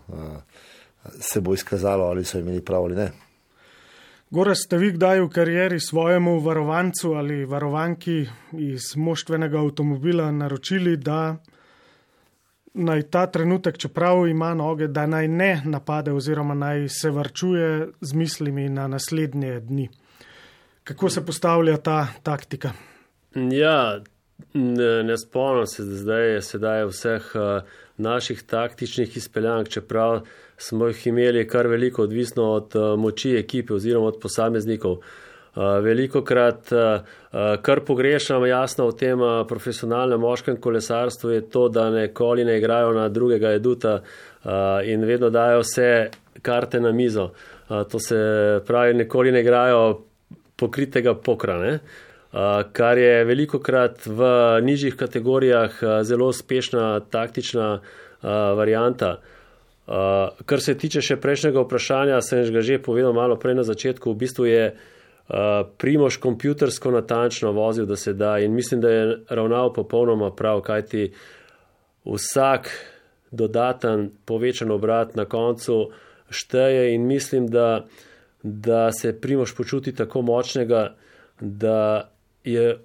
se 1.19 1.41
bo 1.41 1.53
izkazalo, 1.53 2.05
ali 2.05 2.25
so 2.25 2.39
imeli 2.39 2.61
prav 2.61 2.83
ali 2.83 2.95
ne. 2.95 3.11
Gore 4.29 4.55
ste 4.55 4.77
vi 4.77 4.91
kdaj 4.91 5.19
v 5.21 5.29
karieri 5.29 5.79
svojemu 5.79 6.39
varovancu 6.41 7.11
ali 7.13 7.45
varovanki 7.45 8.25
iz 8.57 8.95
moštvenega 8.95 9.59
avtomobila 9.59 10.31
naročili, 10.31 10.97
da 10.97 11.35
naj 12.73 13.01
ta 13.13 13.27
trenutek, 13.27 13.77
čeprav 13.77 14.27
ima 14.27 14.53
noge, 14.53 14.87
da 14.87 15.05
naj 15.05 15.27
ne 15.27 15.61
napade 15.65 16.11
oziroma 16.11 16.53
naj 16.53 16.87
se 16.89 17.09
varčuje 17.09 17.87
z 18.01 18.13
mislimi 18.13 18.69
na 18.69 18.87
naslednje 18.87 19.59
dni. 19.59 19.89
Kako 20.83 21.09
se 21.09 21.25
postavlja 21.25 21.77
ta 21.77 22.07
taktika? 22.23 22.71
Ja, 23.35 24.01
Ne, 24.53 25.03
ne 25.03 25.17
spomnim 25.17 25.67
se, 25.67 25.83
da 25.83 25.95
zdaj 25.95 26.27
je 26.33 26.41
sedaj 26.41 26.85
vseh 26.85 27.31
uh, 27.35 27.41
naših 27.97 28.43
taktičnih 28.43 29.17
izpeljank, 29.17 29.69
čeprav 29.69 30.21
smo 30.57 30.87
jih 30.87 31.07
imeli 31.07 31.47
kar 31.47 31.67
veliko, 31.67 32.03
odvisno 32.03 32.51
od 32.51 32.75
uh, 32.75 32.99
moči 32.99 33.35
ekipe 33.37 33.73
oziroma 33.73 34.07
od 34.07 34.19
posameznikov. 34.21 34.91
Uh, 34.91 35.01
veliko 35.85 36.23
krat, 36.25 36.69
kar 37.61 37.79
pogrešam 37.85 38.45
jasno 38.45 38.87
v 38.87 38.95
tem 38.97 39.19
profesionalnem 39.47 40.19
moškem 40.19 40.57
kolesarstvu, 40.57 41.29
je 41.29 41.41
to, 41.49 41.67
da 41.69 41.89
nekoli 41.89 42.45
ne 42.45 42.57
igrajo 42.57 42.93
na 42.93 43.09
drugega 43.09 43.51
eduta 43.53 43.99
in 44.85 45.05
vedno 45.05 45.29
dajo 45.29 45.59
vse 45.61 46.09
karte 46.41 46.79
na 46.81 46.91
mizo. 46.91 47.29
To 47.69 47.99
se 47.99 48.17
pravi, 48.65 48.93
nekoli 48.93 49.31
ne 49.31 49.41
igrajo 49.41 50.01
pokritega 50.57 51.13
pokrane. 51.13 51.73
Uh, 51.73 52.12
kar 52.73 52.97
je 52.97 53.25
veliko 53.25 53.59
krat 53.59 54.05
v 54.05 54.25
nižjih 54.65 54.95
kategorijah 54.97 55.75
zelo 56.01 56.27
uspešna 56.33 56.99
taktična 57.09 57.79
varijanta. 58.57 59.19
Kar 60.45 60.61
se 60.61 60.77
tiče 60.77 61.01
še 61.03 61.19
prejšnjega 61.21 61.61
vprašanja, 61.61 62.21
sem 62.25 62.47
ga 62.53 62.63
že 62.63 62.81
povedal 62.81 63.13
malo 63.13 63.37
prej 63.37 63.59
na 63.59 63.63
začetku, 63.67 64.13
v 64.13 64.17
bistvu 64.17 64.45
je 64.49 64.65
Primož 65.77 66.17
kompjutersko 66.19 66.91
natančno 66.91 67.51
vozil, 67.51 67.85
da 67.85 67.95
se 67.95 68.13
da 68.13 68.39
in 68.39 68.53
mislim, 68.53 68.81
da 68.81 68.89
je 68.89 69.03
ravnal 69.29 69.73
popolnoma 69.73 70.31
prav, 70.35 70.61
kajti 70.61 71.13
vsak 72.05 72.69
dodaten 73.31 74.11
povečan 74.25 74.71
obrat 74.71 75.15
na 75.15 75.25
koncu 75.25 75.91
šteje 76.29 76.93
in 76.95 77.07
mislim, 77.07 77.47
da, 77.47 77.85
da 78.43 78.91
se 78.91 79.13
Primož 79.21 79.55
počuti 79.55 79.95
tako 79.95 80.21
močnega, 80.21 80.95
da 81.39 82.09
je 82.43 82.77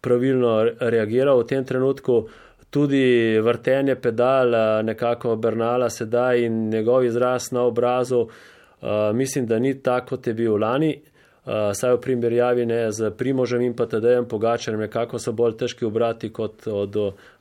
pravilno 0.00 0.64
reagiral 0.80 1.40
v 1.40 1.46
tem 1.46 1.64
trenutku. 1.64 2.28
Tudi 2.70 3.38
vrtenje 3.40 3.96
pedala, 3.96 4.82
nekako 4.82 5.36
Bernala 5.36 5.88
sedaj 5.90 6.44
in 6.44 6.68
njegov 6.68 7.04
izraz 7.04 7.52
na 7.52 7.62
obrazu, 7.62 8.28
uh, 8.28 8.88
mislim, 9.14 9.46
da 9.46 9.58
ni 9.58 9.82
tako, 9.82 10.16
kot 10.16 10.26
je 10.26 10.34
bil 10.34 10.58
lani. 10.60 11.00
Uh, 11.48 11.72
saj 11.72 11.96
v 11.96 12.00
primerjavi 12.04 12.66
ne 12.66 12.90
z 12.92 13.10
Primožem 13.16 13.62
in 13.64 13.72
pa 13.76 13.86
Tadejem 13.86 14.28
Pogačarjem, 14.28 14.80
nekako 14.84 15.18
so 15.18 15.32
bolj 15.32 15.56
težki 15.56 15.86
obrati 15.88 16.28
kot 16.28 16.66
od 16.68 16.96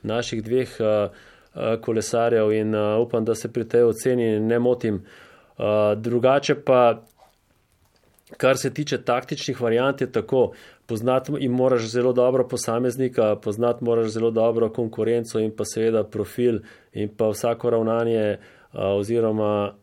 naših 0.08 0.44
dveh 0.44 0.78
uh, 0.80 1.10
kolesarjev 1.84 2.54
in 2.56 2.76
uh, 2.76 2.96
upam, 3.04 3.26
da 3.26 3.36
se 3.36 3.52
pri 3.52 3.68
tej 3.68 3.84
oceni 3.84 4.40
ne 4.40 4.60
motim. 4.60 5.04
Uh, 5.58 5.92
drugače 6.00 6.56
pa 6.56 7.02
kar 8.38 8.58
se 8.58 8.74
tiče 8.74 9.02
taktičnih 9.04 9.62
variant, 9.62 10.02
je 10.02 10.12
tako, 10.12 10.52
poznati 10.88 11.32
in 11.40 11.52
moraš 11.52 11.82
zelo 11.92 12.14
dobro 12.14 12.48
posameznika, 12.48 13.36
poznati 13.36 13.84
moraš 13.84 14.08
zelo 14.08 14.32
dobro 14.32 14.70
konkurenco 14.70 15.40
in 15.40 15.52
pa 15.56 15.66
seveda 15.66 16.04
profil 16.04 16.60
in 16.94 17.10
pa 17.18 17.30
vsako 17.30 17.70
ravnanje 17.70 18.38
oziroma 18.74 19.74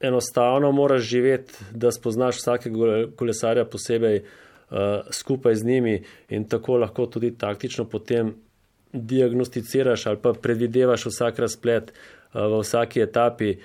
enostavno 0.00 0.72
moraš 0.72 1.02
živeti, 1.02 1.52
da 1.72 1.90
spoznaš 1.90 2.36
vsakega 2.36 3.06
kolesarja 3.16 3.64
posebej 3.64 4.22
skupaj 5.10 5.54
z 5.54 5.66
njimi 5.66 6.02
in 6.28 6.48
tako 6.48 6.76
lahko 6.76 7.06
tudi 7.06 7.38
taktično 7.38 7.84
potem 7.84 8.34
diagnosticiraš 8.92 10.06
ali 10.06 10.18
pa 10.22 10.32
predvidevaš 10.32 11.06
vsak 11.06 11.38
razplet 11.38 11.92
v 12.34 12.60
vsaki 12.60 13.00
etapi 13.00 13.56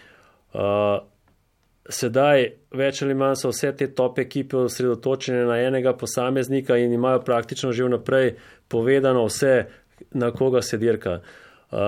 sedaj 1.90 2.48
več 2.74 3.02
ali 3.06 3.14
manj 3.18 3.38
so 3.42 3.52
vse 3.54 3.72
te 3.78 3.88
top 3.94 4.20
ekipe 4.20 4.58
osredotočene 4.58 5.44
na 5.46 5.60
enega 5.62 5.94
posameznika 5.94 6.78
in 6.82 6.94
imajo 6.94 7.22
praktično 7.26 7.72
že 7.72 7.86
vnaprej 7.86 8.36
povedano 8.68 9.26
vse, 9.26 9.66
na 10.12 10.32
koga 10.32 10.62
se 10.62 10.78
dirka. 10.78 11.20
Uh, 11.72 11.80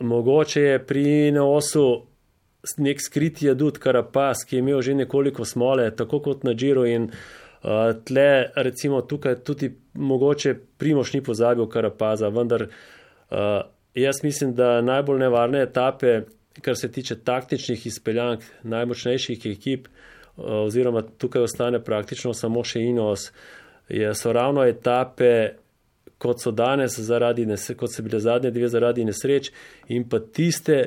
mogoče 0.00 0.62
je 0.62 0.78
pri 0.86 1.30
Neosu 1.32 1.86
nek 2.82 3.00
skriti 3.00 3.50
adut 3.50 3.78
Karapas, 3.78 4.42
ki 4.44 4.56
je 4.56 4.60
imel 4.60 4.82
že 4.82 4.94
nekoliko 4.94 5.44
smole, 5.44 5.90
tako 5.96 6.20
kot 6.20 6.44
na 6.44 6.54
Džiru 6.54 6.86
in 6.86 7.08
uh, 7.10 7.94
tle 8.04 8.50
recimo 8.56 9.00
tukaj 9.02 9.40
tudi 9.44 9.70
mogoče 9.94 10.54
Primoš 10.78 11.12
ni 11.14 11.22
pozabil 11.22 11.68
Karapaza, 11.70 12.28
vendar 12.28 12.66
uh, 12.66 13.62
jaz 13.94 14.22
mislim, 14.22 14.54
da 14.54 14.80
najbolj 14.80 15.18
nevarne 15.18 15.62
etape 15.62 16.20
kar 16.62 16.76
se 16.76 16.92
tiče 16.92 17.18
taktičnih 17.24 17.86
izpeljank 17.86 18.44
najmočnejših 18.62 19.46
ekip, 19.46 19.88
oziroma 20.36 21.02
tukaj 21.02 21.42
ostane 21.42 21.80
praktično 21.84 22.34
samo 22.34 22.64
še 22.64 22.80
Inos, 22.80 23.30
je, 23.88 24.14
so 24.14 24.32
ravno 24.32 24.64
etape, 24.66 25.56
kot 26.18 26.40
so 26.42 26.52
danes, 26.52 26.98
zaradi, 27.00 27.46
kot 27.76 27.92
so 27.92 28.02
bile 28.02 28.20
zadnje 28.20 28.50
dve 28.50 28.68
zaradi 28.68 29.04
nesreč, 29.04 29.52
in 29.88 30.08
pa 30.08 30.20
tiste, 30.20 30.78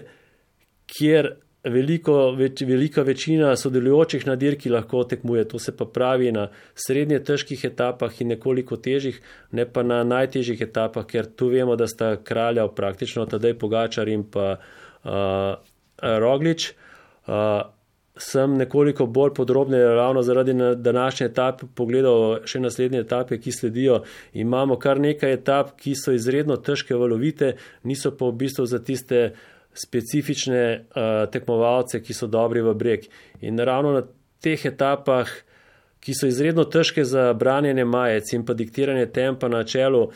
kjer 0.90 1.36
veliko, 1.70 2.16
več, 2.38 2.64
velika 2.66 3.04
večina 3.06 3.52
sodelujočih 3.60 4.26
na 4.26 4.36
dirki 4.40 4.72
lahko 4.72 5.04
tekmuje. 5.04 5.44
To 5.52 5.60
se 5.60 5.76
pa 5.78 5.86
pravi 5.86 6.32
na 6.32 6.48
srednje 6.74 7.20
težkih 7.28 7.66
etapah 7.70 8.22
in 8.22 8.34
nekoliko 8.34 8.78
težjih, 8.78 9.20
ne 9.52 9.68
pa 9.70 9.84
na 9.84 10.02
najtežjih 10.08 10.62
etapah, 10.66 11.06
ker 11.06 11.30
tu 11.30 11.52
vemo, 11.54 11.76
da 11.76 11.88
sta 11.88 12.16
kralja 12.24 12.68
praktično 12.68 13.28
tedaj 13.30 13.58
Pogačar 13.60 14.10
in 14.10 14.24
pa 14.24 14.54
uh, 14.56 14.89
Roglič. 15.04 16.72
Uh, 17.30 17.70
sem 18.20 18.58
nekoliko 18.58 19.06
bolj 19.06 19.34
podrobno, 19.34 19.78
ravno 19.78 20.22
zaradi 20.22 20.54
današnje 20.76 21.26
etape, 21.26 21.66
pogledal 21.76 22.42
še 22.46 22.60
naslednje 22.60 23.00
etape, 23.06 23.38
ki 23.40 23.52
sledijo. 23.52 24.02
Imamo 24.34 24.76
kar 24.80 25.00
nekaj 25.00 25.34
etap, 25.34 25.72
ki 25.80 25.96
so 25.96 26.12
izredno 26.12 26.58
težke, 26.58 26.98
valovite, 27.00 27.54
niso 27.84 28.12
pa 28.12 28.28
v 28.28 28.38
bistvu 28.44 28.66
za 28.68 28.82
tiste 28.84 29.22
specifične 29.74 30.64
uh, 30.64 31.30
tekmovalce, 31.32 32.02
ki 32.04 32.14
so 32.14 32.28
dobri 32.28 32.64
v 32.66 32.74
breg. 32.76 33.08
In 33.42 33.60
ravno 33.60 33.94
na 33.96 34.04
teh 34.44 34.66
etapah, 34.66 35.30
ki 36.04 36.16
so 36.16 36.28
izredno 36.28 36.66
težke 36.66 37.06
za 37.06 37.32
branjenje 37.34 37.86
majec 37.86 38.34
in 38.34 38.46
pa 38.48 38.56
diktiranje 38.56 39.08
tempa 39.16 39.48
na 39.52 39.64
čelu, 39.64 40.10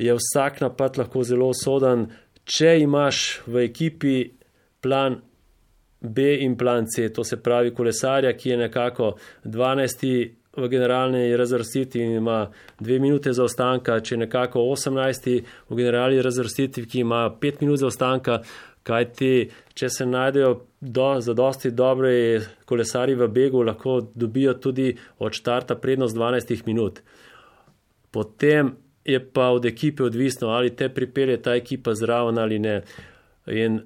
je 0.00 0.14
vsak 0.16 0.62
napad 0.64 0.98
lahko 0.98 1.22
zelo 1.26 1.50
soden, 1.54 2.08
če 2.50 2.76
imaš 2.82 3.40
v 3.46 3.66
ekipi 3.68 4.16
plan 4.82 5.20
B 6.00 6.34
in 6.40 6.56
plan 6.56 6.86
C, 6.88 7.10
to 7.12 7.24
se 7.24 7.38
pravi 7.42 7.74
kolesarja, 7.76 8.32
ki 8.32 8.50
je 8.50 8.56
nekako 8.56 9.14
12. 9.44 10.30
v 10.56 10.68
generalni 10.68 11.36
razvrstitvi 11.36 12.00
in 12.02 12.16
ima 12.18 12.50
dve 12.80 12.98
minute 12.98 13.32
za 13.32 13.44
ostanka, 13.44 14.00
če 14.00 14.14
je 14.14 14.18
nekako 14.24 14.64
18. 14.72 15.28
v 15.68 15.76
generalni 15.76 16.22
razvrstitvi, 16.22 16.86
ki 16.86 17.04
ima 17.04 17.28
pet 17.40 17.60
minut 17.60 17.78
za 17.78 17.86
ostanka, 17.86 18.40
kajti 18.82 19.50
če 19.76 19.88
se 19.88 20.06
najdejo 20.06 20.54
do, 20.80 21.08
za 21.20 21.34
dosti 21.36 21.70
dobre 21.70 22.40
kolesari 22.66 23.14
v 23.14 23.28
begu, 23.28 23.62
lahko 23.62 24.00
dobijo 24.14 24.56
tudi 24.58 24.94
od 25.18 25.36
štarta 25.36 25.76
prednost 25.76 26.16
12 26.16 26.66
minut. 26.66 27.02
Potem 28.10 28.72
je 29.04 29.20
pa 29.32 29.48
od 29.48 29.64
ekipe 29.64 30.02
odvisno, 30.02 30.48
ali 30.48 30.76
te 30.76 30.88
pripelje 30.88 31.42
ta 31.42 31.54
ekipa 31.54 31.94
zraven 31.94 32.38
ali 32.38 32.58
ne. 32.58 32.82
In 33.46 33.80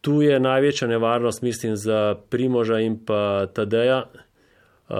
tu 0.00 0.22
je 0.22 0.40
največja 0.40 0.88
nevarnost, 0.88 1.42
mislim, 1.42 1.76
za 1.76 2.16
Primoža 2.30 2.80
in 2.80 2.98
pa 3.06 3.46
Tadeja. 3.52 4.04
Uh, 4.88 4.96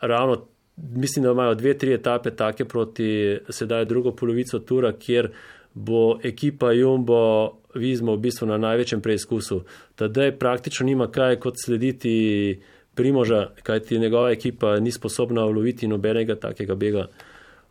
ravno 0.00 0.46
mislim, 0.76 1.24
da 1.24 1.30
imajo 1.30 1.54
dve, 1.54 1.78
tri 1.78 1.94
etape 1.94 2.30
take 2.30 2.64
proti 2.64 3.38
sedaj 3.48 3.84
drugo 3.84 4.12
polovico 4.12 4.58
tura, 4.58 4.92
kjer 4.92 5.30
bo 5.74 6.18
ekipa 6.22 6.72
Jumbo 6.72 7.50
Vizmo 7.74 8.16
v 8.16 8.18
bistvu 8.18 8.48
na 8.50 8.58
največjem 8.58 9.00
preizkusu. 9.00 9.62
Tadej 9.94 10.32
praktično 10.38 10.86
nima 10.86 11.06
kaj 11.10 11.36
kot 11.40 11.54
slediti 11.64 12.60
Primoža, 12.94 13.48
kajti 13.62 13.98
njegova 13.98 14.30
ekipa 14.30 14.80
ni 14.80 14.92
sposobna 14.92 15.44
uloviti 15.46 15.88
nobenega 15.88 16.34
takega 16.34 16.74
bega. 16.74 17.06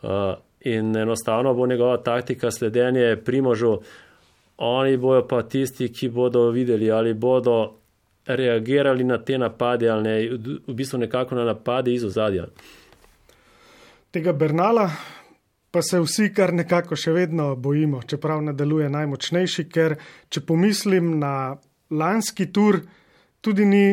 Uh, 0.02 0.10
in 0.62 0.96
enostavno 0.96 1.54
bo 1.54 1.68
njegova 1.68 1.98
taktika 1.98 2.52
sledenje 2.52 3.16
primožu, 3.26 3.78
oni 4.58 4.98
bojo 4.98 5.28
pa 5.28 5.44
tisti, 5.44 5.88
ki 5.94 6.10
bodo 6.10 6.50
videli, 6.50 6.92
ali 6.92 7.14
bodo 7.14 7.76
reagirali 8.26 9.04
na 9.04 9.18
te 9.18 9.38
napade 9.38 9.90
ali 9.90 10.04
ne, 10.04 10.38
v 10.68 10.74
bistvu 10.74 11.00
nekako 11.00 11.36
na 11.36 11.44
napade 11.44 11.94
iz 11.94 12.04
ozadja. 12.04 12.46
Tega 14.12 14.34
Bernala 14.34 14.90
pa 15.72 15.82
se 15.82 16.00
vsi 16.00 16.32
kar 16.34 16.54
nekako 16.54 16.98
še 16.98 17.14
vedno 17.14 17.56
bojimo, 17.56 18.02
čeprav 18.02 18.42
nadaljuje 18.42 18.90
najmočnejši, 18.90 19.66
ker 19.70 19.96
če 20.30 20.42
pomislim 20.42 21.20
na 21.22 21.58
lanski 21.90 22.50
tur, 22.54 22.82
tudi 23.42 23.66
ni 23.66 23.86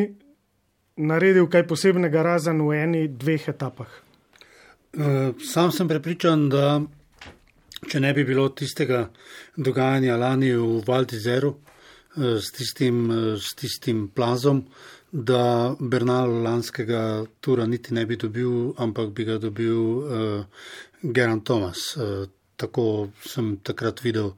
naredil 0.97 1.45
kaj 1.49 1.67
posebnega 1.69 2.23
razen 2.25 2.61
v 2.65 2.81
eni, 2.81 3.03
dveh 3.07 3.49
etapah. 3.53 4.06
Eh, 4.93 5.33
sam 5.43 5.71
sem 5.71 5.87
prepričan, 5.87 6.47
da 6.49 6.79
če 7.91 7.99
ne 7.99 8.13
bi 8.15 8.23
bilo 8.23 8.47
tistega 8.55 9.01
dogajanja 9.57 10.15
lani 10.17 10.53
v 10.55 10.79
Valdizeru 10.87 11.51
eh, 11.51 12.37
s 12.39 12.53
tistim, 12.55 13.01
eh, 13.11 13.49
tistim 13.59 14.07
plazom, 14.15 14.63
da 15.11 15.75
Bernal 15.79 16.31
lanskega 16.43 17.25
tura 17.41 17.65
niti 17.67 17.93
ne 17.93 18.05
bi 18.05 18.15
dobil, 18.15 18.71
ampak 18.77 19.11
bi 19.15 19.23
ga 19.23 19.37
dobil 19.39 19.77
uh, 19.77 20.65
Geran 21.01 21.39
Thomas. 21.47 21.95
Uh, 21.95 22.25
tako 22.59 23.07
sem 23.23 23.55
takrat 23.63 24.01
videl 24.03 24.33
uh, 24.33 24.35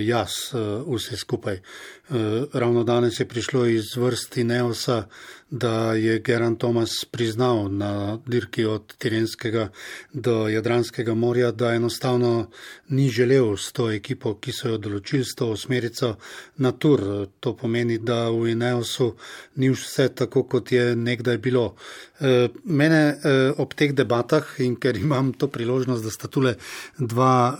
jaz 0.00 0.30
uh, 0.52 0.94
vse 0.94 1.16
skupaj. 1.16 1.60
Uh, 2.08 2.16
ravno 2.52 2.84
danes 2.84 3.20
je 3.20 3.28
prišlo 3.28 3.66
iz 3.66 3.96
vrsti 3.96 4.44
Neosa, 4.44 5.04
da 5.50 5.92
je 5.92 6.18
Geran 6.18 6.56
Thomas 6.56 6.90
priznal 7.10 7.68
na 7.70 8.18
dirki 8.26 8.64
od 8.64 8.96
Tirenskega 8.98 9.68
do 10.12 10.48
Jadranskega 10.48 11.14
morja, 11.14 11.50
da 11.52 11.74
enostavno 11.74 12.50
ni 12.88 13.08
želel 13.08 13.56
s 13.56 13.72
to 13.72 13.90
ekipo, 13.90 14.34
ki 14.34 14.52
so 14.52 14.68
jo 14.68 14.78
določili, 14.78 15.24
s 15.24 15.34
to 15.38 15.52
osmerico 15.54 16.16
na 16.56 16.72
tur. 16.72 17.28
To 17.40 17.54
pomeni, 17.56 17.98
da 17.98 18.26
v 18.30 18.50
Ineosu 18.56 19.12
ni 19.56 19.70
vse 19.70 20.08
tako, 20.08 20.42
kot 20.50 20.72
je 20.72 20.96
nekdaj 20.96 21.38
bilo. 21.38 21.76
Mene 22.64 23.00
ob 23.58 23.74
teh 23.78 23.94
debatah 23.94 24.56
in 24.58 24.74
ker 24.76 24.98
imam 24.98 25.30
to 25.32 25.46
priložnost, 25.46 26.02
da 26.02 26.10
sta 26.10 26.26
tule 26.26 26.56
dva 26.98 27.54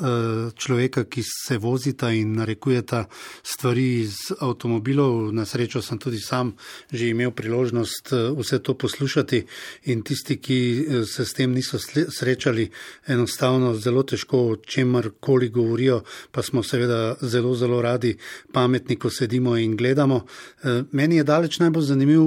človeka, 0.59 1.05
ki 1.05 1.23
se 1.23 1.59
vozita 1.63 2.06
in 2.13 2.35
narekujeta 2.37 3.05
stvari 3.43 4.01
iz 4.01 4.15
avtomobilov, 4.41 5.33
na 5.33 5.45
srečo 5.45 5.83
sem 5.83 5.99
tudi 5.99 6.19
sam 6.19 6.55
že 6.93 7.09
imel 7.09 7.31
priložnost, 7.31 8.13
eh, 8.13 8.31
vse 8.39 8.59
to 8.59 8.75
poslušati 8.75 9.47
in 9.85 10.03
tisti, 10.03 10.37
ki 10.37 10.87
eh, 10.89 11.05
se 11.05 11.25
s 11.25 11.33
tem 11.33 11.53
niso 11.53 11.79
srečali, 12.09 12.71
enostavno 13.07 13.75
zelo 13.75 14.03
težko 14.03 14.39
o 14.39 14.57
čemer 14.57 15.11
koli 15.21 15.49
govorijo, 15.49 16.03
pa 16.31 16.43
smo 16.43 16.63
seveda 16.63 17.17
zelo, 17.21 17.55
zelo 17.55 17.83
radi 17.83 18.17
pametni, 18.53 18.97
ko 18.97 19.11
sedimo 19.11 19.57
in 19.57 19.77
gledamo. 19.77 20.25
Eh, 20.65 20.83
meni 20.93 21.17
je 21.17 21.25
daleč 21.25 21.59
najbolj 21.59 21.83
zanimiv 21.83 22.23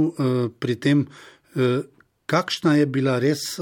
pri 0.60 0.76
tem, 0.76 1.08
kakšna 2.26 2.76
je 2.78 2.86
bila 2.86 3.20
res 3.20 3.58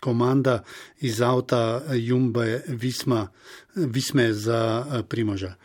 komanda 0.00 0.62
iz 1.00 1.20
avta 1.22 1.82
Jumbe 1.94 2.62
Visma, 2.68 3.28
Visme 3.74 4.32
za 4.32 4.84
Primoža 5.08 5.56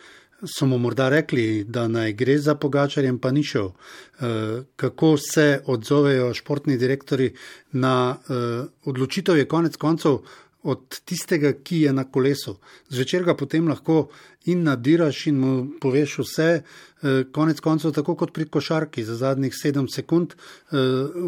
so 0.45 0.65
mu 0.65 0.77
morda 0.77 1.09
rekli, 1.09 1.63
da 1.63 1.87
naj 1.87 2.13
gre 2.13 2.37
za 2.37 2.55
pogačarjem, 2.55 3.19
pa 3.19 3.31
ni 3.31 3.43
šel. 3.43 3.69
Eh, 3.69 4.63
kako 4.75 5.17
se 5.17 5.61
odzovejo 5.65 6.33
športni 6.33 6.77
direktori 6.77 7.33
na 7.71 8.17
eh, 8.17 8.65
odločitev, 8.85 9.37
je 9.37 9.47
konec 9.47 9.77
koncev 9.77 10.17
od 10.63 10.99
tistega, 11.05 11.53
ki 11.53 11.81
je 11.81 11.93
na 11.93 12.03
kolesu. 12.03 12.57
Zvečer 12.89 13.23
ga 13.23 13.35
potem 13.35 13.67
lahko 13.67 14.09
in 14.45 14.63
nadiraš 14.63 15.25
in 15.27 15.39
mu 15.39 15.51
poveš 15.81 16.17
vse, 16.19 16.49
eh, 16.61 17.23
konec 17.31 17.59
koncev, 17.59 17.93
tako 17.93 18.15
kot 18.15 18.33
pri 18.33 18.45
košarki, 18.45 19.03
za 19.03 19.15
zadnjih 19.15 19.53
sedem 19.55 19.87
sekund 19.89 20.33
eh, 20.33 20.77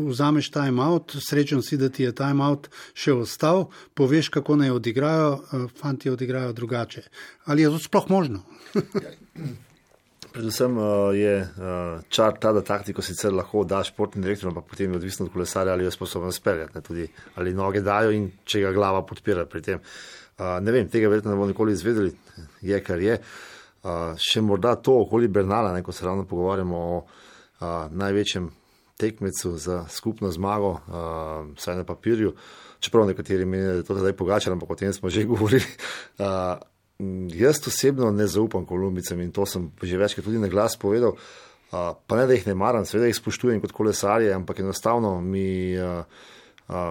vzameš 0.09 0.51
timeout, 0.51 1.15
srečen 1.29 1.61
si, 1.61 1.77
da 1.77 1.89
ti 1.89 2.03
je 2.03 2.15
timeout 2.15 2.69
še 2.93 3.13
ostal, 3.13 3.67
poveš, 3.93 4.29
kako 4.33 4.57
naj 4.63 4.73
odigrajo, 4.79 5.35
eh, 5.35 5.67
fanti 5.81 6.09
odigrajo 6.09 6.53
drugače. 6.53 7.03
Ali 7.45 7.61
je 7.61 7.69
to 7.69 7.79
sploh 7.79 8.09
možno? 8.09 8.43
Predvsem 10.33 10.77
uh, 10.81 11.13
je 11.13 11.33
uh, 11.45 11.99
čar 12.09 12.39
ta, 12.41 12.49
da 12.57 12.63
taktiko 12.65 13.03
sicer 13.05 13.29
lahko 13.29 13.61
daš 13.69 13.91
športni 13.91 14.23
direktor, 14.23 14.49
ampak 14.49 14.65
potem 14.71 14.89
je 14.89 14.97
odvisno 14.97 15.27
od 15.27 15.31
kolesarja, 15.31 15.75
ali 15.75 15.85
je 15.85 15.91
sposoben 15.93 16.33
speljati, 16.33 17.05
ali 17.35 17.53
noge 17.53 17.83
dajo 17.85 18.09
in 18.09 18.31
če 18.41 18.63
ga 18.63 18.71
glava 18.73 19.03
podpira 19.05 19.45
pri 19.45 19.61
tem. 19.61 19.77
Uh, 19.77 20.22
ne 20.37 20.71
vem, 20.71 20.89
tega 20.89 21.09
verjetno 21.09 21.31
ne 21.31 21.37
bomo 21.37 21.51
nikoli 21.51 21.73
izvedeli, 21.73 22.13
je 22.61 22.79
kar 22.83 23.01
je. 23.01 23.19
Uh, 23.83 24.15
še 24.15 24.41
morda 24.41 24.77
to 24.79 24.95
okoli 25.03 25.27
Bernala, 25.27 25.73
ne, 25.75 25.81
ko 25.83 25.91
se 25.91 26.05
ravno 26.05 26.23
pogovarjamo 26.23 26.77
o 26.77 26.99
uh, 27.03 27.65
največjem 27.91 28.47
tekmecu 28.97 29.57
za 29.59 29.81
skupno 29.91 30.31
zmago, 30.31 30.69
uh, 30.71 31.49
vsaj 31.57 31.81
na 31.81 31.83
papirju, 31.83 32.31
čeprav 32.79 33.09
nekateri 33.09 33.45
menijo, 33.45 33.73
da 33.73 33.81
je 33.81 33.87
to 33.89 33.97
zdaj 33.99 34.15
pogačalo, 34.15 34.55
ampak 34.55 34.71
o 34.71 34.77
tem 34.79 34.93
smo 34.93 35.09
že 35.09 35.25
govorili. 35.33 35.67
Uh, 36.19 36.61
jaz 37.35 37.59
osebno 37.67 38.11
ne 38.11 38.27
zaupam 38.27 38.65
kolumbicam 38.65 39.19
in 39.21 39.31
to 39.31 39.45
sem 39.45 39.71
že 39.81 39.97
večkrat 39.97 40.25
tudi 40.25 40.39
na 40.39 40.47
glas 40.47 40.77
povedal. 40.79 41.17
Uh, 41.73 41.91
pa 42.07 42.15
ne, 42.15 42.27
da 42.27 42.37
jih 42.37 42.47
ne 42.47 42.55
maram, 42.55 42.85
seveda 42.85 43.09
jih 43.09 43.17
spoštujem 43.17 43.61
kot 43.61 43.71
kolesarje, 43.75 44.31
ampak 44.33 44.59
enostavno 44.63 45.17
mi, 45.21 45.75
uh, 45.75 46.05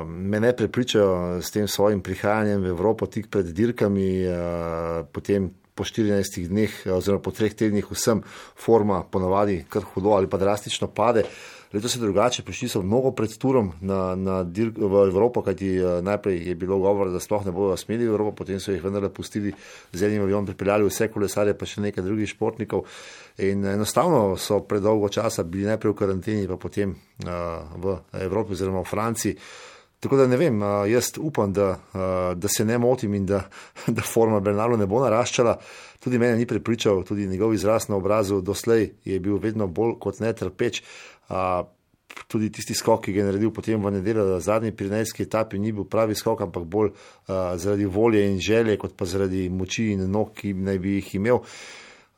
me 0.07 0.41
ne 0.41 0.53
prepričajo 0.57 1.41
s 1.43 1.51
tem 1.51 1.68
svojim 1.68 2.03
prihajanjem 2.03 2.61
v 2.62 2.66
Evropo 2.66 3.07
tik 3.07 3.31
pred 3.31 3.47
dirkami, 3.47 4.27
uh, 4.27 5.07
potem 5.12 5.51
po 5.75 5.85
14 5.85 6.49
dneh 6.49 6.70
oziroma 6.93 7.23
po 7.23 7.33
treh 7.33 7.55
tednih 7.55 7.87
vsem 7.91 8.20
forma 8.55 9.03
ponavadi 9.09 9.64
kar 9.68 9.83
hudo 9.95 10.12
ali 10.12 10.29
pa 10.29 10.37
drastično 10.37 10.93
pade. 10.93 11.25
Uh, 11.73 11.75
Letos 11.75 11.95
je 11.97 12.01
drugače, 12.01 12.43
prišli 12.43 12.68
so 12.68 12.83
mnogo 12.83 13.11
pred 13.16 13.33
turom 13.39 13.73
na, 13.81 14.14
na 14.14 14.43
v 14.77 15.07
Evropo, 15.09 15.43
kajti 15.43 15.70
uh, 15.81 16.05
najprej 16.05 16.49
je 16.49 16.55
bilo 16.55 16.79
govor, 16.79 17.09
da 17.09 17.20
sploh 17.20 17.47
ne 17.47 17.53
bodo 17.53 17.77
smeli 17.77 18.05
v 18.05 18.12
Evropo, 18.12 18.45
potem 18.45 18.61
so 18.61 18.75
jih 18.75 18.85
vendarle 18.85 19.09
pustili 19.09 19.55
z 19.93 20.03
enim 20.05 20.23
avionom, 20.23 20.47
pripeljali 20.47 20.85
vse 20.85 21.09
kolesarje, 21.09 21.57
pa 21.57 21.64
še 21.64 21.81
nekaj 21.81 22.05
drugih 22.05 22.29
športnikov. 22.29 22.85
In 23.41 23.64
enostavno 23.64 24.37
so 24.37 24.61
predolgo 24.68 25.09
časa 25.09 25.47
bili 25.49 25.70
najprej 25.73 25.95
v 25.95 25.97
karanteni, 25.97 26.49
pa 26.51 26.61
potem 26.61 26.93
uh, 26.93 27.77
v 27.81 27.97
Evropi 28.20 28.53
oziroma 28.53 28.85
v 28.85 28.93
Franciji. 28.93 29.39
Tako 30.03 30.18
da 30.18 30.27
ne 30.27 30.37
vem, 30.37 30.57
jaz 30.91 31.12
upam, 31.23 31.53
da, 31.55 31.77
da 32.35 32.49
se 32.51 32.64
ne 32.64 32.75
motim 32.79 33.14
in 33.14 33.27
da, 33.27 33.45
da 33.87 34.03
forma 34.03 34.41
Bernalo 34.41 34.77
ne 34.77 34.89
bo 34.91 34.99
naraščala. 34.99 35.55
Tudi 36.03 36.18
mene 36.18 36.35
ni 36.37 36.47
prepričal, 36.47 37.05
tudi 37.07 37.29
njegov 37.31 37.55
izraz 37.55 37.87
na 37.89 37.97
obrazu 37.97 38.41
doslej 38.43 38.89
je 39.05 39.20
bil 39.23 39.39
vedno 39.39 39.68
bolj 39.70 39.95
kot 40.03 40.18
ne 40.18 40.33
trpeč. 40.35 40.83
Uh, 41.29 41.62
tudi 42.29 42.51
tisti 42.53 42.75
skok, 42.75 43.05
ki 43.05 43.12
ga 43.12 43.23
je 43.23 43.29
naredil 43.31 43.53
potem 43.55 43.83
v 43.83 43.93
nedeljo, 43.97 44.27
da 44.29 44.41
zadnji 44.41 44.73
pirinejski 44.77 45.27
etapi 45.27 45.61
ni 45.61 45.73
bil 45.73 45.87
pravi 45.89 46.16
skok, 46.16 46.45
ampak 46.47 46.64
bolj 46.68 46.93
uh, 46.93 47.55
zaradi 47.61 47.87
volje 47.87 48.25
in 48.31 48.41
želje, 48.41 48.79
kot 48.81 48.97
pa 48.97 49.09
zaradi 49.09 49.49
moči 49.53 49.93
in 49.95 50.05
nog, 50.11 50.35
ki 50.37 50.55
naj 50.55 50.83
bi 50.83 50.99
jih 50.99 51.14
imel. 51.20 51.43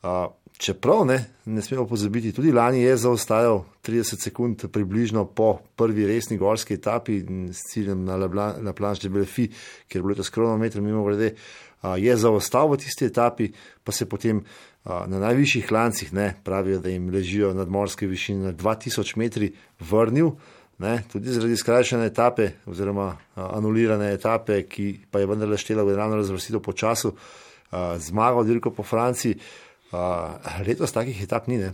Uh, 0.05 0.25
čeprav 0.57 1.03
ne, 1.05 1.17
ne 1.45 1.61
smemo 1.61 1.87
pozabiti, 1.87 2.31
tudi 2.35 2.51
lani 2.55 2.81
je 2.81 2.97
zaostajal 2.97 3.63
30 3.83 4.23
sekund 4.23 4.65
približno 4.71 5.25
po 5.25 5.57
prvi 5.75 6.07
resni 6.07 6.37
gorski 6.37 6.77
etapi 6.77 7.19
s 7.51 7.71
ciljem 7.73 8.05
na, 8.05 8.17
na 8.61 8.73
planš 8.73 9.03
de 9.03 9.09
Belfi, 9.09 9.49
kjer 9.87 9.99
je 9.99 10.03
bilo 10.03 10.15
to 10.15 10.23
skromno 10.23 10.57
meter 10.57 10.81
mimo 10.81 11.03
grede. 11.03 11.33
Uh, 11.83 11.95
je 11.99 12.15
zaostal 12.17 12.71
v 12.71 12.79
tisti 12.81 13.05
etapi, 13.05 13.51
pa 13.83 13.91
se 13.91 14.09
potem 14.09 14.41
na 14.85 15.19
najvišjih 15.19 15.67
klancih, 15.67 16.13
ne, 16.13 16.35
pravijo, 16.43 16.79
da 16.79 16.89
jim 16.89 17.09
ležijo 17.09 17.53
nadmorske 17.53 18.07
višine 18.07 18.51
na 18.51 18.53
2000 18.53 19.17
metri, 19.17 19.53
vrnil, 19.79 20.35
ne, 20.77 20.99
tudi 21.11 21.33
zaradi 21.33 21.57
skrajšane 21.57 22.05
etape 22.05 22.49
oziroma 22.65 23.15
anulirane 23.35 24.11
etape, 24.13 24.61
ki 24.69 25.07
pa 25.11 25.19
je 25.19 25.29
vendarle 25.31 25.57
štela 25.57 25.83
v 25.83 25.93
generalno 25.93 26.19
razvrstitev 26.21 26.61
po 26.61 26.73
času, 26.73 27.15
zmagal 27.97 28.45
dirko 28.45 28.71
po 28.71 28.83
Franciji. 28.83 29.39
Letos 30.67 30.93
takih 30.93 31.23
etap 31.23 31.47
ni, 31.47 31.57
ne. 31.57 31.73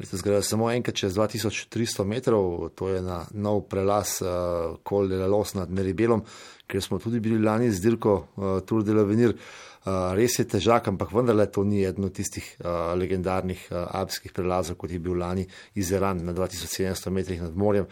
Letos 0.00 0.20
gre 0.20 0.42
samo 0.42 0.66
enkrat 0.72 0.98
čez 0.98 1.14
2300 1.16 2.04
metrov, 2.04 2.68
to 2.76 2.90
je 2.90 2.98
na 3.00 3.22
nov 3.32 3.62
prelaz 3.70 4.18
uh, 4.20 5.08
de 5.08 5.16
la 5.16 5.26
Los 5.26 5.54
nad 5.54 5.70
Meribelom, 5.70 6.24
kjer 6.66 6.82
smo 6.82 6.98
tudi 6.98 7.20
bili 7.20 7.38
lani 7.38 7.70
z 7.70 7.80
dirko 7.80 8.26
uh, 8.36 8.60
Tour 8.66 8.84
de 8.84 8.92
l'Avenir. 8.92 9.30
Uh, 9.30 9.75
res 9.86 10.38
je 10.38 10.44
težak, 10.50 10.88
ampak 10.90 11.12
vendarle 11.14 11.46
to 11.46 11.62
ni 11.64 11.84
eno 11.86 12.08
tistih 12.10 12.46
uh, 12.58 12.94
legendarnih 12.98 13.68
uh, 13.70 13.84
alpskih 14.00 14.32
prelazov, 14.34 14.76
kot 14.80 14.90
je 14.90 14.98
bil 14.98 15.14
lani 15.18 15.46
iz 15.74 15.92
Iran 15.94 16.24
na 16.26 16.34
2700 16.34 17.10
metrih 17.14 17.42
nad 17.42 17.56
morjem. 17.56 17.86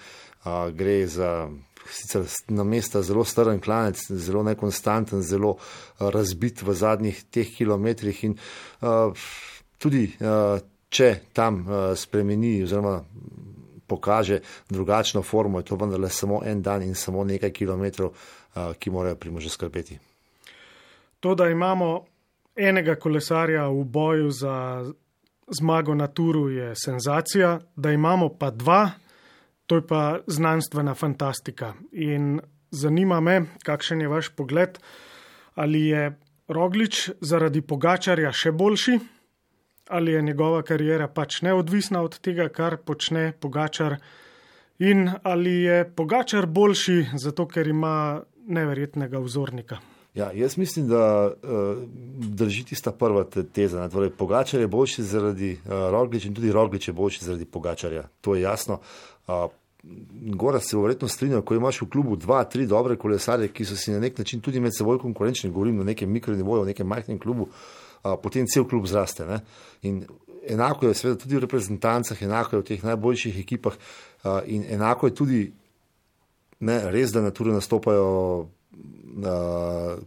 Uh, 0.45 0.69
gre 0.75 1.07
za 1.07 1.49
sicer 1.87 2.25
na 2.49 2.65
mesta 2.65 3.03
zelo 3.03 3.25
strn 3.25 3.61
klanec, 3.61 4.01
zelo 4.11 4.43
nekonstanten, 4.43 5.23
zelo 5.23 5.55
uh, 5.55 6.09
razbit 6.11 6.63
v 6.63 6.75
zadnjih 6.75 7.23
teh 7.31 7.53
kilometrih 7.57 8.25
in 8.25 8.35
uh, 8.83 9.15
tudi 9.79 10.09
uh, 10.19 10.59
če 10.89 11.11
tam 11.33 11.63
uh, 11.63 11.93
spremeni 11.99 12.57
oziroma 12.65 12.99
pokaže 13.87 14.41
drugačno 14.71 15.23
formo, 15.23 15.61
je 15.61 15.69
to 15.69 15.77
vendarle 15.77 16.11
samo 16.11 16.41
en 16.45 16.63
dan 16.63 16.83
in 16.83 16.95
samo 16.95 17.25
nekaj 17.25 17.53
kilometrov, 17.53 18.11
uh, 18.11 18.73
ki 18.79 18.91
morajo 18.91 19.21
primože 19.21 19.53
skrbeti. 19.53 20.14
To, 21.25 21.35
da 21.35 21.47
imamo 21.49 22.05
enega 22.57 22.95
kolesarja 23.01 23.69
v 23.73 23.85
boju 23.85 24.31
za 24.31 24.85
zmago 25.49 25.95
na 25.95 26.07
turu, 26.07 26.51
je 26.51 26.75
senzacija, 26.77 27.61
da 27.77 27.93
imamo 27.93 28.29
pa 28.39 28.51
dva, 28.51 28.91
to 29.67 29.77
je 29.77 29.87
pa 29.87 30.19
znanstvena 30.27 30.95
fantastika. 30.95 31.73
In 31.93 32.41
zanima 32.71 33.21
me, 33.21 33.41
kakšen 33.65 34.01
je 34.01 34.09
vaš 34.09 34.29
pogled, 34.37 34.77
ali 35.55 35.87
je 35.87 36.13
Roglič 36.49 37.11
zaradi 37.21 37.63
pogačarja 37.65 38.33
še 38.33 38.53
boljši, 38.53 38.99
ali 39.89 40.13
je 40.13 40.23
njegova 40.23 40.61
karijera 40.63 41.09
pač 41.09 41.41
neodvisna 41.41 42.05
od 42.05 42.21
tega, 42.21 42.51
kar 42.53 42.77
počne 42.77 43.33
pogačar, 43.33 43.97
in 44.79 45.09
ali 45.23 45.57
je 45.63 45.81
pogačar 45.97 46.47
boljši 46.47 47.17
zato, 47.17 47.49
ker 47.49 47.69
ima 47.73 48.21
neverjetnega 48.45 49.25
vzornika. 49.25 49.81
Ja, 50.15 50.31
jaz 50.33 50.57
mislim, 50.57 50.89
da 50.89 51.27
uh, 51.27 51.79
drži 52.19 52.65
tista 52.65 52.93
prva 52.93 53.25
teza. 53.53 53.89
Torej, 53.89 54.11
Pogačar 54.11 54.61
je 54.61 54.67
boljši 54.67 55.03
zaradi 55.03 55.53
uh, 55.53 55.71
Rogliča 55.71 56.29
in 56.29 56.35
tudi 56.35 56.53
Roglič 56.53 56.89
je 56.89 56.95
boljši 56.95 57.25
zaradi 57.25 57.45
Pogačarja. 57.45 58.09
To 58.21 58.35
je 58.35 58.43
jasno. 58.43 58.79
Uh, 59.27 59.35
Gora 60.35 60.61
se 60.61 60.77
verjetno 60.77 61.09
strinja, 61.09 61.41
ko 61.41 61.55
imaš 61.55 61.83
v 61.83 61.89
klubu 61.93 62.17
dva, 62.17 62.45
tri 62.45 62.67
dobre 62.67 62.97
kolesarje, 62.97 63.51
ki 63.53 63.67
so 63.69 63.77
si 63.77 63.93
na 63.93 63.99
nek 64.01 64.19
način 64.19 64.41
tudi 64.41 64.61
med 64.61 64.73
seboj 64.73 64.99
konkurenčni, 64.99 65.51
govorim 65.51 65.77
na 65.77 65.85
nekem 65.85 66.11
mikronivoju, 66.11 66.63
v 66.63 66.71
nekem 66.71 66.87
majhnem 66.89 67.19
klubu, 67.19 67.49
uh, 67.51 68.15
potem 68.23 68.47
cel 68.47 68.65
klub 68.65 68.87
zraste. 68.87 69.27
Ne? 69.27 69.41
In 69.83 70.05
enako 70.49 70.87
je 70.87 70.95
seveda 70.95 71.21
tudi 71.21 71.37
v 71.37 71.45
reprezentancah, 71.45 72.23
enako 72.23 72.57
je 72.57 72.63
v 72.63 72.69
teh 72.71 72.85
najboljših 72.85 73.41
ekipah 73.43 73.77
uh, 73.77 74.41
in 74.47 74.65
enako 74.79 75.11
je 75.11 75.15
tudi 75.15 75.45
ne, 76.61 76.79
res, 76.91 77.13
da 77.13 77.21
na 77.21 77.35
turu 77.35 77.53
nastopajo 77.53 78.49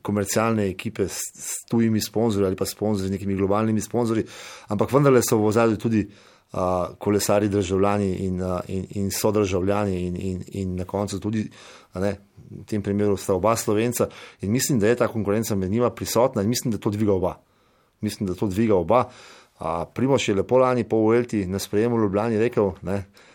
komercialne 0.01 0.67
ekipe 0.67 1.07
s, 1.07 1.19
s 1.33 1.65
tujimi 1.69 2.01
sponzorji 2.01 2.47
ali 2.47 2.55
pa 2.55 2.65
sponzorji, 2.65 3.11
nekimi 3.11 3.35
globalnimi 3.35 3.81
sponzorji, 3.81 4.23
ampak 4.67 4.91
vendarle 4.91 5.21
so 5.23 5.37
v 5.37 5.45
ozadju 5.47 5.77
tudi 5.77 6.01
uh, 6.07 6.59
kolesari 6.99 7.49
državljani 7.49 8.11
in, 8.25 8.41
uh, 8.41 8.59
in, 8.67 8.85
in 8.89 9.11
so 9.11 9.31
državljani 9.31 10.01
in, 10.07 10.15
in, 10.15 10.43
in 10.47 10.75
na 10.75 10.85
koncu 10.85 11.19
tudi, 11.19 11.47
ne, 11.95 12.15
v 12.51 12.65
tem 12.67 12.83
primeru 12.83 13.17
sta 13.17 13.35
oba 13.35 13.55
slovenca 13.55 14.09
in 14.41 14.51
mislim, 14.51 14.79
da 14.79 14.87
je 14.87 14.95
ta 14.95 15.07
konkurenca 15.07 15.55
med 15.55 15.71
njima 15.71 15.89
prisotna 15.89 16.41
in 16.41 16.49
mislim, 16.49 16.71
da 16.71 16.77
to 16.77 16.89
dviga 16.89 17.13
oba. 17.13 17.37
Mislim, 18.01 18.27
da 18.27 18.35
to 18.35 18.47
dviga 18.47 18.75
oba. 18.75 19.09
Uh, 19.59 19.83
Primoš 19.93 20.29
je 20.29 20.35
lepo 20.35 20.57
lani 20.57 20.83
po 20.83 20.97
Uelti 20.97 21.45
na 21.45 21.59
sprejemu 21.59 21.97
v 21.97 22.01
Ljubljani 22.01 22.37
rekel, 22.37 22.71
ne, 22.81 22.95
Uh, 22.97 23.26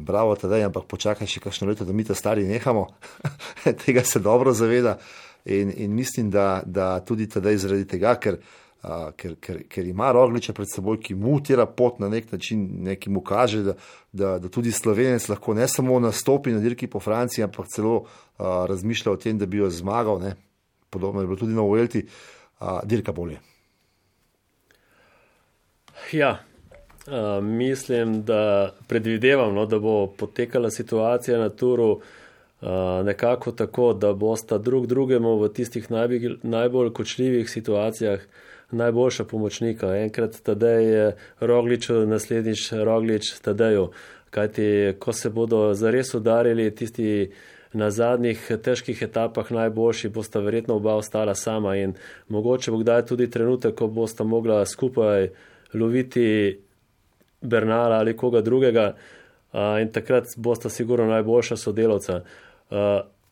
bravo, 0.00 0.34
tedaj, 0.36 0.66
ampak 0.68 0.84
počakaj 0.84 1.28
še 1.28 1.40
kakšno 1.40 1.70
leto, 1.70 1.84
da 1.88 1.92
mi 1.96 2.04
ta 2.04 2.14
stari 2.14 2.44
nehamo. 2.44 2.86
tega 3.84 4.04
se 4.04 4.20
dobro 4.20 4.52
zaveda 4.52 4.98
in, 5.44 5.72
in 5.76 5.94
mislim, 5.94 6.30
da, 6.30 6.62
da 6.66 7.00
tudi 7.00 7.28
tedaj 7.28 7.56
zaradi 7.56 7.86
tega, 7.88 8.14
ker, 8.20 8.36
uh, 8.84 9.08
ker, 9.16 9.38
ker, 9.40 9.62
ker 9.72 9.88
ima 9.88 10.10
rogliča 10.12 10.52
pred 10.52 10.68
seboj, 10.68 11.00
ki 11.00 11.16
mu 11.16 11.38
tira 11.40 11.66
pot 11.66 12.02
na 12.04 12.10
nek 12.12 12.28
način, 12.32 12.66
neki 12.84 13.10
mu 13.10 13.24
kaže, 13.24 13.62
da, 13.62 13.76
da, 14.12 14.36
da 14.38 14.52
tudi 14.52 14.72
slovenec 14.72 15.28
lahko 15.32 15.56
ne 15.56 15.68
samo 15.68 15.98
nastopi 16.04 16.52
na 16.52 16.60
dirki 16.60 16.86
po 16.86 17.00
Franciji, 17.00 17.46
ampak 17.48 17.72
celo 17.72 17.96
uh, 18.02 18.06
razmišlja 18.68 19.12
o 19.12 19.16
tem, 19.16 19.40
da 19.40 19.48
bi 19.48 19.64
jo 19.64 19.70
zmagal. 19.70 20.20
Ne? 20.20 20.36
Podobno 20.90 21.24
je 21.24 21.32
bilo 21.32 21.40
tudi 21.40 21.56
na 21.56 21.64
Uelti, 21.64 22.04
uh, 22.60 22.80
dirka 22.84 23.16
bolje. 23.16 23.40
Ja, 26.12 26.42
mislim, 27.42 28.22
da 28.22 28.74
predvidevam, 28.88 29.54
no, 29.54 29.66
da 29.66 29.78
bo 29.78 30.06
potekala 30.06 30.70
situacija 30.70 31.38
na 31.38 31.48
turu 31.48 32.00
nekako 33.04 33.52
tako, 33.52 33.92
da 33.92 34.12
bosta 34.12 34.58
drug 34.58 34.86
drugemu 34.86 35.36
v 35.38 35.48
tistih 35.48 35.90
najbolj, 35.90 36.36
najbolj 36.42 36.92
kočljivih 36.92 37.50
situacijah 37.50 38.20
najboljša 38.72 39.24
pomočnika. 39.24 39.96
Enkrat 39.96 40.36
tedaj 40.42 40.84
je 40.84 41.16
Roglič, 41.40 41.88
naslednjič 41.88 42.72
Roglič 42.72 43.32
tedeju. 43.40 43.90
Kajti, 44.30 44.94
ko 44.98 45.12
se 45.12 45.30
bodo 45.30 45.74
zares 45.74 46.14
udarili 46.14 46.74
tisti 46.74 47.30
na 47.72 47.90
zadnjih 47.90 48.50
težkih 48.62 49.02
etapah 49.02 49.50
najboljši, 49.50 50.08
bosta 50.08 50.40
verjetno 50.40 50.74
oba 50.74 50.94
ostala 50.94 51.34
sama 51.34 51.76
in 51.76 51.94
mogoče 52.28 52.70
bo 52.70 52.78
kdaj 52.78 53.06
tudi 53.06 53.30
trenutek, 53.30 53.74
ko 53.74 53.86
bosta 53.86 54.24
mogla 54.24 54.64
skupaj 54.66 55.28
loviti 55.74 56.58
Bernala 57.42 57.98
ali 57.98 58.16
koga 58.16 58.40
drugega 58.40 58.92
in 59.80 59.92
takrat 59.92 60.24
bosta 60.36 60.68
sigurno 60.68 61.06
najboljša 61.06 61.56
sodelovca. 61.56 62.20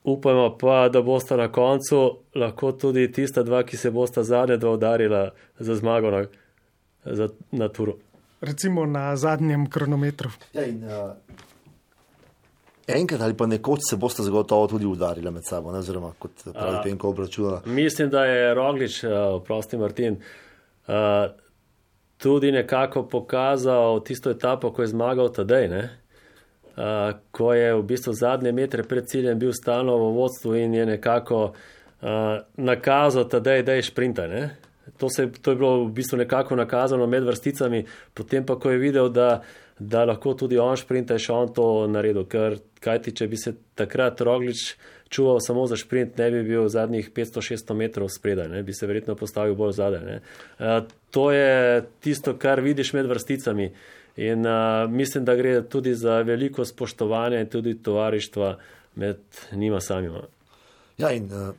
Upamo 0.05 0.57
pa, 0.59 0.89
da 0.89 1.03
bosta 1.03 1.37
na 1.37 1.53
koncu 1.53 2.19
lahko 2.35 2.73
tudi 2.73 3.13
tista 3.13 3.43
dva, 3.43 3.63
ki 3.63 3.77
se 3.77 3.91
bosta 3.91 4.23
zadnje 4.23 4.57
dva 4.57 4.71
udarila 4.73 5.31
za 5.59 5.75
zmago 5.75 6.11
na, 6.11 6.25
za, 7.05 7.29
na 7.51 7.69
turu. 7.69 7.97
Recimo 8.41 8.87
na 8.87 9.17
zadnjem 9.17 9.67
kronometru. 9.71 10.31
Ja, 10.53 10.65
in, 10.65 10.85
uh, 10.85 11.13
enkrat 12.89 13.21
ali 13.21 13.37
pa 13.37 13.47
nekoč 13.47 13.81
se 13.91 13.97
bosta 13.97 14.23
zagotovo 14.23 14.67
tudi 14.67 14.87
udarila 14.87 15.31
med 15.31 15.45
sabo, 15.45 15.73
ne, 15.73 15.79
oziroma 15.79 16.13
kot 16.19 16.49
pravi 16.53 16.79
Penko 16.83 17.09
obračunala. 17.09 17.63
Mislim, 17.67 18.11
da 18.11 18.25
je 18.25 18.55
Roglič, 18.55 19.05
uh, 19.05 19.11
prosti 19.45 19.77
Martin, 19.77 20.17
uh, 20.89 20.95
tudi 22.23 22.53
nekako 22.53 23.03
pokazal 23.09 24.05
tisto 24.05 24.31
etapo, 24.31 24.71
ko 24.71 24.83
je 24.83 24.93
zmagal 24.93 25.33
tadej, 25.33 25.69
ne? 25.69 25.89
Uh, 26.71 27.17
ko 27.31 27.53
je 27.55 27.75
v 27.75 27.83
bistvu 27.83 28.13
zadnje 28.13 28.53
metre 28.53 28.83
pred 28.83 29.09
ciljem 29.09 29.39
bil 29.39 29.53
stalno 29.53 29.97
v 29.99 30.13
vodstvu 30.17 30.55
in 30.55 30.75
je 30.75 30.87
nekako 30.87 31.41
uh, 31.45 32.39
nakazal 32.57 33.25
da 33.29 33.73
je 33.73 33.83
šprinta. 33.83 34.29
To, 34.99 35.09
se, 35.09 35.29
to 35.43 35.51
je 35.51 35.57
bilo 35.57 35.85
v 35.85 35.93
bistvu 35.93 36.19
nekako 36.19 36.57
nakazano 36.57 37.07
med 37.07 37.25
vrsticami, 37.25 37.85
potem 38.15 38.47
pa, 38.47 38.57
ko 38.57 38.71
je 38.71 38.79
videl, 38.79 39.09
da, 39.09 39.43
da 39.81 40.05
lahko 40.05 40.35
tudi 40.35 40.59
on 40.61 40.77
šprinta, 40.77 41.17
je 41.17 41.25
še 41.25 41.33
on 41.33 41.53
to 41.57 41.67
naredil. 41.89 42.27
Ker, 42.29 42.59
kajti, 42.85 43.15
če 43.17 43.29
bi 43.29 43.39
se 43.41 43.55
takrat 43.79 44.21
Roglič 44.21 44.75
čuval 45.11 45.41
samo 45.43 45.65
za 45.67 45.79
šprint, 45.81 46.19
ne 46.21 46.29
bi 46.31 46.43
bil 46.47 46.69
zadnjih 46.71 47.09
500-600 47.17 47.77
metrov 47.77 48.11
spredaj, 48.13 48.51
ne? 48.53 48.63
bi 48.63 48.77
se 48.77 48.87
verjetno 48.87 49.17
postavil 49.19 49.57
bolj 49.59 49.73
zadaj. 49.81 50.21
Uh, 50.21 50.85
to 51.11 51.31
je 51.33 51.81
tisto, 52.05 52.37
kar 52.39 52.61
vidiš 52.63 52.93
med 52.95 53.09
vrsticami. 53.11 53.71
In 54.21 54.47
uh, 54.47 54.85
mislim, 54.91 55.25
da 55.25 55.35
gre 55.39 55.57
tudi 55.65 55.95
za 55.97 56.21
veliko 56.27 56.65
spoštovanja 56.65 57.41
in 57.41 57.49
tudi 57.51 57.75
tovarištva 57.83 58.53
med 59.01 59.19
njima 59.53 59.81
samima. 59.81 60.23
Ja, 60.99 61.11
in 61.17 61.33
uh, 61.33 61.55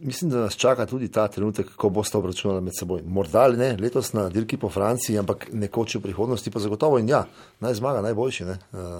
mislim, 0.00 0.30
da 0.30 0.38
nas 0.38 0.54
čaka 0.56 0.86
tudi 0.86 1.08
ta 1.08 1.28
trenutek, 1.28 1.74
ko 1.76 1.88
boste 1.88 2.18
obračunali 2.18 2.60
med 2.60 2.72
seboj. 2.78 3.02
Morda 3.06 3.48
ne 3.48 3.76
letos 3.80 4.12
na 4.12 4.28
dirki 4.28 4.56
po 4.56 4.68
Franciji, 4.68 5.18
ampak 5.18 5.46
nekoč 5.52 5.94
v 5.94 6.00
prihodnosti 6.00 6.50
pa 6.50 6.60
zagotovo. 6.60 6.98
In 6.98 7.08
ja, 7.08 7.24
naj 7.60 7.74
zmaga 7.74 8.02
najboljši. 8.02 8.44
Uh, 8.44 8.56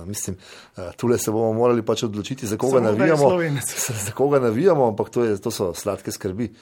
mislim, 0.07 0.37
uh, 0.77 0.93
tule 0.97 1.19
se 1.19 1.31
bomo 1.31 1.53
morali 1.53 1.83
pač 1.83 2.03
odločiti, 2.03 2.47
za 2.47 2.57
koga 2.57 2.79
Samo 2.79 2.91
navijamo. 2.91 3.31
Za 4.07 4.13
koga 4.15 4.41
navijamo, 4.41 4.89
ampak 4.89 5.11
to, 5.11 5.25
je, 5.25 5.41
to 5.41 5.51
so 5.51 5.75
sladke 5.75 6.13
skrbi. 6.13 6.53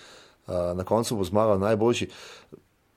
Uh, 0.47 0.55
na 0.75 0.85
koncu 0.85 1.17
bo 1.17 1.25
zmagal 1.25 1.59
najboljši 1.59 2.09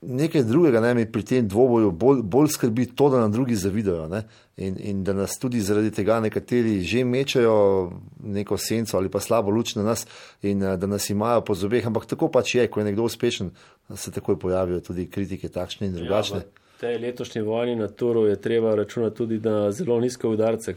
nekaj 0.06 0.42
drugega, 0.42 0.80
ne, 0.80 0.94
mi 0.94 1.12
pri 1.12 1.22
tem 1.22 1.48
dvoboju 1.48 1.90
bolj, 1.90 2.22
bolj 2.22 2.48
skrbi 2.48 2.86
to, 2.86 3.08
da 3.10 3.20
nam 3.20 3.32
drugi 3.32 3.54
zavidajo 3.54 4.08
ne, 4.08 4.22
in, 4.56 4.76
in 4.78 5.04
da 5.04 5.12
nas 5.12 5.38
tudi 5.38 5.60
zaradi 5.60 5.90
tega 5.90 6.20
nekateri 6.20 6.80
že 6.80 7.04
mečajo 7.04 7.92
neko 8.24 8.56
senco 8.56 8.96
ali 8.96 9.08
pa 9.08 9.20
slabo 9.20 9.50
luč 9.50 9.74
na 9.74 9.82
nas 9.82 10.06
in 10.42 10.62
eh, 10.62 10.76
da 10.76 10.86
nas 10.86 11.10
imajo 11.10 11.40
po 11.40 11.54
zobeh. 11.54 11.86
Ampak 11.86 12.06
tako 12.06 12.28
pač 12.28 12.54
je, 12.54 12.66
ko 12.68 12.80
je 12.80 12.84
nekdo 12.84 13.02
uspešen, 13.02 13.50
se 13.94 14.12
takoj 14.12 14.38
pojavijo 14.38 14.80
tudi 14.80 15.06
kritike 15.10 15.48
takšne 15.48 15.86
in 15.86 15.94
ja, 15.94 16.00
drugačne. 16.00 16.38
Ja, 16.38 16.60
Tej 16.80 16.98
letošnji 16.98 17.42
vojni 17.42 17.76
na 17.76 17.88
Turu 17.88 18.26
je 18.26 18.40
treba 18.40 18.74
računati 18.74 19.16
tudi 19.16 19.38
na 19.38 19.70
zelo 19.72 20.00
nizke 20.00 20.26
udarce, 20.26 20.74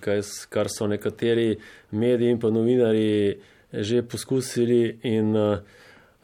kar 0.49 0.69
so 0.69 0.87
nekateri 0.87 1.57
mediji 1.91 2.31
in 2.31 2.39
pa 2.39 2.49
novinari 2.49 3.39
že 3.73 4.01
poskusili. 4.01 4.99
In, 5.03 5.35
uh, 5.35 5.57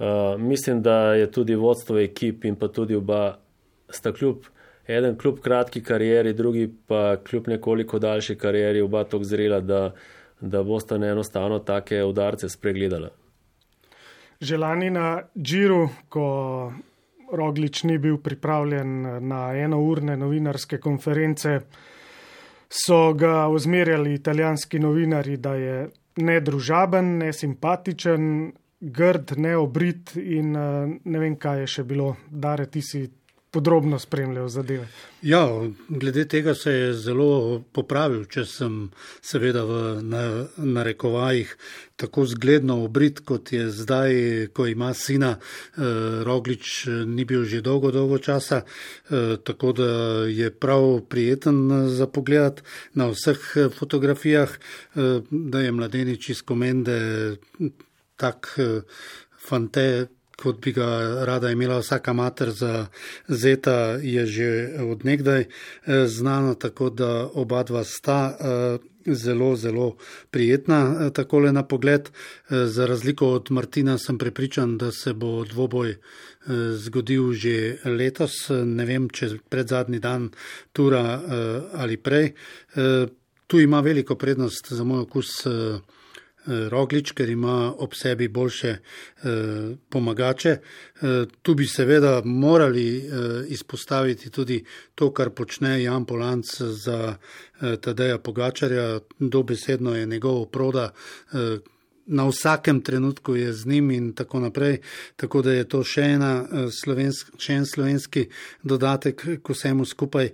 Uh, 0.04 0.42
mislim, 0.42 0.82
da 0.82 1.14
je 1.14 1.32
tudi 1.32 1.56
vodstvo 1.56 2.00
ekip 2.00 2.46
in 2.46 2.56
pa 2.56 2.68
tudi 2.68 2.96
oba 2.96 3.38
sta 3.90 4.12
kljub, 4.14 4.38
eden 4.88 5.18
kljub 5.18 5.40
kratki 5.40 5.84
karieri, 5.84 6.34
drugi 6.34 6.68
pa 6.88 7.16
kljub 7.24 7.48
nekoliko 7.48 8.00
daljši 8.00 8.36
karieri, 8.36 8.82
oba 8.82 9.04
tako 9.04 9.24
zrela, 9.24 9.60
da, 9.60 9.94
da 10.42 10.64
bosta 10.64 10.96
enostavno 10.96 11.60
take 11.60 12.04
udarce 12.04 12.50
spregledala. 12.50 13.10
Želani 14.42 14.90
na 14.90 15.22
Džiru, 15.38 15.90
ko 16.10 16.74
Roglič 17.32 17.84
ni 17.84 17.98
bil 17.98 18.18
pripravljen 18.18 19.28
na 19.28 19.54
enourne 19.56 20.18
novinarske 20.18 20.78
konference, 20.78 21.60
so 22.70 23.14
ga 23.14 23.48
ozmerjali 23.48 24.14
italijanski 24.14 24.80
novinari, 24.80 25.38
da 25.38 25.56
je 25.56 25.88
nedružaben, 26.16 27.18
nesimpatičen, 27.18 28.52
grd, 28.84 29.38
neobrit 29.38 30.16
in 30.20 30.56
uh, 30.56 30.92
ne 31.04 31.20
vem, 31.20 31.38
kaj 31.40 31.64
je 31.64 31.74
še 31.78 31.84
bilo, 31.88 32.16
da 32.30 32.58
ti 32.66 32.82
si 32.84 33.06
podrobno 33.54 34.00
spremljal 34.00 34.48
zadeve. 34.50 34.88
Ja, 35.22 35.48
glede 35.90 36.28
tega 36.28 36.56
se 36.56 36.72
je 36.72 36.94
zelo 36.94 37.62
popravil, 37.72 38.24
če 38.26 38.48
sem 38.50 38.80
seveda 39.22 39.62
v 39.70 39.76
narekovajih 40.58 41.52
tako 41.96 42.26
zgledno 42.26 42.80
obrit, 42.88 43.22
kot 43.22 43.54
je 43.54 43.68
zdaj, 43.70 44.18
ko 44.58 44.66
ima 44.68 44.90
sina. 44.98 45.36
Eh, 45.38 45.84
Roglič 46.26 46.88
ni 47.06 47.28
bil 47.30 47.46
že 47.46 47.62
dolgo, 47.62 47.94
dolgo 47.94 48.18
časa, 48.18 48.64
eh, 48.66 49.38
tako 49.44 49.72
da 49.78 49.92
je 50.26 50.50
prav 50.50 51.06
prijeten 51.10 51.88
za 51.94 52.08
pogled 52.08 52.62
na 52.94 53.12
vseh 53.14 53.70
fotografijah, 53.78 54.50
eh, 54.50 55.22
da 55.30 55.62
je 55.62 55.72
mladenič 55.72 56.30
iz 56.30 56.42
komende 56.42 57.38
tak 58.24 58.56
eh, 58.58 58.82
fante, 59.48 60.08
kot 60.40 60.60
bi 60.64 60.72
ga 60.74 60.88
rada 61.28 61.52
imela 61.54 61.78
vsaka 61.80 62.14
mater 62.14 62.52
za 62.52 62.88
zeta, 63.28 64.00
je 64.02 64.24
že 64.26 64.48
odnegdaj 64.82 65.42
eh, 65.44 65.50
znano, 66.08 66.56
tako 66.56 66.90
da 66.90 67.28
oba 67.28 67.64
dva 67.68 67.84
sta 67.84 68.20
eh, 68.32 68.78
zelo, 69.04 69.56
zelo 69.60 69.98
prijetna 70.32 71.10
takole 71.12 71.52
na 71.52 71.66
pogled. 71.68 72.08
Za 72.50 72.86
razliko 72.88 73.34
od 73.36 73.52
Martina 73.52 73.98
sem 73.98 74.18
prepričan, 74.18 74.78
da 74.78 74.92
se 74.92 75.14
bo 75.14 75.44
dvoboj 75.44 75.98
zgodil 76.80 77.34
že 77.36 77.84
letos, 77.84 78.48
ne 78.50 78.86
vem, 78.88 79.10
če 79.12 79.44
pred 79.50 79.68
zadnji 79.68 80.00
dan 80.00 80.30
tura 80.72 81.20
ali 81.76 81.98
prej. 82.00 82.32
Tu 83.48 83.60
ima 83.60 83.84
veliko 83.84 84.16
prednost 84.16 84.72
za 84.72 84.84
moj 84.88 85.04
okus 85.04 85.44
Roglič, 86.46 87.12
ker 87.12 87.30
ima 87.30 87.74
ob 87.78 87.94
sebi 87.96 88.28
boljše 88.28 88.70
eh, 88.70 89.30
pomagače. 89.90 90.50
Eh, 90.50 91.26
tu 91.42 91.56
bi 91.56 91.68
seveda 91.68 92.22
morali 92.26 93.04
izpostaviti 93.48 94.30
tudi 94.30 94.64
to, 94.96 95.12
kar 95.14 95.30
počne 95.30 95.84
Jan 95.84 96.06
Polanc 96.06 96.46
za 96.60 97.16
Tadeja 97.82 98.18
Pogačarja, 98.18 99.00
dobesedno 99.20 99.96
je 99.96 100.06
njegov 100.06 100.46
proda. 100.46 100.92
Na 102.06 102.26
vsakem 102.28 102.82
trenutku 102.82 103.36
je 103.36 103.54
z 103.54 103.66
njim, 103.66 103.92
in 103.92 104.14
tako 104.14 104.40
naprej. 104.40 104.78
Tako 105.16 105.42
da 105.42 105.54
je 105.54 105.68
to 105.70 105.84
še, 105.84 106.02
ena, 106.18 106.34
slovensk, 106.72 107.32
še 107.40 107.54
en 107.54 107.66
slovenski 107.66 108.26
dodatek 108.64 109.24
k 109.44 109.56
vsemu 109.56 109.86
skupaj. 109.86 110.34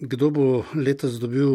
Kdo 0.00 0.30
bo 0.30 0.64
letos 0.74 1.16
dobil 1.20 1.48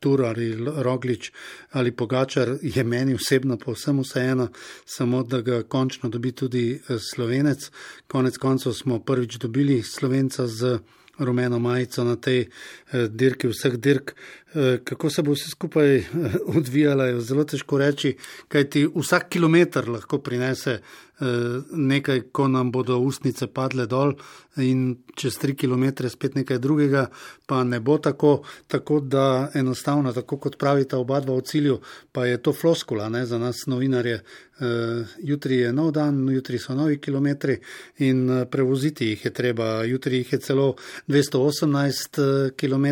Tur 0.00 0.22
ali 0.24 0.56
Roglič 0.56 1.32
ali 1.70 1.92
Pogačar, 1.92 2.54
je 2.62 2.84
meni 2.84 3.14
osebno 3.14 3.56
povsem 3.56 4.00
vseeno, 4.00 4.48
samo 4.84 5.22
da 5.22 5.40
ga 5.40 5.62
končno 5.62 6.08
dobi 6.08 6.32
tudi 6.32 6.72
eh, 6.72 6.98
slovenec. 6.98 7.70
Konec 8.06 8.36
koncev 8.36 8.72
smo 8.72 8.98
prvič 8.98 9.36
dobili 9.36 9.82
slovenca 9.82 10.46
z 10.46 10.78
rumeno 11.20 11.58
majico 11.58 12.04
na 12.04 12.16
tej 12.16 12.40
eh, 12.40 13.08
dirki, 13.08 13.48
vseh 13.48 13.76
dirk. 13.76 14.14
Eh, 14.54 14.78
kako 14.84 15.10
se 15.10 15.22
bo 15.22 15.32
vse 15.32 15.50
skupaj 15.50 16.02
odvijalo, 16.58 17.04
je 17.04 17.20
zelo 17.20 17.44
težko 17.44 17.78
reči, 17.78 18.16
kajti 18.48 18.88
vsak 18.94 19.28
kilometr 19.28 19.88
lahko 19.88 20.18
prinese 20.18 20.80
nekaj, 21.72 22.20
ko 22.32 22.48
nam 22.48 22.70
bodo 22.72 22.98
ustnice 22.98 23.46
padle 23.46 23.86
dol, 23.86 24.14
in 24.56 24.96
čez 25.16 25.36
tri 25.38 25.54
km 25.56 26.08
spet 26.08 26.34
nekaj 26.34 26.58
drugega, 26.58 27.06
pa 27.46 27.64
ne 27.64 27.80
bo 27.80 27.98
tako, 27.98 28.42
tako 28.66 29.00
da 29.00 29.50
enostavno, 29.54 30.12
tako 30.12 30.38
kot 30.38 30.56
pravita 30.58 30.98
oba 30.98 31.20
dva 31.20 31.36
v 31.36 31.44
cilju, 31.44 31.80
pa 32.12 32.26
je 32.26 32.40
to 32.42 32.52
floskula 32.52 33.08
ne, 33.08 33.26
za 33.26 33.38
nas 33.38 33.66
novinarje. 33.66 34.20
Jutri 35.24 35.56
je 35.56 35.72
nov 35.72 35.92
dan, 35.96 36.18
jutri 36.28 36.58
so 36.60 36.74
novi 36.76 36.98
kilometri 37.00 37.54
in 38.04 38.44
prevoziti 38.50 39.06
jih 39.06 39.24
je 39.24 39.32
treba. 39.32 39.84
Jutri 39.88 40.20
jih 40.20 40.32
je 40.32 40.38
celo 40.38 40.74
218 41.08 42.20
uh, 42.20 42.50
km 42.52 42.86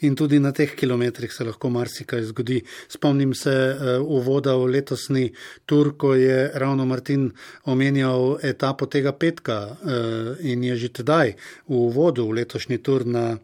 in 0.00 0.16
tudi 0.16 0.40
na 0.42 0.50
teh 0.52 0.74
kilometrih 0.74 0.85
se 1.30 1.44
lahko 1.44 1.70
marsikaj 1.70 2.22
zgodi. 2.22 2.62
Spomnim 2.88 3.34
se 3.34 3.50
uh, 3.50 4.02
uvoda 4.02 4.54
v 4.56 4.66
letosni 4.66 5.32
tur, 5.66 5.96
ko 5.96 6.14
je 6.14 6.50
ravno 6.54 6.86
Martin 6.86 7.30
omenjal 7.64 8.38
etapo 8.42 8.86
tega 8.86 9.12
petka 9.12 9.76
uh, 9.76 10.36
in 10.40 10.64
je 10.64 10.76
že 10.76 10.88
tedaj 10.88 11.36
v 11.68 11.74
uvodu 11.74 12.22
v 12.22 12.32
letošnji 12.42 12.78
tur 12.78 13.06
na 13.06 13.32
uh, 13.32 13.38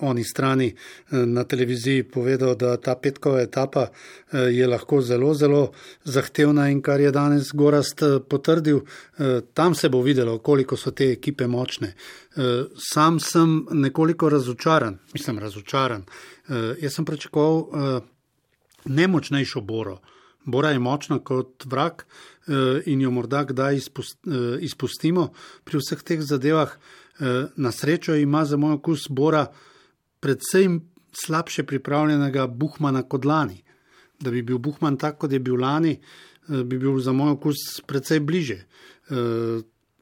oni 0.00 0.24
strani 0.24 0.74
na 1.10 1.44
televiziji 1.44 2.02
povedal, 2.02 2.54
da 2.54 2.76
ta 2.76 2.94
petkova 2.94 3.40
etapa 3.40 3.86
je 4.32 4.66
lahko 4.66 5.00
zelo, 5.00 5.34
zelo 5.34 5.72
zahtevna 6.04 6.68
in 6.68 6.82
kar 6.82 7.00
je 7.00 7.10
danes 7.10 7.52
Gorast 7.54 8.02
potrdil, 8.28 8.80
tam 9.54 9.74
se 9.74 9.88
bo 9.88 10.02
videlo, 10.02 10.38
koliko 10.38 10.76
so 10.76 10.90
te 10.90 11.10
ekipe 11.12 11.46
močne. 11.46 11.94
Sam 12.92 13.20
sem 13.20 13.66
nekoliko 13.70 14.28
razočaran, 14.28 14.98
mislim 15.14 15.38
razočaran. 15.38 16.04
Uh, 16.46 16.74
jaz 16.82 16.94
sem 16.94 17.04
pričakoval 17.04 17.56
uh, 17.56 18.02
nemočnejšo 18.84 19.60
boro. 19.60 19.98
Bora 20.46 20.70
je 20.70 20.78
močna 20.78 21.18
kot 21.18 21.64
vrak 21.66 22.06
in 22.86 23.00
jo 23.02 23.10
morda 23.10 23.40
kdaj 23.44 23.80
izpustimo 24.62 25.24
pri 25.66 25.80
vseh 25.82 26.04
teh 26.06 26.20
zadevah. 26.22 26.76
Eh, 27.20 27.46
na 27.56 27.72
srečo 27.72 28.14
ima 28.14 28.44
za 28.44 28.56
moj 28.56 28.72
okus 28.72 29.08
Bora 29.08 29.46
predvsem 30.20 30.80
slabše 31.12 31.62
pripravljenega 31.62 32.46
Buhmana 32.46 33.02
kot 33.02 33.24
lani. 33.24 33.62
Da 34.20 34.30
bi 34.30 34.42
bil 34.42 34.58
Buhman 34.58 34.96
tak, 34.96 35.18
kot 35.18 35.32
je 35.32 35.38
bil 35.38 35.56
lani, 35.60 36.00
eh, 36.48 36.62
bi 36.64 36.78
bil 36.78 36.98
za 37.00 37.12
moj 37.12 37.30
okus 37.30 37.80
predvsej 37.86 38.20
bliže. 38.20 38.64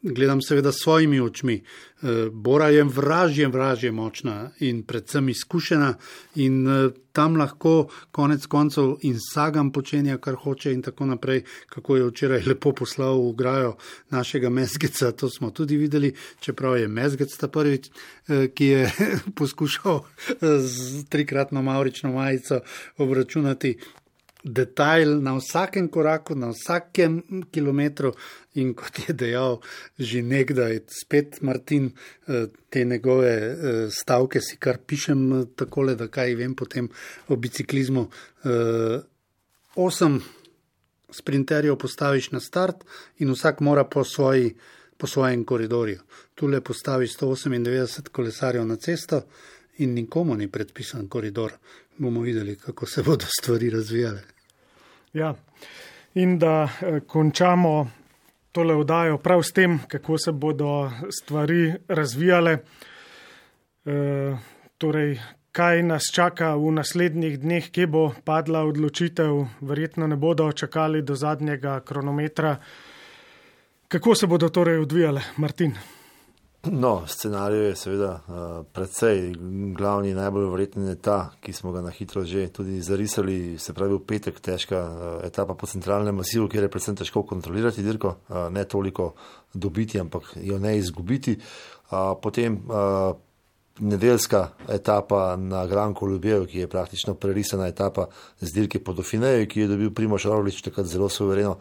Gledam 0.07 0.43
seveda 0.43 0.73
s 0.73 0.83
svojimi 0.83 1.21
očmi. 1.21 1.55
Eh, 2.03 2.29
Bora 2.33 2.69
je 2.69 2.85
vražje, 2.85 3.49
vražje 3.49 3.93
močna 3.93 4.51
in 4.61 4.83
predvsem 4.83 5.29
izkušena 5.29 5.95
in 6.35 6.69
eh, 6.69 6.91
tam 7.13 7.37
lahko 7.37 7.89
konec 8.11 8.47
koncev 8.47 8.97
in 9.01 9.17
sagam 9.33 9.73
počenja, 9.73 10.19
kar 10.19 10.35
hoče 10.35 10.73
in 10.73 10.83
tako 10.83 11.07
naprej, 11.07 11.43
kako 11.67 11.97
je 11.97 12.11
včeraj 12.11 12.43
lepo 12.49 12.73
poslal 12.73 13.17
v 13.31 13.33
grajo 13.33 13.77
našega 14.11 14.51
mezgeca, 14.51 15.13
to 15.13 15.31
smo 15.31 15.51
tudi 15.51 15.77
videli, 15.77 16.13
čeprav 16.41 16.77
je 16.79 16.89
mezgec 16.89 17.37
ta 17.37 17.49
prvič, 17.49 17.89
eh, 18.29 18.49
ki 18.55 18.67
je 18.67 18.93
poskušal 19.39 20.05
z 20.61 21.05
trikratno 21.09 21.63
maurično 21.63 22.13
majico 22.13 22.61
obračunati 22.99 23.79
detajl 24.45 25.23
na 25.23 25.35
vsakem 25.39 25.89
koraku, 25.89 26.35
na 26.37 26.53
vsakem 26.53 27.23
kilometru. 27.51 28.13
In 28.55 28.75
kot 28.75 29.01
je 29.09 29.15
dejal 29.15 29.59
že 29.99 30.23
nekdaj, 30.23 30.85
spet 30.87 31.41
Martin, 31.43 31.91
eh, 32.29 32.47
te 32.71 32.85
njegove 32.85 33.33
eh, 33.33 33.57
stavke 33.91 34.41
si 34.41 34.57
kar 34.57 34.79
pišem 34.87 35.33
eh, 35.33 35.45
tako, 35.57 35.87
da 35.95 36.09
kaj 36.09 36.35
vem 36.35 36.55
potem 36.55 36.89
o 37.29 37.37
biciklizmu. 37.37 38.09
Osem 39.75 40.21
sprinterjev 41.11 41.77
postaviš 41.77 42.31
na 42.31 42.41
start 42.41 42.85
in 43.19 43.31
vsak 43.33 43.61
mora 43.61 43.85
po, 43.85 44.05
svoji, 44.05 44.55
po 44.97 45.07
svojem 45.07 45.45
koridorju. 45.45 46.01
Tule 46.35 46.61
postaviš 46.61 47.17
198 47.17 48.09
kolesarjev 48.13 48.67
na 48.67 48.77
cesto 48.77 49.23
in 49.79 49.95
nikomu 49.95 50.37
ni 50.37 50.51
predpisan 50.51 51.09
koridor. 51.09 51.53
Bomo 51.99 52.21
videli, 52.21 52.57
kako 52.57 52.87
se 52.87 53.03
bodo 53.03 53.27
stvari 53.41 53.71
razvijale. 53.71 54.34
Ja. 55.15 55.35
In 56.15 56.39
da 56.39 56.65
eh, 56.65 57.01
končamo 57.07 57.91
tole 58.55 58.75
vdajo 58.79 59.19
prav 59.19 59.43
s 59.43 59.53
tem, 59.53 59.79
kako 59.89 60.19
se 60.19 60.33
bodo 60.33 60.91
stvari 61.11 61.75
razvijale. 61.89 62.59
E, 63.85 64.37
torej, 64.79 65.19
kaj 65.53 65.83
nas 65.83 66.07
čaka 66.15 66.55
v 66.55 66.71
naslednjih 66.79 67.41
dneh, 67.43 67.67
kje 67.71 67.87
bo 67.87 68.05
padla 68.25 68.63
odločitev, 68.65 69.43
verjetno 69.61 70.07
ne 70.07 70.17
bodo 70.17 70.53
čakali 70.53 71.03
do 71.03 71.15
zadnjega 71.19 71.81
kronometra. 71.81 72.57
Kako 73.89 74.15
se 74.15 74.27
bodo 74.27 74.49
torej 74.49 74.79
odvijale, 74.79 75.23
Martin? 75.37 75.75
No, 76.71 77.03
scenarij 77.07 77.59
je 77.59 77.77
seveda 77.77 78.21
uh, 78.29 78.65
precej 78.73 79.35
glavni, 79.77 80.15
najbolj 80.15 80.47
vreten 80.49 80.87
je 80.89 80.95
ta, 80.97 81.35
ki 81.41 81.53
smo 81.53 81.73
ga 81.73 81.83
na 81.85 81.91
hitro 81.91 82.25
že 82.25 82.49
tudi 82.49 82.81
zarisali, 82.81 83.59
se 83.59 83.75
pravi 83.75 83.95
v 83.95 84.07
petek 84.07 84.41
težka 84.41 84.81
uh, 84.81 85.27
etapa 85.27 85.55
po 85.55 85.67
centralnem 85.67 86.17
masivu, 86.17 86.49
kjer 86.49 86.65
je 86.65 86.71
predvsem 86.71 86.97
težko 86.97 87.23
kontrolirati 87.23 87.83
dirko, 87.83 88.17
uh, 88.29 88.49
ne 88.51 88.65
toliko 88.65 89.13
dobiti, 89.55 90.01
ampak 90.01 90.33
jo 90.41 90.59
ne 90.59 90.79
izgubiti. 90.79 91.37
Uh, 91.91 92.17
potem 92.23 92.57
uh, 92.57 93.13
nedeljska 93.81 94.49
etapa 94.69 95.37
na 95.37 95.67
Granko 95.67 96.07
Ljubev, 96.09 96.47
ki 96.47 96.59
je 96.59 96.69
praktično 96.69 97.15
prerisana 97.15 97.69
etapa 97.69 98.07
z 98.41 98.53
dirke 98.53 98.79
po 98.85 98.93
Dofineju, 98.93 99.49
ki 99.49 99.61
je 99.61 99.69
dobil 99.69 99.91
Primoš 99.95 100.25
Rovlič 100.25 100.63
takrat 100.63 100.87
zelo 100.87 101.09
suvereno. 101.09 101.59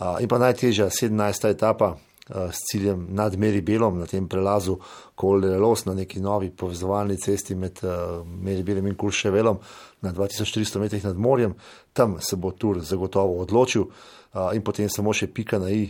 Uh, 0.00 0.18
in 0.20 0.28
pa 0.28 0.38
najtežja 0.38 0.90
17. 0.90 1.50
etapa. 1.50 1.94
Eh, 2.30 2.52
s 2.52 2.58
ciljem 2.70 3.06
nad 3.10 3.38
Meri 3.38 3.60
Belom 3.60 3.98
na 3.98 4.06
tem 4.06 4.28
prelazu 4.28 4.78
Koldelos 5.14 5.84
na 5.84 5.94
neki 5.94 6.20
novi 6.20 6.50
povezovalni 6.50 7.16
cesti 7.18 7.54
med 7.54 7.80
uh, 7.82 8.22
Meri 8.26 8.62
Belem 8.62 8.86
in 8.86 8.94
Kulševelom 8.94 9.58
na 10.00 10.12
2400 10.12 10.78
metrih 10.78 11.04
nad 11.04 11.18
morjem. 11.18 11.54
Tam 11.92 12.20
se 12.20 12.36
bo 12.36 12.50
tur 12.50 12.78
zagotovo 12.80 13.40
odločil 13.42 13.82
uh, 13.82 14.54
in 14.54 14.62
potem 14.62 14.88
samo 14.88 15.12
še 15.12 15.32
pika 15.34 15.58
na 15.58 15.70
i. 15.70 15.88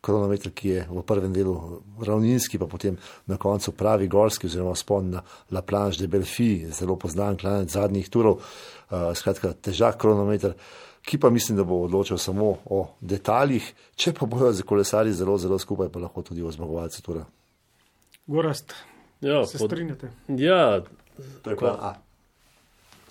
Kronometer, 0.00 0.52
ki 0.54 0.68
je 0.68 0.82
v 0.86 1.00
prvem 1.02 1.32
delu 1.34 1.82
ravninski, 2.06 2.54
pa 2.58 2.68
potem 2.70 2.94
na 3.26 3.36
koncu 3.36 3.72
pravi 3.74 4.06
gorski, 4.08 4.46
oziroma 4.46 4.76
spon 4.78 5.10
na 5.10 5.22
La 5.50 5.62
Planche 5.66 5.98
de 5.98 6.06
Belfi, 6.06 6.68
zelo 6.70 6.94
poznan 6.96 7.36
klanec 7.36 7.74
zadnjih 7.74 8.06
turov, 8.08 8.38
uh, 8.38 9.10
skratka, 9.18 9.56
težak 9.58 9.98
kronometer. 9.98 10.54
Uh, 10.54 10.87
ki 11.08 11.18
pa 11.18 11.30
mislim, 11.30 11.56
da 11.56 11.64
bo 11.64 11.80
odločil 11.82 12.18
samo 12.18 12.56
o 12.64 12.82
detaljih, 13.00 13.72
če 13.96 14.12
pa 14.12 14.26
bojo 14.26 14.52
za 14.52 14.62
kolesari 14.62 15.12
zelo, 15.16 15.38
zelo 15.40 15.56
skupaj, 15.58 15.88
pa 15.88 16.02
lahko 16.04 16.22
tudi 16.22 16.42
o 16.44 16.50
zmagovalcu. 16.52 17.02
Torej. 17.02 17.24
Gorast, 18.26 18.74
ja, 19.24 19.46
se 19.46 19.58
pod... 19.58 19.70
strinjate? 19.70 20.10
Ja, 20.28 20.82
tako 21.42 21.66
je. 21.66 21.94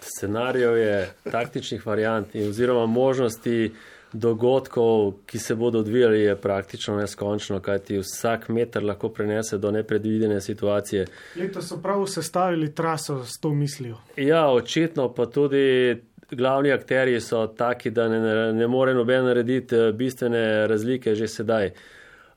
Scenarijev 0.01 0.77
je 0.77 1.13
taktičnih 1.31 1.85
variant 1.85 2.35
in 2.35 2.49
oziroma 2.49 2.85
možnosti 2.85 3.71
dogodkov, 4.13 5.13
ki 5.25 5.39
se 5.39 5.55
bodo 5.55 5.79
odvijali, 5.79 6.21
je 6.21 6.35
praktično 6.35 6.95
neskončno, 6.97 7.59
kajti 7.59 7.97
vsak 7.97 8.49
meter 8.49 8.85
lahko 8.85 9.09
prenese 9.09 9.57
do 9.57 9.71
nepredvidene 9.71 10.37
situacije. 10.41 11.07
Leto 11.35 11.61
so 11.61 11.81
prav 11.81 12.05
sestavili 12.05 12.75
traso 12.75 13.23
s 13.25 13.39
to 13.41 13.49
mislijo. 13.53 13.97
Ja, 14.15 14.47
očitno 14.51 15.09
pa 15.13 15.25
tudi 15.25 15.97
glavni 16.31 16.71
akteri 16.71 17.21
so 17.21 17.47
taki, 17.47 17.91
da 17.91 18.07
ne, 18.09 18.53
ne 18.53 18.67
more 18.67 18.93
noben 18.93 19.25
narediti 19.25 19.75
eh, 19.75 19.91
bistvene 19.91 20.67
razlike 20.67 21.15
že 21.15 21.27
sedaj. 21.27 21.71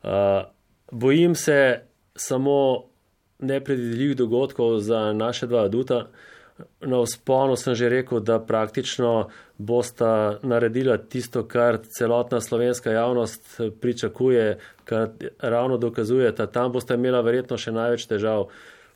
Uh, 0.02 0.10
bojim 0.92 1.34
se 1.34 1.80
samo 2.16 2.84
nepredvidljivih 3.38 4.16
dogodkov 4.16 4.78
za 4.78 5.12
naše 5.12 5.46
dva 5.46 5.64
aduta. 5.64 6.06
Na 6.80 7.02
vzponu 7.02 7.56
sem 7.56 7.74
že 7.74 7.88
rekel, 7.88 8.20
da 8.20 8.38
praktično 8.38 9.28
bosta 9.58 10.38
naredila 10.42 10.96
tisto, 10.98 11.44
kar 11.44 11.78
celotna 11.98 12.40
slovenska 12.40 12.90
javnost 12.90 13.60
eh, 13.60 13.70
pričakuje, 13.80 14.58
kar 14.84 15.08
ravno 15.38 15.76
dokazuje, 15.76 16.32
da 16.32 16.46
tam 16.46 16.72
boste 16.72 16.94
imela 16.94 17.20
verjetno 17.20 17.58
še 17.58 17.72
največ 17.72 18.06
težav. 18.06 18.48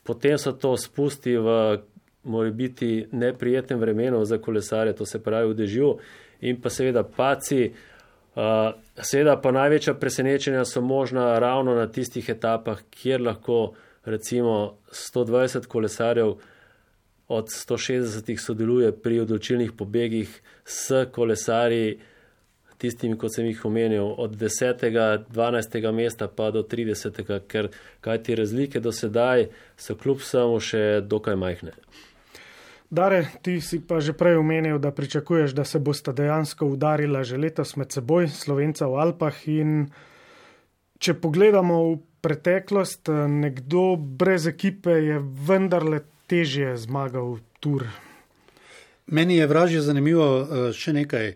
Potem 0.04 0.38
so 0.38 0.52
to 0.52 0.76
spusti 0.76 1.36
v 1.36 1.78
mora 2.24 2.50
biti 2.50 3.06
neprijetnem 3.12 3.80
vremenu 3.80 4.24
za 4.24 4.38
kolesarje, 4.38 4.92
to 4.92 5.06
se 5.06 5.22
pravi 5.22 5.52
v 5.52 5.54
dežju 5.54 5.98
in 6.40 6.60
pa 6.60 6.70
seveda 6.70 7.02
paci. 7.02 7.72
Uh, 8.34 8.74
seveda 8.98 9.36
pa 9.38 9.52
največja 9.54 9.94
presenečenja 9.94 10.64
so 10.64 10.80
možna 10.80 11.38
ravno 11.38 11.74
na 11.74 11.86
tistih 11.86 12.28
etapah, 12.28 12.80
kjer 12.90 13.22
lahko 13.22 13.74
recimo 14.04 14.76
120 14.90 15.66
kolesarjev 15.66 16.34
od 17.28 17.46
160 17.48 18.36
sodeluje 18.36 18.92
pri 18.92 19.20
odločilnih 19.20 19.72
pobegih 19.72 20.42
s 20.64 21.06
kolesarji, 21.12 22.00
tistimi, 22.78 23.16
kot 23.18 23.32
sem 23.34 23.46
jih 23.46 23.64
omenil, 23.64 24.04
od 24.18 24.36
10. 24.36 24.84
12. 25.32 25.92
mesta 25.92 26.28
pa 26.28 26.50
do 26.50 26.62
30. 26.62 27.22
ker 27.46 27.70
kaj 28.00 28.22
ti 28.22 28.34
razlike 28.34 28.80
do 28.80 28.92
sedaj 28.92 29.48
so 29.76 29.96
kljub 29.96 30.20
samo 30.20 30.60
še 30.60 31.00
dokaj 31.00 31.36
majhne. 31.36 31.72
Dare, 32.94 33.26
ti 33.42 33.58
si 33.58 33.80
pa 33.82 33.98
že 33.98 34.14
prej 34.14 34.38
omenil, 34.38 34.78
da 34.78 34.94
pričakuješ, 34.94 35.50
da 35.50 35.64
se 35.66 35.82
bosta 35.82 36.12
dejansko 36.14 36.66
udarila 36.66 37.24
že 37.26 37.36
letos 37.36 37.74
med 37.76 37.90
seboj, 37.90 38.30
Slovenca 38.30 38.86
v 38.86 38.94
Alpah. 39.02 39.34
In 39.50 39.90
če 41.02 41.18
pogledamo 41.18 41.78
v 41.90 41.98
preteklost, 42.22 43.10
nekdo 43.10 43.96
brez 43.98 44.46
ekipe 44.46 44.94
je 44.94 45.18
vendarle 45.18 46.04
težje 46.30 46.76
zmagal 46.78 47.42
tur. 47.58 47.90
Meni 49.10 49.42
je 49.42 49.50
vražje 49.50 49.82
zanimivo 49.82 50.28
eh, 50.38 50.70
še 50.70 50.94
nekaj. 50.94 51.34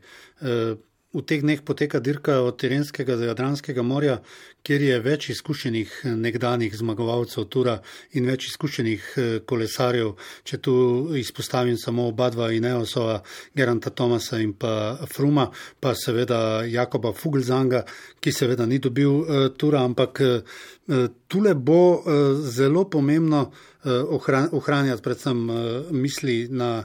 Eh, 1.09 1.19
v 1.19 1.25
teh 1.25 1.41
dneh 1.41 1.65
poteka 1.65 2.01
dirka 2.01 2.43
od 2.45 2.61
Tirenskega 2.61 3.17
do 3.17 3.25
Jadranskega 3.25 3.83
morja, 3.83 4.21
kjer 4.63 4.83
je 4.83 5.01
več 5.01 5.31
izkušenih 5.31 6.05
nekdanjih 6.05 6.75
zmagovalcev 6.77 7.49
Tura 7.49 7.81
in 8.13 8.27
več 8.27 8.49
izkušenih 8.51 9.03
eh, 9.17 9.41
kolesarjev. 9.41 10.17
Če 10.45 10.59
tu 10.59 10.75
izpostavim 11.17 11.79
samo 11.79 12.09
oba 12.09 12.29
dva 12.31 12.51
Ineosova, 12.53 13.23
Geranta 13.55 13.91
Tomasa 13.91 14.39
in 14.39 14.53
pa 14.53 14.99
Fruma, 15.09 15.49
pa 15.81 15.95
seveda 15.95 16.65
Jakoba 16.69 17.13
Fuglzanga, 17.13 17.85
ki 18.21 18.33
seveda 18.33 18.67
ni 18.67 18.79
dobil 18.79 19.09
uh, 19.09 19.49
Tura, 19.57 19.85
ampak 19.85 20.21
tule 21.29 21.53
bo 21.55 22.03
zelo 22.49 22.87
pomembno 22.89 23.43
ohranjati 23.85 25.03
predvsem 25.05 25.43
misli 25.93 26.49
na 26.49 26.81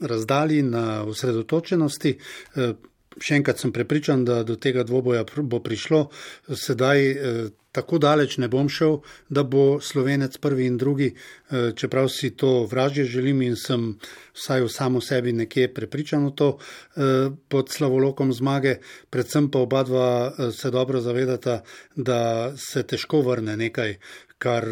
razdalji, 0.00 0.62
na 0.62 1.04
osredotočenosti 1.06 2.18
še 3.20 3.38
enkrat 3.38 3.60
sem 3.60 3.72
prepričan, 3.72 4.24
da 4.24 4.42
do 4.42 4.56
tega 4.56 4.84
dvoboja 4.84 5.24
bo 5.42 5.60
prišlo. 5.62 6.08
Sedaj 6.48 6.98
eh, 7.10 7.44
tako 7.74 7.98
daleč 7.98 8.36
ne 8.38 8.48
bom 8.48 8.68
šel, 8.70 9.00
da 9.28 9.42
bo 9.42 9.80
slovenec 9.82 10.36
prvi 10.38 10.66
in 10.70 10.78
drugi, 10.78 11.10
eh, 11.14 11.72
čeprav 11.76 12.08
si 12.08 12.30
to 12.36 12.66
vražje 12.70 13.04
želim 13.16 13.42
in 13.42 13.56
sem 13.56 13.94
vsaj 14.34 14.66
v 14.66 14.70
samo 14.70 15.00
sebi 15.00 15.32
nekje 15.32 15.72
prepričan 15.74 16.26
v 16.26 16.34
to 16.34 16.50
eh, 16.58 17.30
pod 17.48 17.70
slavolokom 17.70 18.32
zmage. 18.32 18.78
Predvsem 19.10 19.50
pa 19.50 19.58
oba 19.58 19.82
dva 19.82 20.10
se 20.52 20.70
dobro 20.70 21.00
zavedata, 21.00 21.62
da 21.96 22.52
se 22.56 22.82
težko 22.82 23.22
vrne 23.22 23.56
nekaj, 23.56 23.98
kar 24.38 24.66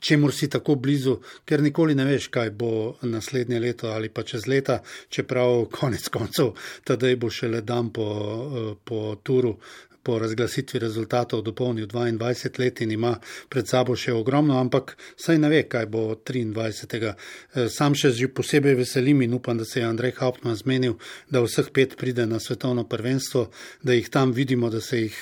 čemu 0.00 0.30
si 0.30 0.48
tako 0.50 0.74
blizu, 0.74 1.18
ker 1.44 1.62
nikoli 1.62 1.94
ne 1.94 2.04
veš, 2.04 2.28
kaj 2.32 2.50
bo 2.50 2.96
naslednje 3.02 3.60
leto 3.60 3.88
ali 3.92 4.08
pa 4.08 4.22
čez 4.22 4.46
leta, 4.46 4.80
čeprav 5.08 5.66
konec 5.72 6.08
koncev, 6.08 6.52
tedaj 6.84 7.16
bo 7.16 7.30
šele 7.30 7.60
dan 7.60 7.92
po, 7.92 8.08
eh, 8.10 8.74
po 8.84 9.16
turu. 9.22 9.56
Po 10.02 10.16
razglasitvi 10.18 10.80
rezultatov 10.82 11.44
dopolnil 11.46 11.86
22 11.86 12.58
let 12.58 12.80
in 12.80 12.90
ima 12.90 13.12
pred 13.48 13.68
sabo 13.68 13.94
še 13.96 14.10
ogromno, 14.12 14.56
ampak 14.58 14.96
saj 15.16 15.38
ne 15.38 15.48
ve, 15.48 15.60
kaj 15.70 15.86
bo 15.86 16.16
23. 16.16 17.14
Eh, 17.54 17.68
sam 17.68 17.94
še 17.94 18.10
že 18.10 18.26
posebej 18.28 18.74
veselim 18.74 19.22
in 19.22 19.34
upam, 19.34 19.58
da 19.58 19.64
se 19.64 19.78
je 19.78 19.86
Andrej 19.86 20.16
Hauptmann 20.18 20.56
zmenil, 20.56 20.98
da 21.30 21.40
vseh 21.40 21.70
pet 21.70 21.94
pride 21.96 22.26
na 22.26 22.40
svetovno 22.40 22.82
prvenstvo, 22.84 23.50
da 23.82 23.92
jih 23.92 24.10
tam 24.10 24.32
vidimo, 24.32 24.70
da 24.70 24.80
se 24.80 25.06
jih 25.06 25.18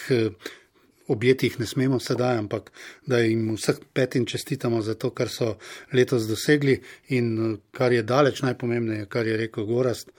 eh, 1.11 1.13
objetih 1.13 1.61
ne 1.61 1.67
smemo 1.67 1.99
sedaj, 2.01 2.37
ampak 2.39 2.71
da 3.07 3.19
jim 3.19 3.55
vseh 3.55 3.79
petin 3.93 4.27
čestitamo 4.27 4.83
za 4.83 4.95
to, 4.95 5.11
kar 5.11 5.29
so 5.29 5.57
letos 5.93 6.29
dosegli 6.29 6.81
in 7.09 7.59
kar 7.71 7.93
je 7.93 8.03
daleč 8.03 8.43
najpomembnejše, 8.43 9.09
kar 9.09 9.27
je 9.27 9.37
rekel 9.37 9.65
Gorast. 9.65 10.11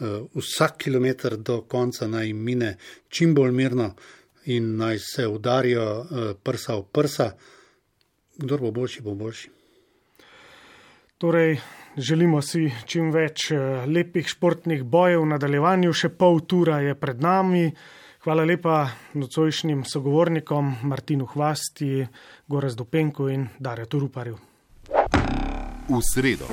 Eh, 0.00 0.22
vsak 0.34 0.76
kilometr 0.76 1.36
do 1.36 1.62
konca 1.62 2.06
naj 2.06 2.32
mine 2.32 2.76
čim 3.08 3.34
bolj 3.34 3.52
mirno 3.52 3.94
in 4.44 4.76
naj 4.76 4.98
se 4.98 5.26
udarijo 5.26 5.84
eh, 6.04 6.34
prsa 6.42 6.76
v 6.76 6.82
prsa. 6.92 7.30
Kdor 8.36 8.60
bo 8.60 8.70
boljši, 8.70 9.02
bo 9.02 9.14
boljši. 9.14 9.50
Torej, 11.18 11.56
želimo 11.96 12.42
si 12.42 12.68
čim 12.86 13.08
več 13.10 13.50
eh, 13.50 13.86
lepih 13.86 14.28
športnih 14.28 14.84
bojev 14.84 15.22
v 15.24 15.30
nadaljevanju, 15.32 15.92
še 15.92 16.12
pol 16.12 16.42
tura 16.44 16.82
je 16.84 16.94
pred 16.94 17.22
nami. 17.24 17.70
Hvala 18.26 18.42
lepa 18.44 18.88
nocojšnjim 19.14 19.84
sogovornikom 19.84 20.72
Martinu 20.82 21.26
Hvasti, 21.26 22.06
Gorazdu 22.46 22.84
Penku 22.84 23.28
in 23.28 23.46
Darju 23.58 23.86
Turuparju. 23.86 24.38
V 25.88 26.00
sredo. 26.02 26.48